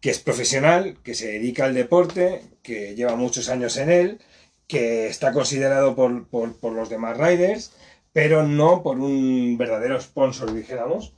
que 0.00 0.10
es 0.10 0.18
profesional, 0.20 0.98
que 1.04 1.14
se 1.14 1.28
dedica 1.28 1.64
al 1.64 1.74
deporte, 1.74 2.42
que 2.62 2.94
lleva 2.96 3.16
muchos 3.16 3.48
años 3.48 3.76
en 3.78 3.90
él, 3.90 4.20
que 4.68 5.06
está 5.08 5.32
considerado 5.32 5.94
por, 5.96 6.28
por- 6.28 6.56
por 6.58 6.72
los 6.72 6.88
demás 6.90 7.18
riders, 7.18 7.72
pero 8.12 8.42
no 8.44 8.82
por 8.82 8.98
un 9.00 9.56
verdadero 9.58 10.00
sponsor, 10.00 10.52
dijéramos, 10.54 11.14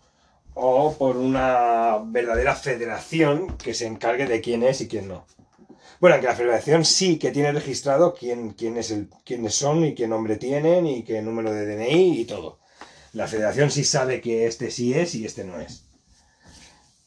o 0.54 0.96
por 0.98 1.16
una 1.16 1.98
verdadera 2.06 2.54
federación 2.56 3.56
que 3.58 3.74
se 3.74 3.86
encargue 3.86 4.26
de 4.26 4.40
quién 4.40 4.62
es 4.62 4.80
y 4.82 4.88
quién 4.88 5.08
no. 5.08 5.26
Bueno, 6.00 6.16
que 6.20 6.26
la 6.26 6.34
federación 6.36 6.84
sí 6.84 7.18
que 7.18 7.30
tiene 7.30 7.52
registrado 7.52 8.14
quién, 8.14 8.50
quién 8.50 8.76
es 8.76 8.90
el, 8.90 9.08
quiénes 9.24 9.54
son 9.54 9.84
y 9.84 9.94
qué 9.94 10.06
nombre 10.08 10.36
tienen 10.36 10.86
y 10.86 11.02
qué 11.04 11.22
número 11.22 11.52
de 11.52 11.66
DNI 11.66 12.20
y 12.20 12.24
todo. 12.26 12.58
La 13.14 13.28
federación 13.28 13.70
sí 13.70 13.84
sabe 13.84 14.20
que 14.20 14.46
este 14.46 14.72
sí 14.72 14.92
es 14.92 15.14
y 15.14 15.24
este 15.24 15.44
no 15.44 15.60
es. 15.60 15.84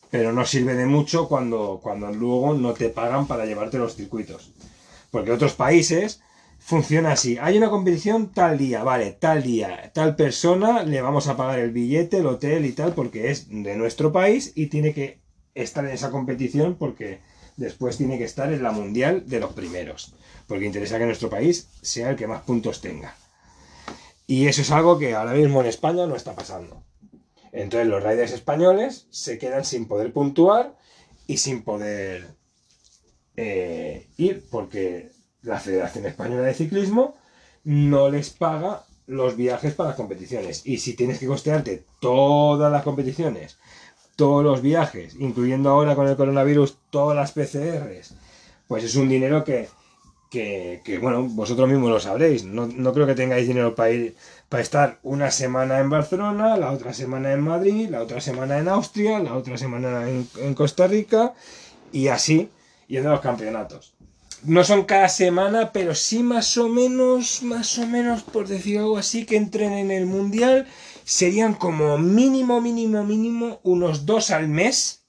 Pero 0.09 0.31
no 0.31 0.45
sirve 0.45 0.73
de 0.73 0.85
mucho 0.85 1.27
cuando, 1.27 1.81
cuando 1.83 2.09
luego 2.13 2.53
no 2.53 2.73
te 2.73 2.89
pagan 2.89 3.27
para 3.27 3.45
llevarte 3.45 3.77
los 3.77 3.95
circuitos. 3.95 4.53
Porque 5.11 5.31
otros 5.31 5.53
países 5.53 6.21
funciona 6.59 7.11
así. 7.11 7.37
Hay 7.41 7.57
una 7.57 7.69
competición 7.69 8.31
tal 8.31 8.57
día, 8.57 8.83
vale, 8.83 9.11
tal 9.11 9.43
día, 9.43 9.91
tal 9.93 10.15
persona, 10.15 10.83
le 10.83 11.01
vamos 11.01 11.27
a 11.27 11.35
pagar 11.35 11.59
el 11.59 11.71
billete, 11.71 12.19
el 12.19 12.27
hotel 12.27 12.65
y 12.65 12.71
tal, 12.71 12.93
porque 12.93 13.29
es 13.29 13.49
de 13.49 13.75
nuestro 13.75 14.13
país 14.13 14.53
y 14.55 14.67
tiene 14.67 14.93
que 14.93 15.19
estar 15.55 15.83
en 15.83 15.91
esa 15.91 16.09
competición 16.09 16.75
porque 16.75 17.19
después 17.57 17.97
tiene 17.97 18.17
que 18.17 18.23
estar 18.23 18.51
en 18.53 18.63
la 18.63 18.71
mundial 18.71 19.27
de 19.27 19.41
los 19.41 19.51
primeros. 19.51 20.13
Porque 20.47 20.65
interesa 20.65 20.99
que 20.99 21.05
nuestro 21.05 21.29
país 21.29 21.67
sea 21.81 22.11
el 22.11 22.15
que 22.15 22.27
más 22.27 22.43
puntos 22.43 22.79
tenga. 22.79 23.13
Y 24.27 24.47
eso 24.47 24.61
es 24.61 24.71
algo 24.71 24.99
que 24.99 25.15
ahora 25.15 25.31
mismo 25.31 25.61
en 25.61 25.67
España 25.67 26.05
no 26.05 26.15
está 26.15 26.35
pasando. 26.35 26.83
Entonces 27.53 27.87
los 27.87 28.03
riders 28.03 28.33
españoles 28.33 29.07
se 29.09 29.37
quedan 29.37 29.63
sin 29.63 29.87
poder 29.87 30.11
puntuar 30.11 30.77
y 31.25 31.37
sin 31.37 31.63
poder 31.63 32.27
eh, 33.37 34.07
ir 34.17 34.45
porque 34.51 35.11
la 35.41 35.59
Federación 35.59 36.05
Española 36.05 36.43
de 36.43 36.53
Ciclismo 36.53 37.15
no 37.63 38.09
les 38.09 38.29
paga 38.29 38.83
los 39.07 39.37
viajes 39.37 39.73
para 39.73 39.89
las 39.89 39.97
competiciones. 39.97 40.61
Y 40.65 40.79
si 40.79 40.93
tienes 40.93 41.19
que 41.19 41.27
costearte 41.27 41.85
todas 42.01 42.71
las 42.71 42.83
competiciones, 42.83 43.57
todos 44.17 44.43
los 44.43 44.61
viajes, 44.61 45.15
incluyendo 45.17 45.69
ahora 45.69 45.95
con 45.95 46.07
el 46.07 46.17
coronavirus 46.17 46.77
todas 46.89 47.15
las 47.15 47.31
PCRs, 47.31 48.13
pues 48.67 48.83
es 48.83 48.95
un 48.95 49.07
dinero 49.07 49.43
que, 49.43 49.69
que, 50.29 50.99
bueno, 51.01 51.23
vosotros 51.23 51.69
mismos 51.69 51.89
lo 51.89 51.99
sabréis. 51.99 52.43
No, 52.43 52.67
no, 52.67 52.93
creo 52.93 53.07
que 53.07 53.15
tengáis 53.15 53.47
dinero 53.47 53.75
para 53.75 53.91
ir, 53.91 54.15
para 54.49 54.63
estar 54.63 54.99
una 55.03 55.31
semana 55.31 55.79
en 55.79 55.89
Barcelona, 55.89 56.57
la 56.57 56.71
otra 56.71 56.93
semana 56.93 57.31
en 57.33 57.41
Madrid, 57.41 57.89
la 57.89 58.01
otra 58.01 58.21
semana 58.21 58.57
en 58.57 58.67
Austria, 58.67 59.19
la 59.19 59.35
otra 59.35 59.57
semana 59.57 60.09
en, 60.09 60.27
en 60.39 60.53
Costa 60.53 60.87
Rica, 60.87 61.33
y 61.91 62.09
así, 62.09 62.49
yendo 62.87 63.09
a 63.09 63.13
los 63.13 63.21
campeonatos. 63.21 63.93
No 64.43 64.63
son 64.63 64.83
cada 64.83 65.09
semana, 65.09 65.71
pero 65.71 65.95
sí 65.95 66.21
más 66.21 66.57
o 66.57 66.69
menos, 66.69 67.41
más 67.41 67.77
o 67.79 67.87
menos, 67.87 68.21
por 68.21 68.47
decir 68.47 68.77
algo 68.77 68.97
así, 68.97 69.25
que 69.25 69.35
entren 69.35 69.73
en 69.73 69.89
el 69.89 70.05
mundial, 70.05 70.67
serían 71.03 71.53
como 71.53 71.97
mínimo, 71.97 72.61
mínimo, 72.61 73.03
mínimo, 73.03 73.59
unos 73.63 74.05
dos 74.05 74.29
al 74.29 74.47
mes. 74.47 75.05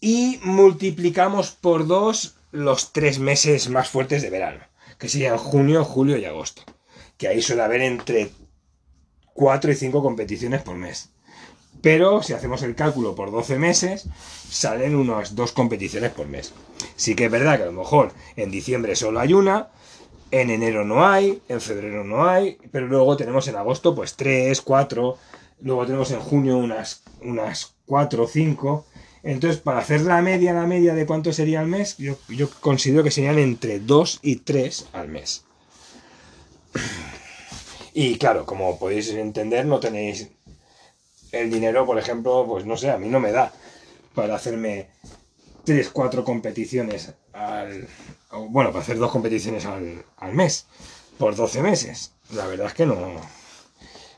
Y 0.00 0.38
multiplicamos 0.42 1.50
por 1.50 1.86
dos 1.86 2.39
los 2.52 2.92
tres 2.92 3.18
meses 3.18 3.68
más 3.68 3.88
fuertes 3.88 4.22
de 4.22 4.30
verano, 4.30 4.64
que 4.98 5.08
serían 5.08 5.38
junio, 5.38 5.84
julio 5.84 6.16
y 6.16 6.24
agosto. 6.24 6.62
Que 7.16 7.28
ahí 7.28 7.42
suele 7.42 7.62
haber 7.62 7.82
entre 7.82 8.30
4 9.34 9.72
y 9.72 9.74
5 9.74 10.02
competiciones 10.02 10.62
por 10.62 10.76
mes. 10.76 11.10
Pero 11.82 12.22
si 12.22 12.34
hacemos 12.34 12.62
el 12.62 12.74
cálculo 12.74 13.14
por 13.14 13.30
12 13.30 13.58
meses, 13.58 14.06
salen 14.50 14.94
unas 14.94 15.34
dos 15.34 15.52
competiciones 15.52 16.12
por 16.12 16.26
mes. 16.26 16.52
Sí 16.96 17.14
que 17.14 17.26
es 17.26 17.30
verdad 17.30 17.56
que 17.56 17.62
a 17.62 17.66
lo 17.66 17.72
mejor 17.72 18.12
en 18.36 18.50
diciembre 18.50 18.96
solo 18.96 19.20
hay 19.20 19.32
una, 19.32 19.68
en 20.30 20.50
enero 20.50 20.84
no 20.84 21.06
hay, 21.06 21.42
en 21.48 21.60
febrero 21.60 22.04
no 22.04 22.28
hay, 22.28 22.58
pero 22.70 22.86
luego 22.86 23.16
tenemos 23.16 23.48
en 23.48 23.56
agosto 23.56 23.94
pues 23.94 24.14
3, 24.16 24.60
4, 24.60 25.16
luego 25.62 25.86
tenemos 25.86 26.10
en 26.10 26.20
junio 26.20 26.58
unas, 26.58 27.02
unas 27.22 27.74
4 27.86 28.24
o 28.24 28.26
5. 28.26 28.86
Entonces, 29.22 29.60
para 29.60 29.80
hacer 29.80 30.00
la 30.02 30.22
media, 30.22 30.52
la 30.52 30.66
media 30.66 30.94
de 30.94 31.06
cuánto 31.06 31.32
sería 31.32 31.60
al 31.60 31.66
mes, 31.66 31.96
yo, 31.98 32.16
yo 32.28 32.48
considero 32.60 33.02
que 33.02 33.10
serían 33.10 33.38
entre 33.38 33.80
2 33.80 34.20
y 34.22 34.36
3 34.36 34.88
al 34.92 35.08
mes. 35.08 35.44
Y 37.92 38.16
claro, 38.16 38.46
como 38.46 38.78
podéis 38.78 39.10
entender, 39.10 39.66
no 39.66 39.80
tenéis 39.80 40.28
el 41.32 41.50
dinero, 41.50 41.86
por 41.86 41.98
ejemplo, 41.98 42.46
pues 42.46 42.64
no 42.64 42.76
sé, 42.76 42.90
a 42.90 42.98
mí 42.98 43.08
no 43.08 43.20
me 43.20 43.32
da 43.32 43.52
para 44.14 44.34
hacerme 44.34 44.88
3, 45.64 45.90
4 45.90 46.24
competiciones 46.24 47.14
al... 47.32 47.88
Bueno, 48.48 48.70
para 48.70 48.82
hacer 48.82 48.96
dos 48.96 49.10
competiciones 49.10 49.66
al, 49.66 50.04
al 50.16 50.32
mes, 50.32 50.66
por 51.18 51.34
12 51.34 51.62
meses. 51.62 52.12
La 52.32 52.46
verdad 52.46 52.68
es 52.68 52.74
que 52.74 52.86
no... 52.86 52.96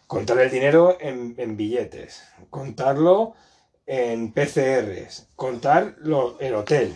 Contar 0.07 0.39
el 0.41 0.51
dinero 0.51 0.99
en, 1.01 1.35
en 1.39 1.57
billetes, 1.57 2.23
contarlo 2.51 3.35
en 3.87 4.33
PCRs, 4.33 5.29
contar 5.37 5.97
lo, 5.99 6.39
el 6.41 6.55
hotel 6.55 6.95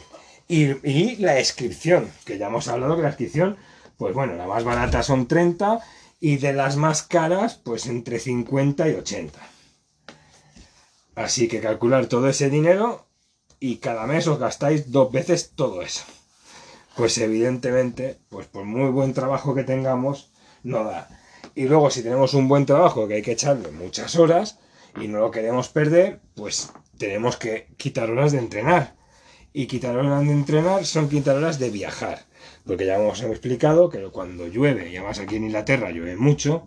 y, 0.49 0.89
y, 0.89 1.16
la 1.16 1.39
inscripción, 1.39 2.11
que 2.24 2.39
ya 2.39 2.47
hemos 2.47 2.68
hablado 2.68 2.97
que 2.97 3.03
la 3.03 3.09
inscripción, 3.09 3.57
pues 3.97 4.14
bueno, 4.14 4.34
la 4.34 4.47
más 4.47 4.64
barata 4.64 5.03
son 5.03 5.26
30 5.26 5.80
y 6.20 6.37
de 6.37 6.53
las 6.53 6.76
más 6.76 7.03
caras, 7.03 7.61
pues 7.62 7.87
entre 7.87 8.18
50 8.18 8.89
y 8.89 8.93
80. 8.95 9.39
Así 11.16 11.49
que 11.49 11.61
calcular 11.61 12.07
todo 12.07 12.28
ese 12.28 12.51
dinero 12.51 13.07
y 13.59 13.76
cada 13.78 14.07
mes 14.07 14.26
os 14.28 14.39
gastáis 14.39 14.93
dos 14.93 15.11
veces 15.11 15.53
todo 15.55 15.82
eso. 15.82 16.05
Pues 16.95 17.18
evidentemente, 17.18 18.18
pues 18.28 18.47
por 18.47 18.64
muy 18.64 18.91
buen 18.91 19.14
trabajo 19.14 19.55
que 19.55 19.64
tengamos, 19.64 20.30
no 20.62 20.84
da. 20.84 21.09
Y 21.55 21.64
luego 21.64 21.91
si 21.91 22.03
tenemos 22.03 22.34
un 22.34 22.49
buen 22.49 22.66
trabajo 22.66 23.09
que 23.09 23.14
hay 23.14 23.22
que 23.22 23.32
echarle 23.32 23.70
muchas 23.70 24.16
horas 24.16 24.59
y 25.01 25.09
no 25.09 25.20
lo 25.20 25.30
queremos 25.30 25.68
perder, 25.68 26.20
pues 26.34 26.72
tenemos 26.99 27.36
que 27.36 27.68
quitar 27.76 28.11
horas 28.11 28.32
de 28.32 28.38
entrenar. 28.38 28.94
Y 29.53 29.66
quitar 29.66 29.97
horas 29.97 30.24
de 30.26 30.32
entrenar 30.32 30.84
son 30.84 31.09
quitar 31.09 31.36
horas 31.36 31.59
de 31.59 31.70
viajar. 31.70 32.24
Porque 32.66 32.86
ya 32.86 32.97
hemos 32.97 33.22
explicado 33.22 33.88
que 33.88 34.03
cuando 34.09 34.49
llueve, 34.49 34.90
y 34.90 34.97
además 34.97 35.18
aquí 35.18 35.36
en 35.36 35.44
Inglaterra 35.44 35.90
llueve 35.90 36.16
mucho, 36.16 36.66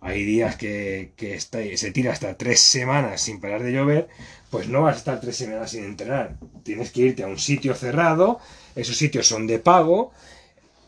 hay 0.00 0.24
días 0.24 0.56
que, 0.56 1.12
que 1.16 1.38
se 1.40 1.90
tira 1.90 2.12
hasta 2.12 2.36
tres 2.36 2.60
semanas 2.60 3.20
sin 3.20 3.40
parar 3.40 3.62
de 3.62 3.72
llover, 3.72 4.08
pues 4.50 4.68
no 4.68 4.82
vas 4.82 4.96
a 4.96 4.98
estar 4.98 5.20
tres 5.20 5.36
semanas 5.36 5.70
sin 5.70 5.84
entrenar. 5.84 6.36
Tienes 6.62 6.90
que 6.90 7.02
irte 7.02 7.22
a 7.22 7.26
un 7.26 7.38
sitio 7.38 7.74
cerrado, 7.74 8.38
esos 8.74 8.96
sitios 8.96 9.26
son 9.26 9.46
de 9.46 9.58
pago, 9.58 10.12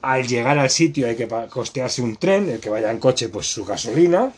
al 0.03 0.27
llegar 0.27 0.59
al 0.59 0.71
sitio 0.71 1.07
hay 1.09 1.17
que 1.17 1.29
costearse 1.51 2.03
un 2.03 2.17
tren, 2.17 2.49
el 2.49 2.61
que 2.61 2.71
vaya 2.71 2.91
en 2.91 2.99
coche 2.99 3.29
pues 3.29 3.47
su 3.47 3.65
gasolina, 3.65 4.33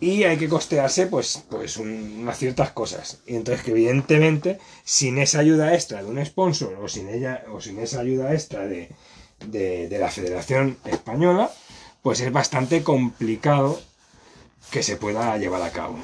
y 0.00 0.24
hay 0.24 0.36
que 0.36 0.48
costearse 0.48 1.06
pues, 1.06 1.44
pues 1.50 1.76
un, 1.76 2.18
unas 2.20 2.38
ciertas 2.38 2.70
cosas. 2.72 3.20
Y 3.26 3.36
entonces 3.36 3.64
que 3.64 3.72
evidentemente 3.72 4.58
sin 4.84 5.18
esa 5.18 5.40
ayuda 5.40 5.74
extra 5.74 6.02
de 6.02 6.08
un 6.08 6.24
sponsor 6.24 6.74
o 6.82 6.88
sin, 6.88 7.08
ella, 7.08 7.44
o 7.52 7.60
sin 7.60 7.78
esa 7.78 8.00
ayuda 8.00 8.32
extra 8.32 8.66
de, 8.66 8.90
de, 9.46 9.88
de 9.88 9.98
la 9.98 10.10
Federación 10.10 10.78
Española, 10.84 11.50
pues 12.02 12.20
es 12.20 12.32
bastante 12.32 12.82
complicado 12.82 13.80
que 14.70 14.82
se 14.82 14.96
pueda 14.96 15.36
llevar 15.38 15.62
a 15.62 15.70
cabo. 15.70 15.98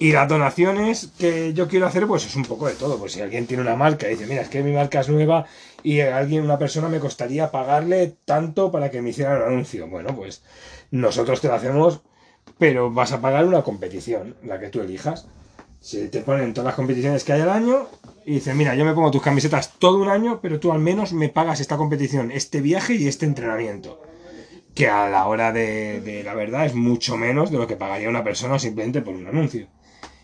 Y 0.00 0.12
las 0.12 0.28
donaciones 0.28 1.10
que 1.18 1.52
yo 1.54 1.66
quiero 1.66 1.86
hacer, 1.86 2.06
pues 2.06 2.24
es 2.24 2.36
un 2.36 2.44
poco 2.44 2.68
de 2.68 2.74
todo. 2.74 2.98
Pues 2.98 3.12
si 3.12 3.20
alguien 3.20 3.46
tiene 3.48 3.64
una 3.64 3.74
marca 3.74 4.06
y 4.06 4.10
dice, 4.10 4.26
mira, 4.26 4.42
es 4.42 4.48
que 4.48 4.62
mi 4.62 4.72
marca 4.72 5.00
es 5.00 5.08
nueva 5.08 5.46
y 5.82 6.00
a 6.00 6.16
alguien, 6.16 6.44
una 6.44 6.58
persona, 6.58 6.88
me 6.88 7.00
costaría 7.00 7.50
pagarle 7.50 8.16
tanto 8.24 8.70
para 8.70 8.90
que 8.90 9.02
me 9.02 9.10
hiciera 9.10 9.36
el 9.36 9.42
anuncio. 9.42 9.88
Bueno, 9.88 10.14
pues 10.14 10.42
nosotros 10.92 11.40
te 11.40 11.48
lo 11.48 11.54
hacemos, 11.54 12.00
pero 12.58 12.90
vas 12.90 13.12
a 13.12 13.20
pagar 13.20 13.46
una 13.46 13.62
competición, 13.62 14.36
la 14.42 14.58
que 14.58 14.68
tú 14.68 14.80
elijas. 14.80 15.28
Si 15.80 16.08
te 16.08 16.20
ponen 16.20 16.54
todas 16.54 16.66
las 16.66 16.74
competiciones 16.74 17.24
que 17.24 17.32
hay 17.32 17.40
al 17.42 17.50
año 17.50 17.86
y 18.24 18.34
dices, 18.34 18.54
mira, 18.54 18.74
yo 18.74 18.84
me 18.84 18.94
pongo 18.94 19.10
tus 19.10 19.22
camisetas 19.22 19.74
todo 19.78 19.98
un 19.98 20.08
año, 20.08 20.40
pero 20.40 20.58
tú 20.58 20.72
al 20.72 20.80
menos 20.80 21.12
me 21.12 21.28
pagas 21.28 21.60
esta 21.60 21.76
competición, 21.76 22.30
este 22.30 22.60
viaje 22.60 22.94
y 22.94 23.06
este 23.06 23.26
entrenamiento 23.26 24.00
que 24.78 24.88
a 24.88 25.08
la 25.08 25.26
hora 25.26 25.52
de, 25.52 26.22
la 26.24 26.34
verdad 26.34 26.64
es 26.64 26.74
mucho 26.74 27.16
menos 27.16 27.50
de 27.50 27.58
lo 27.58 27.66
que 27.66 27.74
pagaría 27.74 28.08
una 28.08 28.22
persona 28.22 28.60
simplemente 28.60 29.02
por 29.02 29.14
un 29.14 29.26
anuncio. 29.26 29.66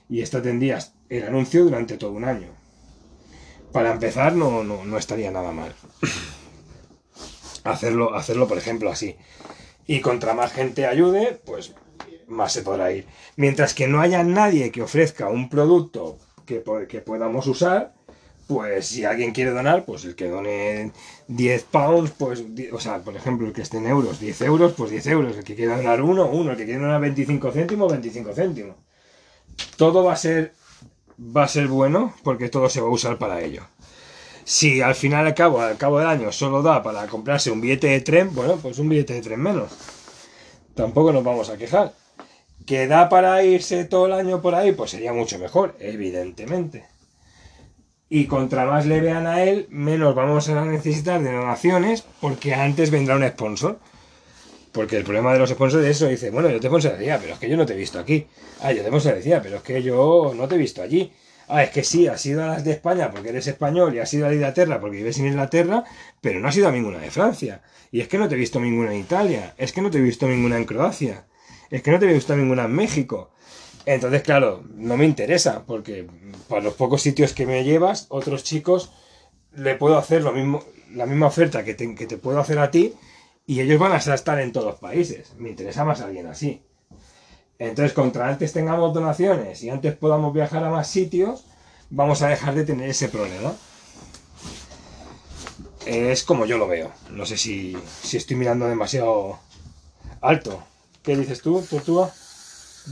Y 0.08 0.20
esto 0.20 0.42
tendrías 0.42 0.94
el 1.08 1.24
anuncio 1.24 1.64
durante 1.64 1.96
todo 1.96 2.12
un 2.12 2.24
año. 2.24 2.48
Para 3.72 3.90
empezar, 3.90 4.36
no, 4.36 4.62
no, 4.62 4.84
no 4.84 4.96
estaría 4.96 5.32
nada 5.32 5.50
mal. 5.50 5.74
hacerlo, 7.64 8.14
hacerlo, 8.14 8.46
por 8.46 8.58
ejemplo, 8.58 8.90
así. 8.90 9.16
Y 9.88 10.00
contra 10.00 10.34
más 10.34 10.52
gente 10.52 10.86
ayude, 10.86 11.40
pues 11.44 11.74
más 12.34 12.52
se 12.52 12.62
podrá 12.62 12.92
ir. 12.92 13.06
Mientras 13.36 13.74
que 13.74 13.88
no 13.88 14.00
haya 14.00 14.22
nadie 14.24 14.70
que 14.70 14.82
ofrezca 14.82 15.28
un 15.28 15.48
producto 15.48 16.18
que, 16.46 16.62
que 16.88 17.00
podamos 17.00 17.46
usar, 17.46 17.94
pues 18.46 18.88
si 18.88 19.04
alguien 19.04 19.32
quiere 19.32 19.50
donar, 19.50 19.84
pues 19.84 20.04
el 20.04 20.14
que 20.14 20.28
done 20.28 20.92
10 21.28 21.64
pounds, 21.64 22.10
pues, 22.18 22.44
o 22.72 22.80
sea, 22.80 22.98
por 22.98 23.16
ejemplo, 23.16 23.46
el 23.46 23.52
que 23.52 23.62
esté 23.62 23.78
en 23.78 23.86
euros, 23.86 24.20
10 24.20 24.42
euros, 24.42 24.74
pues 24.76 24.90
10 24.90 25.06
euros. 25.08 25.36
El 25.36 25.44
que 25.44 25.54
quiera 25.54 25.76
donar 25.76 26.02
uno, 26.02 26.26
uno. 26.26 26.50
El 26.50 26.56
que 26.56 26.64
quiera 26.64 26.82
donar 26.82 27.00
25 27.00 27.52
céntimos, 27.52 27.90
25 27.90 28.32
céntimos. 28.34 28.76
Todo 29.76 30.04
va 30.04 30.12
a 30.12 30.16
ser, 30.16 30.52
va 31.18 31.44
a 31.44 31.48
ser 31.48 31.68
bueno 31.68 32.14
porque 32.22 32.48
todo 32.48 32.68
se 32.68 32.80
va 32.80 32.88
a 32.88 32.90
usar 32.90 33.18
para 33.18 33.40
ello. 33.40 33.62
Si 34.44 34.82
al 34.82 34.94
final, 34.94 35.26
al 35.26 35.34
cabo, 35.34 35.60
al 35.60 35.78
cabo 35.78 35.98
del 35.98 36.08
año, 36.08 36.30
solo 36.30 36.60
da 36.60 36.82
para 36.82 37.06
comprarse 37.06 37.50
un 37.50 37.62
billete 37.62 37.86
de 37.86 38.00
tren, 38.02 38.34
bueno, 38.34 38.58
pues 38.60 38.78
un 38.78 38.90
billete 38.90 39.14
de 39.14 39.22
tren 39.22 39.40
menos. 39.40 39.70
Tampoco 40.74 41.12
nos 41.12 41.24
vamos 41.24 41.48
a 41.48 41.56
quejar. 41.56 41.94
¿Que 42.66 42.86
da 42.86 43.08
para 43.08 43.42
irse 43.44 43.84
todo 43.84 44.06
el 44.06 44.12
año 44.12 44.40
por 44.40 44.54
ahí? 44.54 44.72
Pues 44.72 44.90
sería 44.92 45.12
mucho 45.12 45.38
mejor, 45.38 45.76
evidentemente 45.78 46.84
y 48.08 48.26
contra 48.26 48.64
más 48.64 48.86
le 48.86 49.00
vean 49.00 49.26
a 49.26 49.42
él, 49.42 49.66
menos 49.70 50.14
vamos 50.14 50.48
a 50.48 50.64
necesitar 50.64 51.20
de 51.20 51.32
donaciones, 51.32 52.04
porque 52.20 52.54
antes 52.54 52.92
vendrá 52.92 53.16
un 53.16 53.26
sponsor. 53.26 53.80
Porque 54.70 54.96
el 54.96 55.02
problema 55.02 55.32
de 55.32 55.40
los 55.40 55.50
sponsors 55.50 55.84
es 55.84 55.96
eso, 55.96 56.06
dice, 56.06 56.30
bueno, 56.30 56.48
yo 56.48 56.60
te 56.60 56.68
sponsoraría, 56.68 57.18
pero 57.18 57.34
es 57.34 57.40
que 57.40 57.48
yo 57.48 57.56
no 57.56 57.66
te 57.66 57.74
he 57.74 57.76
visto 57.76 57.98
aquí. 57.98 58.26
Ah, 58.60 58.72
yo 58.72 58.82
te 58.82 58.88
sponsoraría, 58.88 59.42
pero 59.42 59.56
es 59.56 59.62
que 59.62 59.82
yo 59.82 60.32
no 60.32 60.46
te 60.46 60.54
he 60.54 60.58
visto 60.58 60.80
allí. 60.80 61.12
Ah, 61.48 61.64
es 61.64 61.70
que 61.70 61.82
sí, 61.82 62.06
has 62.06 62.24
ido 62.24 62.44
a 62.44 62.46
las 62.46 62.64
de 62.64 62.70
España 62.70 63.10
porque 63.10 63.30
eres 63.30 63.48
español 63.48 63.92
y 63.94 63.98
has 63.98 64.14
ido 64.14 64.26
a 64.26 64.28
la 64.28 64.34
Inglaterra 64.34 64.78
porque 64.78 64.98
vives 64.98 65.18
en 65.18 65.26
Inglaterra, 65.26 65.82
pero 66.20 66.38
no 66.38 66.46
has 66.46 66.56
ido 66.56 66.68
a 66.68 66.72
ninguna 66.72 66.98
de 66.98 67.10
Francia. 67.10 67.62
Y 67.90 68.00
es 68.00 68.06
que 68.06 68.18
no 68.18 68.28
te 68.28 68.36
he 68.36 68.38
visto 68.38 68.60
ninguna 68.60 68.92
en 68.92 69.00
Italia, 69.00 69.54
es 69.58 69.72
que 69.72 69.82
no 69.82 69.90
te 69.90 69.98
he 69.98 70.02
visto 70.02 70.28
ninguna 70.28 70.56
en 70.56 70.64
Croacia, 70.64 71.24
es 71.70 71.82
que 71.82 71.90
no 71.90 71.98
te 71.98 72.08
he 72.08 72.12
visto 72.12 72.36
ninguna 72.36 72.64
en 72.64 72.72
México. 72.72 73.30
Entonces, 73.86 74.22
claro, 74.22 74.62
no 74.74 74.96
me 74.96 75.04
interesa, 75.04 75.64
porque 75.66 76.06
para 76.48 76.62
los 76.62 76.74
pocos 76.74 77.02
sitios 77.02 77.34
que 77.34 77.46
me 77.46 77.64
llevas, 77.64 78.06
otros 78.08 78.42
chicos 78.44 78.90
le 79.54 79.74
puedo 79.74 79.98
hacer 79.98 80.22
lo 80.22 80.32
mismo, 80.32 80.64
la 80.92 81.06
misma 81.06 81.26
oferta 81.26 81.64
que 81.64 81.74
te, 81.74 81.94
que 81.94 82.06
te 82.06 82.16
puedo 82.16 82.40
hacer 82.40 82.58
a 82.58 82.70
ti, 82.70 82.94
y 83.46 83.60
ellos 83.60 83.78
van 83.78 83.92
a 83.92 83.96
estar 83.96 84.40
en 84.40 84.52
todos 84.52 84.66
los 84.66 84.76
países. 84.76 85.34
Me 85.36 85.50
interesa 85.50 85.84
más 85.84 86.00
alguien 86.00 86.26
así. 86.26 86.62
Entonces, 87.58 87.92
contra 87.92 88.28
antes 88.28 88.52
tengamos 88.52 88.94
donaciones 88.94 89.62
y 89.62 89.70
antes 89.70 89.94
podamos 89.94 90.32
viajar 90.32 90.64
a 90.64 90.70
más 90.70 90.88
sitios, 90.88 91.44
vamos 91.90 92.22
a 92.22 92.28
dejar 92.28 92.54
de 92.54 92.64
tener 92.64 92.88
ese 92.88 93.08
problema. 93.08 93.54
es 95.86 96.24
como 96.24 96.46
yo 96.46 96.56
lo 96.56 96.66
veo. 96.66 96.90
No 97.10 97.26
sé 97.26 97.36
si, 97.36 97.76
si 98.02 98.16
estoy 98.16 98.36
mirando 98.36 98.66
demasiado 98.66 99.38
alto. 100.20 100.62
¿Qué 101.04 101.14
dices 101.18 101.42
tú, 101.42 101.60
Tortuga? 101.68 102.10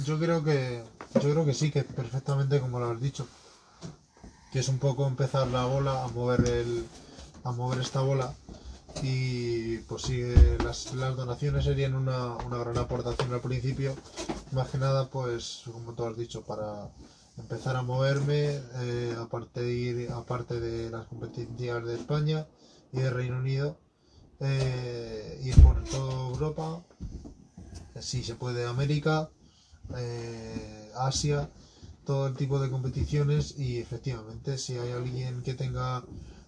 Yo 0.05 0.19
creo 0.19 0.45
que 0.45 0.85
yo 1.15 1.31
creo 1.31 1.47
que 1.47 1.55
sí, 1.55 1.71
que 1.71 1.83
perfectamente 1.83 2.61
como 2.61 2.79
lo 2.79 2.91
has 2.91 3.01
dicho. 3.01 3.27
Que 4.53 4.59
es 4.59 4.69
un 4.69 4.79
poco 4.79 5.07
empezar 5.07 5.49
la 5.49 5.65
bola 5.65 6.05
a 6.05 6.09
mover 6.09 6.41
el 6.47 6.87
a 7.43 7.53
mover 7.53 7.81
esta 7.81 8.03
bola 8.03 8.35
y 9.01 9.79
pues 9.79 10.03
sí, 10.03 10.21
eh, 10.21 10.59
las, 10.63 10.93
donaciones 10.93 11.65
serían 11.65 11.95
una, 11.95 12.37
una 12.37 12.59
gran 12.59 12.77
aportación 12.77 13.33
al 13.33 13.41
principio. 13.41 13.97
Más 14.51 14.69
que 14.69 14.77
nada, 14.77 15.09
pues 15.09 15.63
como 15.73 15.95
tú 15.95 16.05
has 16.05 16.15
dicho, 16.15 16.43
para 16.43 16.91
empezar 17.39 17.77
a 17.77 17.83
moverme, 17.83 18.61
eh, 18.75 19.17
aparte, 19.19 19.63
de 19.63 19.73
ir, 19.73 20.13
aparte 20.13 20.61
de 20.61 20.91
las 20.91 21.07
competencias 21.07 21.83
de 21.83 21.95
España 21.95 22.47
y 22.93 23.01
de 23.01 23.09
Reino 23.09 23.39
Unido, 23.39 23.79
eh, 24.41 25.41
ir 25.43 25.63
por 25.63 25.83
toda 25.85 26.29
Europa, 26.29 26.83
si 28.01 28.23
se 28.23 28.35
puede 28.35 28.67
América, 28.67 29.31
eh, 29.97 30.91
Asia, 30.97 31.51
todo 32.05 32.27
el 32.27 32.37
tipo 32.37 32.59
de 32.59 32.71
competiciones 32.71 33.59
y 33.59 33.79
efectivamente 33.79 34.59
si 34.59 34.77
hay 34.77 34.91
alguien 34.93 35.43
que 35.43 35.55
tenga 35.55 36.05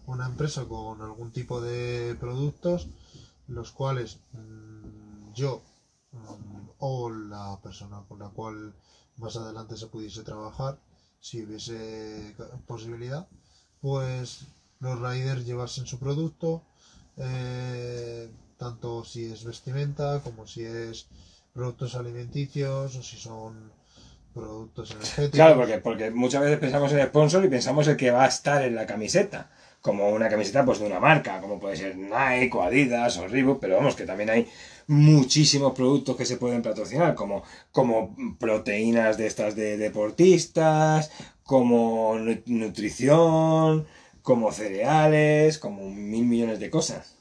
una 0.07 0.26
empresa 0.26 0.64
con 0.64 1.01
algún 1.01 1.30
tipo 1.30 1.61
de 1.61 2.16
productos, 2.18 2.88
los 3.49 3.70
cuales 3.70 4.18
mm, 4.32 5.32
yo 5.34 5.62
mm, 6.12 6.68
o 6.78 7.11
la 7.11 7.59
persona 7.62 8.03
con 8.09 8.18
la 8.18 8.28
cual 8.28 8.74
más 9.16 9.36
adelante 9.36 9.76
se 9.76 9.86
pudiese 9.86 10.22
trabajar, 10.22 10.78
si 11.20 11.42
hubiese 11.42 12.34
posibilidad, 12.66 13.26
pues 13.80 14.47
los 14.80 14.99
riders 15.01 15.47
llevasen 15.47 15.86
su 15.86 15.99
producto, 15.99 16.62
eh, 17.16 18.30
tanto 18.59 19.05
si 19.05 19.26
es 19.26 19.45
vestimenta 19.45 20.20
como 20.22 20.47
si 20.47 20.64
es 20.64 21.07
productos 21.55 21.95
alimenticios 21.95 22.97
o 22.97 23.03
si 23.03 23.17
son 23.17 23.73
productos 24.35 24.91
energéticos. 24.91 25.31
Claro, 25.31 25.57
porque, 25.57 25.79
porque 25.79 26.11
muchas 26.11 26.43
veces 26.43 26.59
pensamos 26.59 26.93
en 26.93 27.07
sponsor 27.07 27.45
y 27.45 27.49
pensamos 27.49 27.87
el 27.87 27.97
que 27.97 28.11
va 28.11 28.25
a 28.25 28.29
estar 28.29 28.63
en 28.63 28.75
la 28.75 28.87
camiseta. 28.87 29.51
Como 29.81 30.09
una 30.09 30.31
camiseta 30.31 30.65
pues 30.65 30.79
de 30.81 30.87
una 30.87 30.99
marca, 30.99 31.41
como 31.43 31.61
puede 31.61 31.77
ser 31.77 31.97
Nike 31.97 32.57
o 32.57 32.63
Adidas 32.63 33.19
o 33.19 33.29
Reebok, 33.29 33.61
pero 33.61 33.77
vamos, 33.77 33.95
que 33.95 34.07
también 34.07 34.31
hay 34.31 34.49
muchísimos 34.87 35.75
productos 35.75 36.17
que 36.17 36.25
se 36.25 36.39
pueden 36.39 36.63
patrocinar, 36.63 37.15
como, 37.15 37.43
como 37.71 38.17
proteínas 38.39 39.19
de 39.19 39.27
estas 39.27 39.55
de 39.55 39.77
deportistas, 39.77 41.11
como 41.43 42.17
nu- 42.19 42.43
nutrición, 42.47 43.87
como 44.23 44.53
cereales, 44.53 45.59
como 45.59 45.91
mil 45.91 46.25
millones 46.25 46.61
de 46.61 46.71
cosas. 46.71 47.15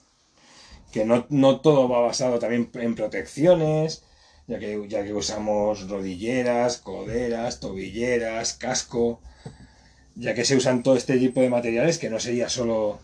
Que 0.94 1.04
no, 1.04 1.26
no 1.30 1.60
todo 1.60 1.90
va 1.90 2.00
basado 2.00 2.40
también 2.40 2.72
en 2.76 2.96
protecciones, 2.96 4.06
ya 4.48 4.60
que, 4.60 4.86
ya 4.88 5.04
que 5.04 5.14
usamos 5.14 5.88
rodilleras, 5.90 6.78
coderas, 6.78 7.60
tobilleras, 7.60 8.54
casco, 8.54 9.22
ya 10.16 10.34
que 10.34 10.46
se 10.46 10.56
usan 10.56 10.84
todo 10.84 10.96
este 10.96 11.18
tipo 11.18 11.42
de 11.42 11.50
materiales 11.50 11.98
que 11.98 12.10
no 12.10 12.20
sería 12.20 12.50
solo, 12.50 13.00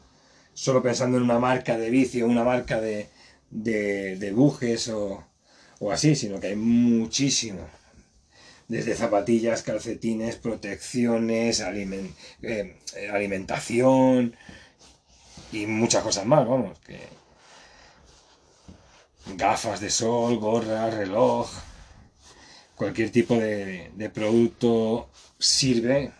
solo 0.53 0.83
pensando 0.83 1.17
en 1.17 1.23
una 1.23 1.39
marca 1.39 1.77
de 1.77 1.89
bici 1.89 2.21
o 2.21 2.27
una 2.27 2.43
marca 2.43 2.79
de, 2.81 3.09
de, 3.49 4.31
bujes 4.31 4.89
o, 4.89 5.23
o 5.79 5.91
así, 5.91 6.15
sino 6.15 6.39
que 6.39 6.47
hay 6.47 6.55
muchísimo. 6.55 7.61
Desde 8.67 8.93
zapatillas, 8.93 9.63
calcetines, 9.63 10.35
protecciones, 10.35 11.61
alimen- 11.61 12.13
eh, 12.43 12.75
eh, 12.95 13.09
alimentación 13.09 14.35
y 15.51 15.65
muchas 15.65 16.03
cosas 16.03 16.27
más, 16.27 16.47
vamos, 16.47 16.77
que 16.81 16.99
gafas 19.37 19.79
de 19.79 19.89
sol, 19.89 20.37
gorra, 20.37 20.89
reloj, 20.89 21.49
cualquier 22.75 23.11
tipo 23.11 23.35
de, 23.35 23.91
de 23.95 24.09
producto 24.09 25.09
sirve 25.37 26.11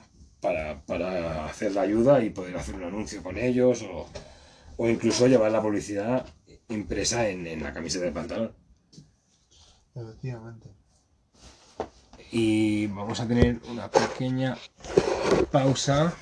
para, 0.42 0.82
para 0.86 1.46
hacer 1.46 1.74
la 1.74 1.82
ayuda 1.82 2.24
y 2.24 2.30
poder 2.30 2.58
hacer 2.58 2.76
un 2.76 2.84
anuncio 2.84 3.24
con 3.24 3.38
ellos 3.38 3.82
o, 3.84 4.08
o 4.78 4.90
incluso 4.90 5.28
llevar 5.28 5.52
la 5.52 5.62
publicidad 5.62 6.26
impresa 6.70 7.28
en, 7.28 7.48
en 7.48 7.64
la 7.64 7.74
camiseta 7.74 8.06
del 8.06 8.14
pantalón. 8.14 8.54
Efectivamente. 9.96 10.70
Y 12.32 12.88
vamos 12.88 13.20
a 13.20 13.28
tener 13.28 13.60
una 13.70 13.90
pequeña 13.90 14.58
pausa 15.52 16.14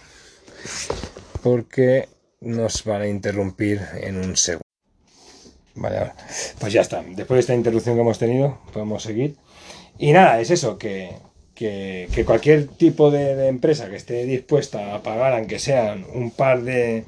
porque 1.43 2.07
nos 2.41 2.83
van 2.83 3.01
a 3.01 3.07
interrumpir 3.07 3.81
en 3.95 4.17
un 4.17 4.37
segundo. 4.37 4.66
Vale, 5.77 5.97
ahora. 5.97 6.15
pues 6.59 6.73
ya 6.73 6.81
está. 6.81 7.03
Después 7.03 7.37
de 7.37 7.39
esta 7.39 7.55
interrupción 7.55 7.95
que 7.95 8.01
hemos 8.01 8.19
tenido, 8.19 8.57
podemos 8.73 9.03
seguir. 9.03 9.37
Y 9.97 10.11
nada, 10.11 10.39
es 10.39 10.51
eso, 10.51 10.77
que, 10.77 11.15
cualquier 12.25 12.67
tipo 12.67 13.09
de, 13.11 13.47
empresa 13.47 13.89
que 13.89 13.95
esté 13.95 14.25
dispuesta 14.25 14.95
a 14.95 15.03
pagar, 15.03 15.33
aunque 15.33 15.59
sean 15.59 16.05
un 16.13 16.31
par 16.31 16.63
de, 16.63 17.05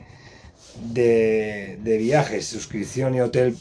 de, 0.81 1.97
viajes, 1.97 2.47
suscripción 2.47 3.15
y 3.15 3.21
hotel 3.21 3.57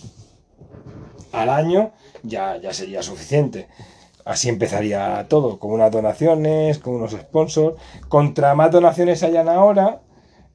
al 1.32 1.50
año, 1.50 1.92
ya 2.22 2.60
sería 2.72 3.02
suficiente. 3.02 3.68
Así 4.28 4.50
empezaría 4.50 5.24
todo, 5.26 5.58
con 5.58 5.70
unas 5.70 5.90
donaciones, 5.90 6.78
con 6.78 6.96
unos 6.96 7.12
sponsors. 7.12 7.76
Contra 8.10 8.54
más 8.54 8.70
donaciones 8.70 9.22
hayan 9.22 9.48
ahora, 9.48 10.02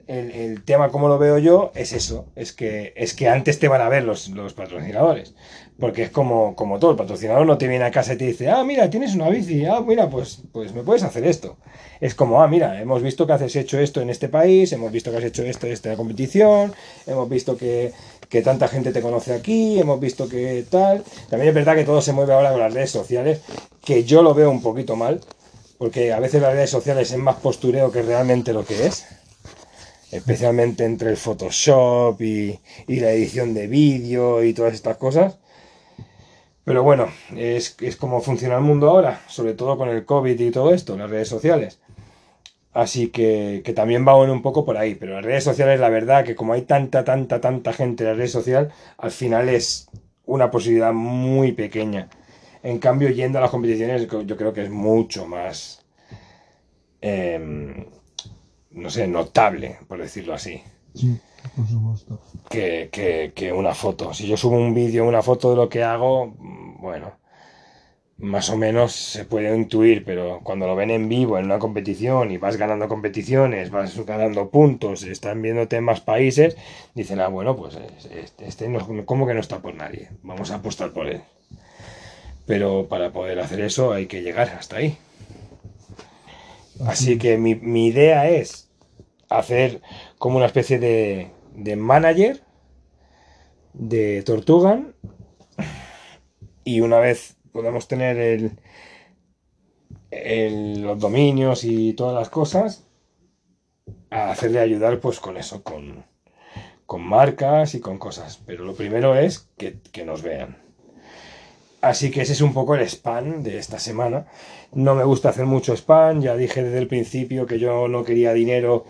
el, 0.07 0.63
tema 0.63 0.89
como 0.89 1.07
lo 1.07 1.17
veo 1.17 1.37
yo 1.37 1.71
es 1.75 1.93
eso, 1.93 2.25
es 2.35 2.53
que, 2.53 2.93
es 2.95 3.13
que 3.13 3.29
antes 3.29 3.59
te 3.59 3.67
van 3.67 3.81
a 3.81 3.89
ver 3.89 4.03
los, 4.03 4.29
los 4.29 4.53
patrocinadores. 4.53 5.33
Porque 5.79 6.03
es 6.03 6.09
como, 6.11 6.55
como 6.55 6.77
todo, 6.77 6.91
el 6.91 6.97
patrocinador 6.97 7.45
no 7.47 7.57
te 7.57 7.67
viene 7.67 7.83
a 7.83 7.91
casa 7.91 8.13
y 8.13 8.17
te 8.17 8.25
dice, 8.25 8.49
ah, 8.49 8.63
mira, 8.63 8.89
tienes 8.89 9.15
una 9.15 9.29
bici, 9.29 9.65
ah, 9.65 9.81
mira, 9.81 10.09
pues, 10.09 10.43
pues 10.51 10.73
me 10.73 10.83
puedes 10.83 11.03
hacer 11.03 11.25
esto. 11.25 11.57
Es 11.99 12.13
como, 12.13 12.41
ah, 12.43 12.47
mira, 12.47 12.79
hemos 12.79 13.01
visto 13.01 13.25
que 13.25 13.33
has 13.33 13.55
hecho 13.55 13.79
esto 13.79 13.99
en 14.01 14.09
este 14.09 14.29
país, 14.29 14.71
hemos 14.71 14.91
visto 14.91 15.09
que 15.09 15.17
has 15.17 15.23
hecho 15.23 15.43
esto 15.43 15.65
en 15.65 15.73
esta 15.73 15.95
competición, 15.95 16.73
hemos 17.07 17.27
visto 17.27 17.57
que, 17.57 17.91
que 18.29 18.41
tanta 18.41 18.67
gente 18.67 18.91
te 18.91 19.01
conoce 19.01 19.33
aquí, 19.33 19.79
hemos 19.79 19.99
visto 19.99 20.29
que 20.29 20.65
tal. 20.69 21.03
También 21.29 21.49
es 21.49 21.55
verdad 21.55 21.75
que 21.75 21.85
todo 21.85 22.01
se 22.01 22.13
mueve 22.13 22.33
ahora 22.33 22.51
con 22.51 22.59
las 22.59 22.73
redes 22.73 22.91
sociales, 22.91 23.41
que 23.83 24.03
yo 24.03 24.21
lo 24.21 24.33
veo 24.33 24.51
un 24.51 24.61
poquito 24.61 24.95
mal, 24.95 25.21
porque 25.77 26.13
a 26.13 26.19
veces 26.19 26.41
las 26.41 26.53
redes 26.53 26.69
sociales 26.69 27.11
es 27.11 27.17
más 27.17 27.35
postureo 27.37 27.91
que 27.91 28.01
realmente 28.01 28.53
lo 28.53 28.65
que 28.65 28.85
es. 28.85 29.05
Especialmente 30.14 30.86
entre 30.86 31.09
el 31.09 31.18
Photoshop 31.18 32.22
y, 32.22 32.59
y 32.88 32.99
la 32.99 33.11
edición 33.11 33.53
de 33.53 33.68
vídeo 33.68 34.43
y 34.43 34.53
todas 34.53 34.74
estas 34.74 34.97
cosas. 34.97 35.39
Pero 36.64 36.84
bueno, 36.84 37.07
es, 37.36 37.76
es 37.82 37.97
como 37.97 38.22
funciona 38.22 38.55
el 38.55 38.61
mundo 38.61 38.89
ahora, 38.89 39.22
sobre 39.28 39.53
todo 39.53 39.78
con 39.78 39.89
el 39.89 40.05
COVID 40.05 40.39
y 40.39 40.51
todo 40.51 40.74
esto, 40.74 40.95
las 40.97 41.09
redes 41.09 41.28
sociales. 41.28 41.80
Así 42.74 43.09
que, 43.09 43.61
que 43.64 43.74
también 43.74 44.07
va 44.07 44.16
un 44.16 44.41
poco 44.41 44.66
por 44.66 44.78
ahí. 44.78 44.95
Pero 44.95 45.16
las 45.16 45.26
redes 45.26 45.43
sociales, 45.43 45.80
la 45.80 45.89
verdad, 45.89 46.24
que 46.26 46.36
como 46.36 46.53
hay 46.53 46.64
tanta, 46.64 47.03
tanta, 47.03 47.41
tanta 47.41 47.74
gente 47.74 48.03
en 48.03 48.09
la 48.11 48.16
red 48.16 48.28
social, 48.28 48.72
al 48.97 49.11
final 49.11 49.49
es 49.49 49.89
una 50.26 50.51
posibilidad 50.51 50.93
muy 50.93 51.51
pequeña. 51.51 52.09
En 52.64 52.80
cambio, 52.80 53.09
yendo 53.09 53.39
a 53.39 53.41
las 53.41 53.51
competiciones, 53.51 54.07
yo 54.07 54.38
creo 54.38 54.53
que 54.53 54.64
es 54.64 54.70
mucho 54.70 55.28
más, 55.28 55.86
em, 57.01 57.86
no 58.74 58.89
sé, 58.89 59.07
notable, 59.07 59.78
por 59.88 59.99
decirlo 59.99 60.34
así 60.34 60.63
Sí, 60.95 61.19
por 61.55 61.67
supuesto. 61.67 62.19
que, 62.49 62.89
que- 62.91 63.32
que 63.36 63.51
una 63.51 63.74
foto. 63.74 64.13
Si 64.13 64.28
yo 64.28 64.38
subo 64.38 64.55
un 64.57 64.74
vídeo, 64.74 65.05
una 65.05 65.21
foto 65.21 65.49
de 65.51 65.55
lo 65.57 65.69
que 65.69 65.84
hago, 65.84 66.28
mm, 66.28 66.82
bueno, 66.82 67.19
más 68.17 68.49
o 68.49 68.57
menos 68.57 68.93
se 68.93 69.26
puede 69.26 69.55
intuir, 69.55 70.05
pero 70.05 70.39
cuando 70.43 70.67
lo 70.67 70.76
ven 70.76 70.91
en 70.91 71.09
vivo 71.09 71.38
en 71.38 71.45
una 71.45 71.59
competición 71.59 72.32
y 72.32 72.38
vas 72.38 72.57
ganando 72.57 72.88
competiciones, 72.88 73.69
vas 73.71 73.97
ganando 74.05 74.49
puntos, 74.49 75.03
están 75.03 75.41
viéndote 75.41 75.78
en 75.78 75.84
más 75.84 76.01
países, 76.01 76.55
dicen, 76.95 77.19
ah, 77.19 77.28
bueno, 77.28 77.55
pues 77.55 77.76
es- 77.76 78.05
este, 78.05 78.47
este 78.47 78.69
no, 78.69 79.05
como 79.05 79.28
que 79.28 79.34
no 79.34 79.39
está 79.41 79.59
por 79.59 79.76
nadie, 79.76 80.09
vamos 80.24 80.51
a 80.51 80.55
apostar 80.55 80.91
por 80.91 81.07
él. 81.07 81.21
Pero 82.45 82.88
para 82.88 83.11
poder 83.11 83.39
hacer 83.39 83.59
eso 83.61 83.91
hay 83.93 84.05
que 84.07 84.21
llegar 84.21 84.49
hasta 84.49 84.78
ahí. 84.78 84.97
Así 86.86 87.17
que 87.17 87.38
mi, 87.38 87.55
mi 87.55 87.88
idea 87.88 88.30
es 88.30 88.62
hacer 89.38 89.81
como 90.17 90.38
una 90.38 90.45
especie 90.45 90.79
de, 90.79 91.31
de 91.55 91.75
manager 91.75 92.43
de 93.73 94.21
Tortugan 94.23 94.95
y 96.63 96.81
una 96.81 96.99
vez 96.99 97.38
podamos 97.51 97.88
tener 97.88 98.17
el, 100.11 100.81
los 100.81 100.99
dominios 100.99 101.63
y 101.63 101.93
todas 101.93 102.15
las 102.15 102.29
cosas, 102.29 102.88
a 104.09 104.31
hacerle 104.31 104.59
ayudar 104.59 104.99
pues 104.99 105.19
con 105.19 105.38
eso, 105.38 105.63
con, 105.63 106.05
con 106.86 107.01
marcas 107.01 107.75
y 107.75 107.81
con 107.81 107.97
cosas. 107.97 108.41
Pero 108.45 108.63
lo 108.65 108.75
primero 108.75 109.15
es 109.15 109.49
que, 109.57 109.79
que 109.91 110.05
nos 110.05 110.21
vean. 110.21 110.62
Así 111.84 112.11
que 112.11 112.21
ese 112.21 112.31
es 112.31 112.39
un 112.39 112.53
poco 112.53 112.75
el 112.75 112.81
spam 112.88 113.43
de 113.43 113.57
esta 113.57 113.77
semana. 113.77 114.25
No 114.71 114.95
me 114.95 115.03
gusta 115.03 115.27
hacer 115.27 115.45
mucho 115.45 115.73
spam, 115.73 116.21
ya 116.21 116.38
dije 116.38 116.63
desde 116.63 116.77
el 116.77 116.88
principio 116.88 117.45
que 117.45 117.59
yo 117.59 117.89
no 117.89 118.05
quería 118.05 118.31
dinero 118.31 118.86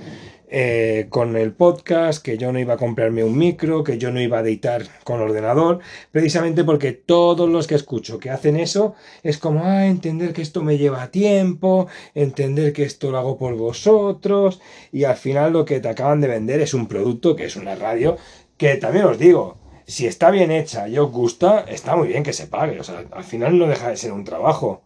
eh, 0.48 1.08
con 1.10 1.36
el 1.36 1.54
podcast, 1.54 2.24
que 2.24 2.38
yo 2.38 2.52
no 2.52 2.60
iba 2.60 2.76
a 2.76 2.78
comprarme 2.78 3.24
un 3.24 3.36
micro, 3.36 3.84
que 3.84 3.98
yo 3.98 4.12
no 4.12 4.22
iba 4.22 4.38
a 4.38 4.42
editar 4.42 4.84
con 5.04 5.22
ordenador, 5.22 5.80
precisamente 6.12 6.64
porque 6.64 6.92
todos 6.92 7.50
los 7.50 7.66
que 7.66 7.74
escucho 7.74 8.20
que 8.20 8.30
hacen 8.30 8.58
eso 8.58 8.94
es 9.24 9.40
como, 9.40 9.64
ah, 9.64 9.88
entender 9.88 10.32
que 10.32 10.44
esto 10.44 10.62
me 10.62 10.78
lleva 10.78 11.10
tiempo, 11.10 11.88
entender 12.14 12.74
que 12.74 12.84
esto 12.84 13.10
lo 13.10 13.18
hago 13.18 13.40
por 13.40 13.56
vosotros, 13.56 14.62
y 14.92 15.06
al 15.06 15.18
final 15.18 15.54
lo 15.54 15.66
que 15.66 15.80
te 15.80 15.90
acaban 15.90 16.22
de 16.22 16.28
vender 16.28 16.62
es 16.62 16.76
un 16.76 16.88
producto 16.88 17.36
que 17.36 17.46
es 17.46 17.56
una 17.56 17.74
radio, 17.74 18.18
que 18.56 18.76
también 18.76 19.06
os 19.06 19.18
digo, 19.18 19.63
si 19.88 20.08
está 20.08 20.32
bien 20.32 20.52
hecha 20.52 20.88
y 20.88 20.98
os 20.98 21.12
gusta, 21.12 21.66
está 21.68 21.96
muy 21.96 22.08
bien 22.08 22.24
que 22.24 22.34
se 22.34 22.48
pague. 22.48 22.80
O 22.80 22.84
sea, 22.84 23.06
al 23.12 23.24
final 23.24 23.58
no 23.58 23.68
deja 23.68 23.90
de 23.90 23.98
ser 23.98 24.12
un 24.12 24.24
trabajo. 24.24 24.84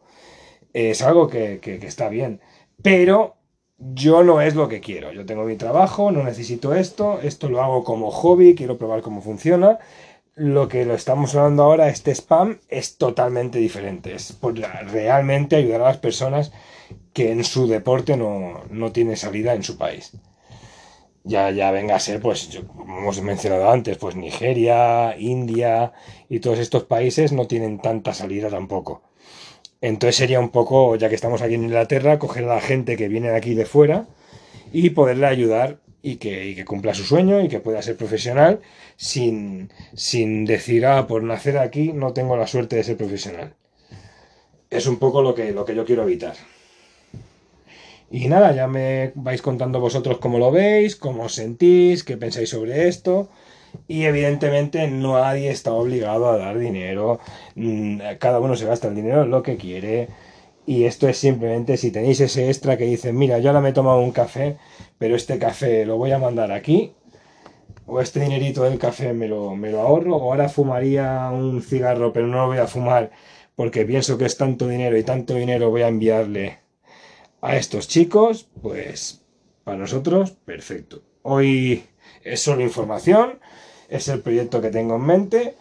Es 0.74 1.02
algo 1.02 1.28
que, 1.28 1.60
está 1.84 2.10
bien. 2.10 2.42
Pero 2.82 3.36
yo 3.78 4.24
no 4.24 4.42
es 4.42 4.56
lo 4.56 4.68
que 4.68 4.82
quiero. 4.82 5.12
Yo 5.12 5.26
tengo 5.26 5.44
mi 5.44 5.56
trabajo, 5.56 6.12
no 6.12 6.24
necesito 6.24 6.74
esto. 6.76 7.20
Esto 7.22 7.50
lo 7.50 7.62
hago 7.62 7.84
como 7.84 8.12
hobby, 8.12 8.56
quiero 8.56 8.78
probar 8.78 9.02
cómo 9.02 9.22
funciona. 9.22 9.80
Lo 10.36 10.68
que 10.68 10.86
lo 10.86 10.94
estamos 10.94 11.34
hablando 11.36 11.64
ahora, 11.64 11.90
este 11.90 12.12
spam, 12.12 12.60
es 12.70 12.98
totalmente 12.98 13.60
diferente. 13.60 14.14
Es 14.14 14.34
por 14.34 14.56
realmente 14.56 15.56
ayudar 15.56 15.82
a 15.82 15.86
las 15.86 15.98
personas 15.98 16.52
que 17.14 17.32
en 17.32 17.44
su 17.44 17.68
deporte 17.68 18.18
no, 18.18 18.64
no 18.70 18.92
tienen 18.92 19.18
salida 19.18 19.54
en 19.56 19.64
su 19.64 19.78
país 19.78 20.14
ya, 21.28 21.52
ya 21.52 21.72
venga 21.72 21.96
a 21.96 22.00
ser, 22.00 22.22
pues, 22.22 22.60
como 22.66 23.00
hemos 23.00 23.22
mencionado 23.22 23.70
antes, 23.70 23.98
pues 23.98 24.16
Nigeria, 24.16 25.16
India 25.18 25.94
y 26.30 26.40
todos 26.40 26.60
estos 26.60 26.86
países 26.86 27.34
no 27.34 27.48
tienen 27.48 27.80
tanta 27.80 28.14
salida 28.14 28.50
tampoco. 28.50 29.02
Entonces 29.82 30.16
sería 30.16 30.40
un 30.40 30.50
poco, 30.50 30.96
ya 30.96 31.10
que 31.10 31.16
estamos 31.16 31.42
aquí 31.42 31.54
en 31.54 31.66
Inglaterra, 31.66 32.18
coger 32.18 32.46
a 32.46 32.56
la 32.56 32.62
gente 32.62 32.98
que 32.98 33.08
viene 33.10 33.30
aquí 33.30 33.54
de 33.54 33.66
fuera 33.66 34.08
y 34.72 34.90
poderle 34.92 35.28
ayudar 35.28 35.80
y 36.02 36.16
que, 36.16 36.56
que 36.56 36.66
cumpla 36.66 36.94
su 36.94 37.04
sueño 37.04 37.42
y 37.42 37.50
que 37.50 37.60
pueda 37.60 37.82
ser 37.82 37.98
profesional 37.98 38.62
sin, 38.96 39.72
sin 39.94 40.46
decir, 40.46 40.86
ah, 40.86 41.08
por 41.08 41.24
nacer 41.24 41.58
aquí 41.58 41.94
no 41.94 42.14
tengo 42.14 42.38
la 42.38 42.48
suerte 42.48 42.78
de 42.78 42.84
ser 42.84 42.98
profesional. 42.98 43.56
Es 44.70 44.88
un 44.88 44.98
poco 44.98 45.22
lo 45.22 45.36
que, 45.36 45.52
lo 45.52 45.66
que 45.66 45.76
yo 45.76 45.86
quiero 45.86 46.04
evitar. 46.04 46.36
Y 48.10 48.28
nada, 48.30 48.54
ya 48.54 48.68
me 48.68 49.12
vais 49.16 49.42
contando 49.42 49.80
vosotros 49.80 50.20
cómo 50.20 50.40
lo 50.40 50.52
veis, 50.52 50.96
cómo 50.96 51.24
os 51.24 51.36
sentís, 51.36 52.04
qué 52.04 52.16
pensáis 52.18 52.50
sobre 52.50 52.88
esto. 52.88 53.30
Y 53.88 54.04
evidentemente 54.06 54.88
nadie 54.88 55.50
está 55.50 55.74
obligado 55.74 56.30
a 56.30 56.38
dar 56.38 56.58
dinero. 56.58 57.20
Mm, 57.56 58.00
cada 58.20 58.40
uno 58.40 58.56
se 58.56 58.66
gasta 58.66 58.88
el 58.88 58.96
dinero 58.96 59.24
en 59.24 59.32
lo 59.32 59.44
que 59.44 59.58
quiere. 59.58 60.08
Y 60.66 60.86
esto 60.86 61.08
es 61.10 61.18
simplemente 61.18 61.78
si 61.78 61.92
tenéis 61.92 62.20
ese 62.22 62.48
extra 62.50 62.78
que 62.78 62.86
dicen, 62.86 63.18
mira, 63.18 63.40
yo 63.40 63.50
ahora 63.50 63.62
me 63.62 63.70
he 63.70 63.74
tomado 63.74 64.00
un 64.00 64.12
café, 64.12 64.58
pero 64.98 65.16
este 65.16 65.38
café 65.40 65.86
lo 65.86 65.98
voy 65.98 66.12
a 66.12 66.20
mandar 66.20 66.52
aquí. 66.52 66.94
O 67.86 68.02
este 68.02 68.20
dinerito 68.22 68.64
del 68.64 68.80
café 68.80 69.14
me 69.14 69.28
lo, 69.28 69.56
me 69.56 69.72
lo 69.72 69.82
ahorro. 69.82 70.16
O 70.18 70.32
ahora 70.32 70.50
fumaría 70.50 71.30
un 71.32 71.62
cigarro, 71.62 72.14
pero 72.14 72.28
no 72.28 72.38
lo 72.38 72.48
voy 72.48 72.58
a 72.60 72.68
fumar 72.68 73.12
porque 73.56 73.86
pienso 73.86 74.18
que 74.18 74.26
es 74.26 74.38
tanto 74.38 74.68
dinero 74.68 74.98
y 74.98 75.04
tanto 75.04 75.34
dinero 75.34 75.72
voy 75.72 75.82
a 75.82 75.88
enviarle 75.88 76.67
a 77.42 77.56
estos 77.56 77.88
chicos, 77.88 78.48
pues 78.62 79.22
para 79.64 79.78
nosotros, 79.78 80.32
perfecto. 80.32 81.02
Hoy 81.22 81.84
es 82.24 82.42
solo 82.42 82.62
información, 82.62 83.40
es 83.90 84.08
el 84.08 84.22
proyecto 84.22 84.62
que 84.62 84.70
tengo 84.70 84.96
en 84.96 85.06
mente 85.06 85.56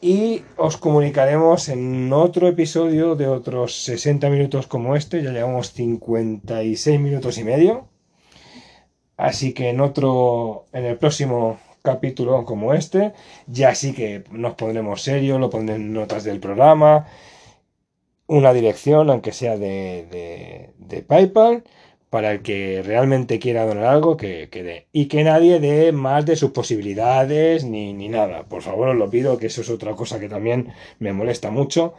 y 0.00 0.42
os 0.56 0.76
comunicaremos 0.76 1.68
en 1.68 2.12
otro 2.12 2.48
episodio 2.48 3.16
de 3.16 3.28
otros 3.28 3.74
60 3.84 4.30
minutos 4.30 4.66
como 4.66 4.96
este, 4.96 5.22
ya 5.22 5.30
llevamos 5.30 5.72
56 5.72 7.00
minutos 7.00 7.38
y 7.38 7.44
medio. 7.44 7.88
Así 9.16 9.52
que 9.52 9.68
en 9.68 9.80
otro, 9.80 10.66
en 10.72 10.86
el 10.86 10.96
próximo 10.96 11.58
capítulo 11.82 12.44
como 12.44 12.72
este, 12.72 13.12
ya 13.46 13.74
sí 13.74 13.92
que 13.92 14.24
nos 14.30 14.54
pondremos 14.54 15.02
serios, 15.02 15.38
lo 15.38 15.50
pondré 15.50 15.76
en 15.76 15.92
notas 15.92 16.24
del 16.24 16.40
programa, 16.40 17.06
una 18.30 18.52
dirección, 18.52 19.10
aunque 19.10 19.32
sea 19.32 19.56
de, 19.58 20.70
de, 20.78 21.02
PayPal, 21.02 21.64
para 22.10 22.30
el 22.30 22.42
que 22.42 22.80
realmente 22.84 23.40
quiera 23.40 23.66
donar 23.66 23.86
algo, 23.86 24.16
que, 24.16 24.48
que 24.50 24.62
dé. 24.62 24.86
Y 24.92 25.06
que 25.06 25.24
nadie 25.24 25.58
dé 25.58 25.90
más 25.90 26.24
de 26.26 26.36
sus 26.36 26.52
posibilidades 26.52 27.64
ni, 27.64 27.92
ni, 27.92 28.08
nada. 28.08 28.44
Por 28.44 28.62
favor, 28.62 28.88
os 28.90 28.96
lo 28.96 29.10
pido, 29.10 29.36
que 29.36 29.48
eso 29.48 29.62
es 29.62 29.70
otra 29.70 29.96
cosa 29.96 30.20
que 30.20 30.28
también 30.28 30.72
me 31.00 31.12
molesta 31.12 31.50
mucho. 31.50 31.94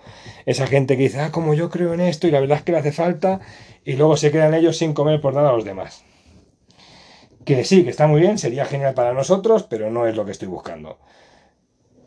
Esa 0.45 0.67
gente 0.67 0.95
que 0.95 1.03
dice, 1.03 1.19
ah, 1.19 1.31
como 1.33 1.53
yo 1.53 1.69
creo 1.69 1.93
en 1.93 1.99
esto 1.99 2.27
y 2.27 2.31
la 2.31 2.39
verdad 2.39 2.59
es 2.59 2.63
que 2.63 2.71
le 2.71 2.77
hace 2.77 2.93
falta, 2.93 3.41
y 3.83 3.93
luego 3.97 4.15
se 4.15 4.31
quedan 4.31 4.53
ellos 4.53 4.77
sin 4.77 4.93
comer 4.93 5.19
por 5.19 5.33
nada 5.33 5.49
a 5.49 5.53
los 5.53 5.65
demás. 5.65 6.05
Que 7.43 7.65
sí, 7.65 7.83
que 7.83 7.89
está 7.89 8.07
muy 8.07 8.21
bien, 8.21 8.37
sería 8.37 8.63
genial 8.63 8.93
para 8.93 9.13
nosotros, 9.13 9.63
pero 9.63 9.91
no 9.91 10.07
es 10.07 10.15
lo 10.15 10.23
que 10.23 10.31
estoy 10.31 10.47
buscando. 10.47 10.97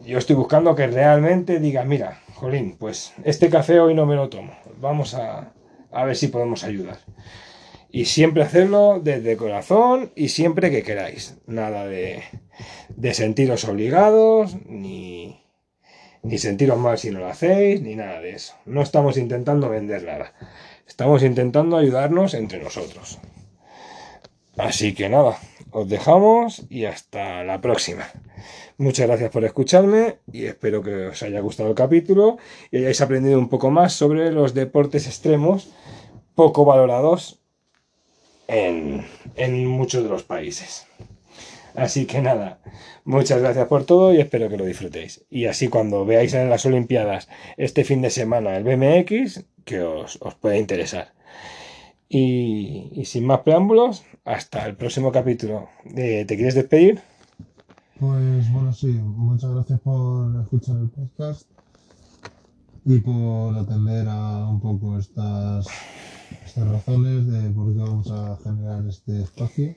Yo 0.00 0.16
estoy 0.16 0.36
buscando 0.36 0.74
que 0.74 0.86
realmente 0.86 1.60
diga, 1.60 1.84
mira, 1.84 2.23
Pues 2.78 3.14
este 3.24 3.48
café 3.48 3.80
hoy 3.80 3.94
no 3.94 4.04
me 4.04 4.16
lo 4.16 4.28
tomo. 4.28 4.52
Vamos 4.78 5.14
a, 5.14 5.54
ver 5.92 6.14
si 6.14 6.28
podemos 6.28 6.64
ayudar. 6.64 6.98
Y 7.90 8.04
siempre 8.04 8.42
hacerlo 8.42 9.00
desde 9.02 9.36
corazón 9.36 10.12
y 10.14 10.28
siempre 10.28 10.70
que 10.70 10.82
queráis. 10.82 11.38
Nada 11.46 11.86
de, 11.86 12.22
de 12.88 13.14
sentiros 13.14 13.64
obligados, 13.64 14.56
ni, 14.66 15.42
ni 16.22 16.38
sentiros 16.38 16.78
mal 16.78 16.98
si 16.98 17.10
no 17.10 17.20
lo 17.20 17.28
hacéis, 17.28 17.80
ni 17.80 17.94
nada 17.94 18.20
de 18.20 18.32
eso. 18.32 18.54
No 18.66 18.82
estamos 18.82 19.16
intentando 19.16 19.70
vender 19.70 20.02
nada. 20.02 20.34
Estamos 20.86 21.22
intentando 21.22 21.78
ayudarnos 21.78 22.34
entre 22.34 22.62
nosotros. 22.62 23.20
Así 24.58 24.92
que 24.94 25.08
nada, 25.08 25.38
os 25.70 25.88
dejamos 25.88 26.66
y 26.68 26.84
hasta 26.84 27.42
la 27.42 27.60
próxima. 27.62 28.06
Muchas 28.76 29.06
gracias 29.06 29.30
por 29.30 29.44
escucharme 29.44 30.18
y 30.32 30.46
espero 30.46 30.82
que 30.82 31.06
os 31.06 31.22
haya 31.22 31.38
gustado 31.38 31.68
el 31.68 31.76
capítulo 31.76 32.38
y 32.72 32.78
hayáis 32.78 33.00
aprendido 33.00 33.38
un 33.38 33.48
poco 33.48 33.70
más 33.70 33.92
sobre 33.92 34.32
los 34.32 34.52
deportes 34.52 35.06
extremos 35.06 35.68
poco 36.34 36.64
valorados 36.64 37.40
en, 38.48 39.04
muchos 39.68 40.02
de 40.02 40.08
los 40.08 40.24
países. 40.24 40.88
Así 41.76 42.06
que 42.06 42.20
nada, 42.20 42.60
muchas 43.04 43.40
gracias 43.40 43.68
por 43.68 43.84
todo 43.84 44.12
y 44.12 44.20
espero 44.20 44.48
que 44.48 44.56
lo 44.56 44.64
disfrutéis. 44.64 45.24
Y 45.30 45.46
así 45.46 45.68
cuando 45.68 46.04
veáis 46.04 46.34
en 46.34 46.50
las 46.50 46.66
Olimpiadas 46.66 47.28
este 47.56 47.84
fin 47.84 48.02
de 48.02 48.10
semana 48.10 48.56
el 48.56 48.64
BMX, 48.64 49.44
que 49.64 49.82
os, 49.82 50.18
os 50.20 50.34
pueda 50.34 50.56
interesar. 50.56 51.14
Y, 52.08 52.90
y, 52.92 53.04
sin 53.04 53.24
más 53.24 53.40
preámbulos, 53.40 54.04
hasta 54.24 54.66
el 54.66 54.76
próximo 54.76 55.12
capítulo. 55.12 55.68
Eh, 55.96 56.24
¿Te 56.26 56.36
quieres 56.36 56.54
despedir? 56.54 57.00
Pues 57.98 58.52
bueno, 58.52 58.72
sí, 58.72 58.88
muchas 58.88 59.52
gracias 59.52 59.80
por 59.80 60.40
escuchar 60.40 60.76
el 60.78 60.90
podcast 60.90 61.48
y 62.84 62.98
por 62.98 63.56
atender 63.56 64.08
a 64.08 64.48
un 64.48 64.60
poco 64.60 64.98
estas, 64.98 65.66
estas 66.44 66.68
razones 66.68 67.26
de 67.28 67.50
por 67.50 67.72
qué 67.72 67.78
vamos 67.78 68.10
a 68.10 68.36
generar 68.42 68.84
este 68.88 69.22
espacio. 69.22 69.76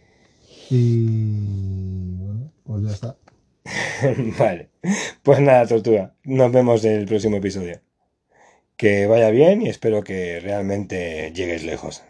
Y 0.72 2.15
bueno, 2.15 2.51
pues 2.63 2.84
ya 2.84 2.91
está. 2.91 3.18
vale, 4.39 4.72
pues 5.22 5.39
nada, 5.39 5.68
tortuga, 5.68 6.15
nos 6.24 6.51
vemos 6.51 6.84
en 6.86 6.93
el 6.93 7.05
próximo 7.05 7.38
episodio. 7.38 7.82
Que 8.78 9.05
vaya 9.05 9.30
bien 9.30 9.61
y 9.61 9.70
espero 9.70 10.03
que 10.03 10.39
realmente 10.39 11.32
llegues 11.36 11.63
lejos. 11.63 12.03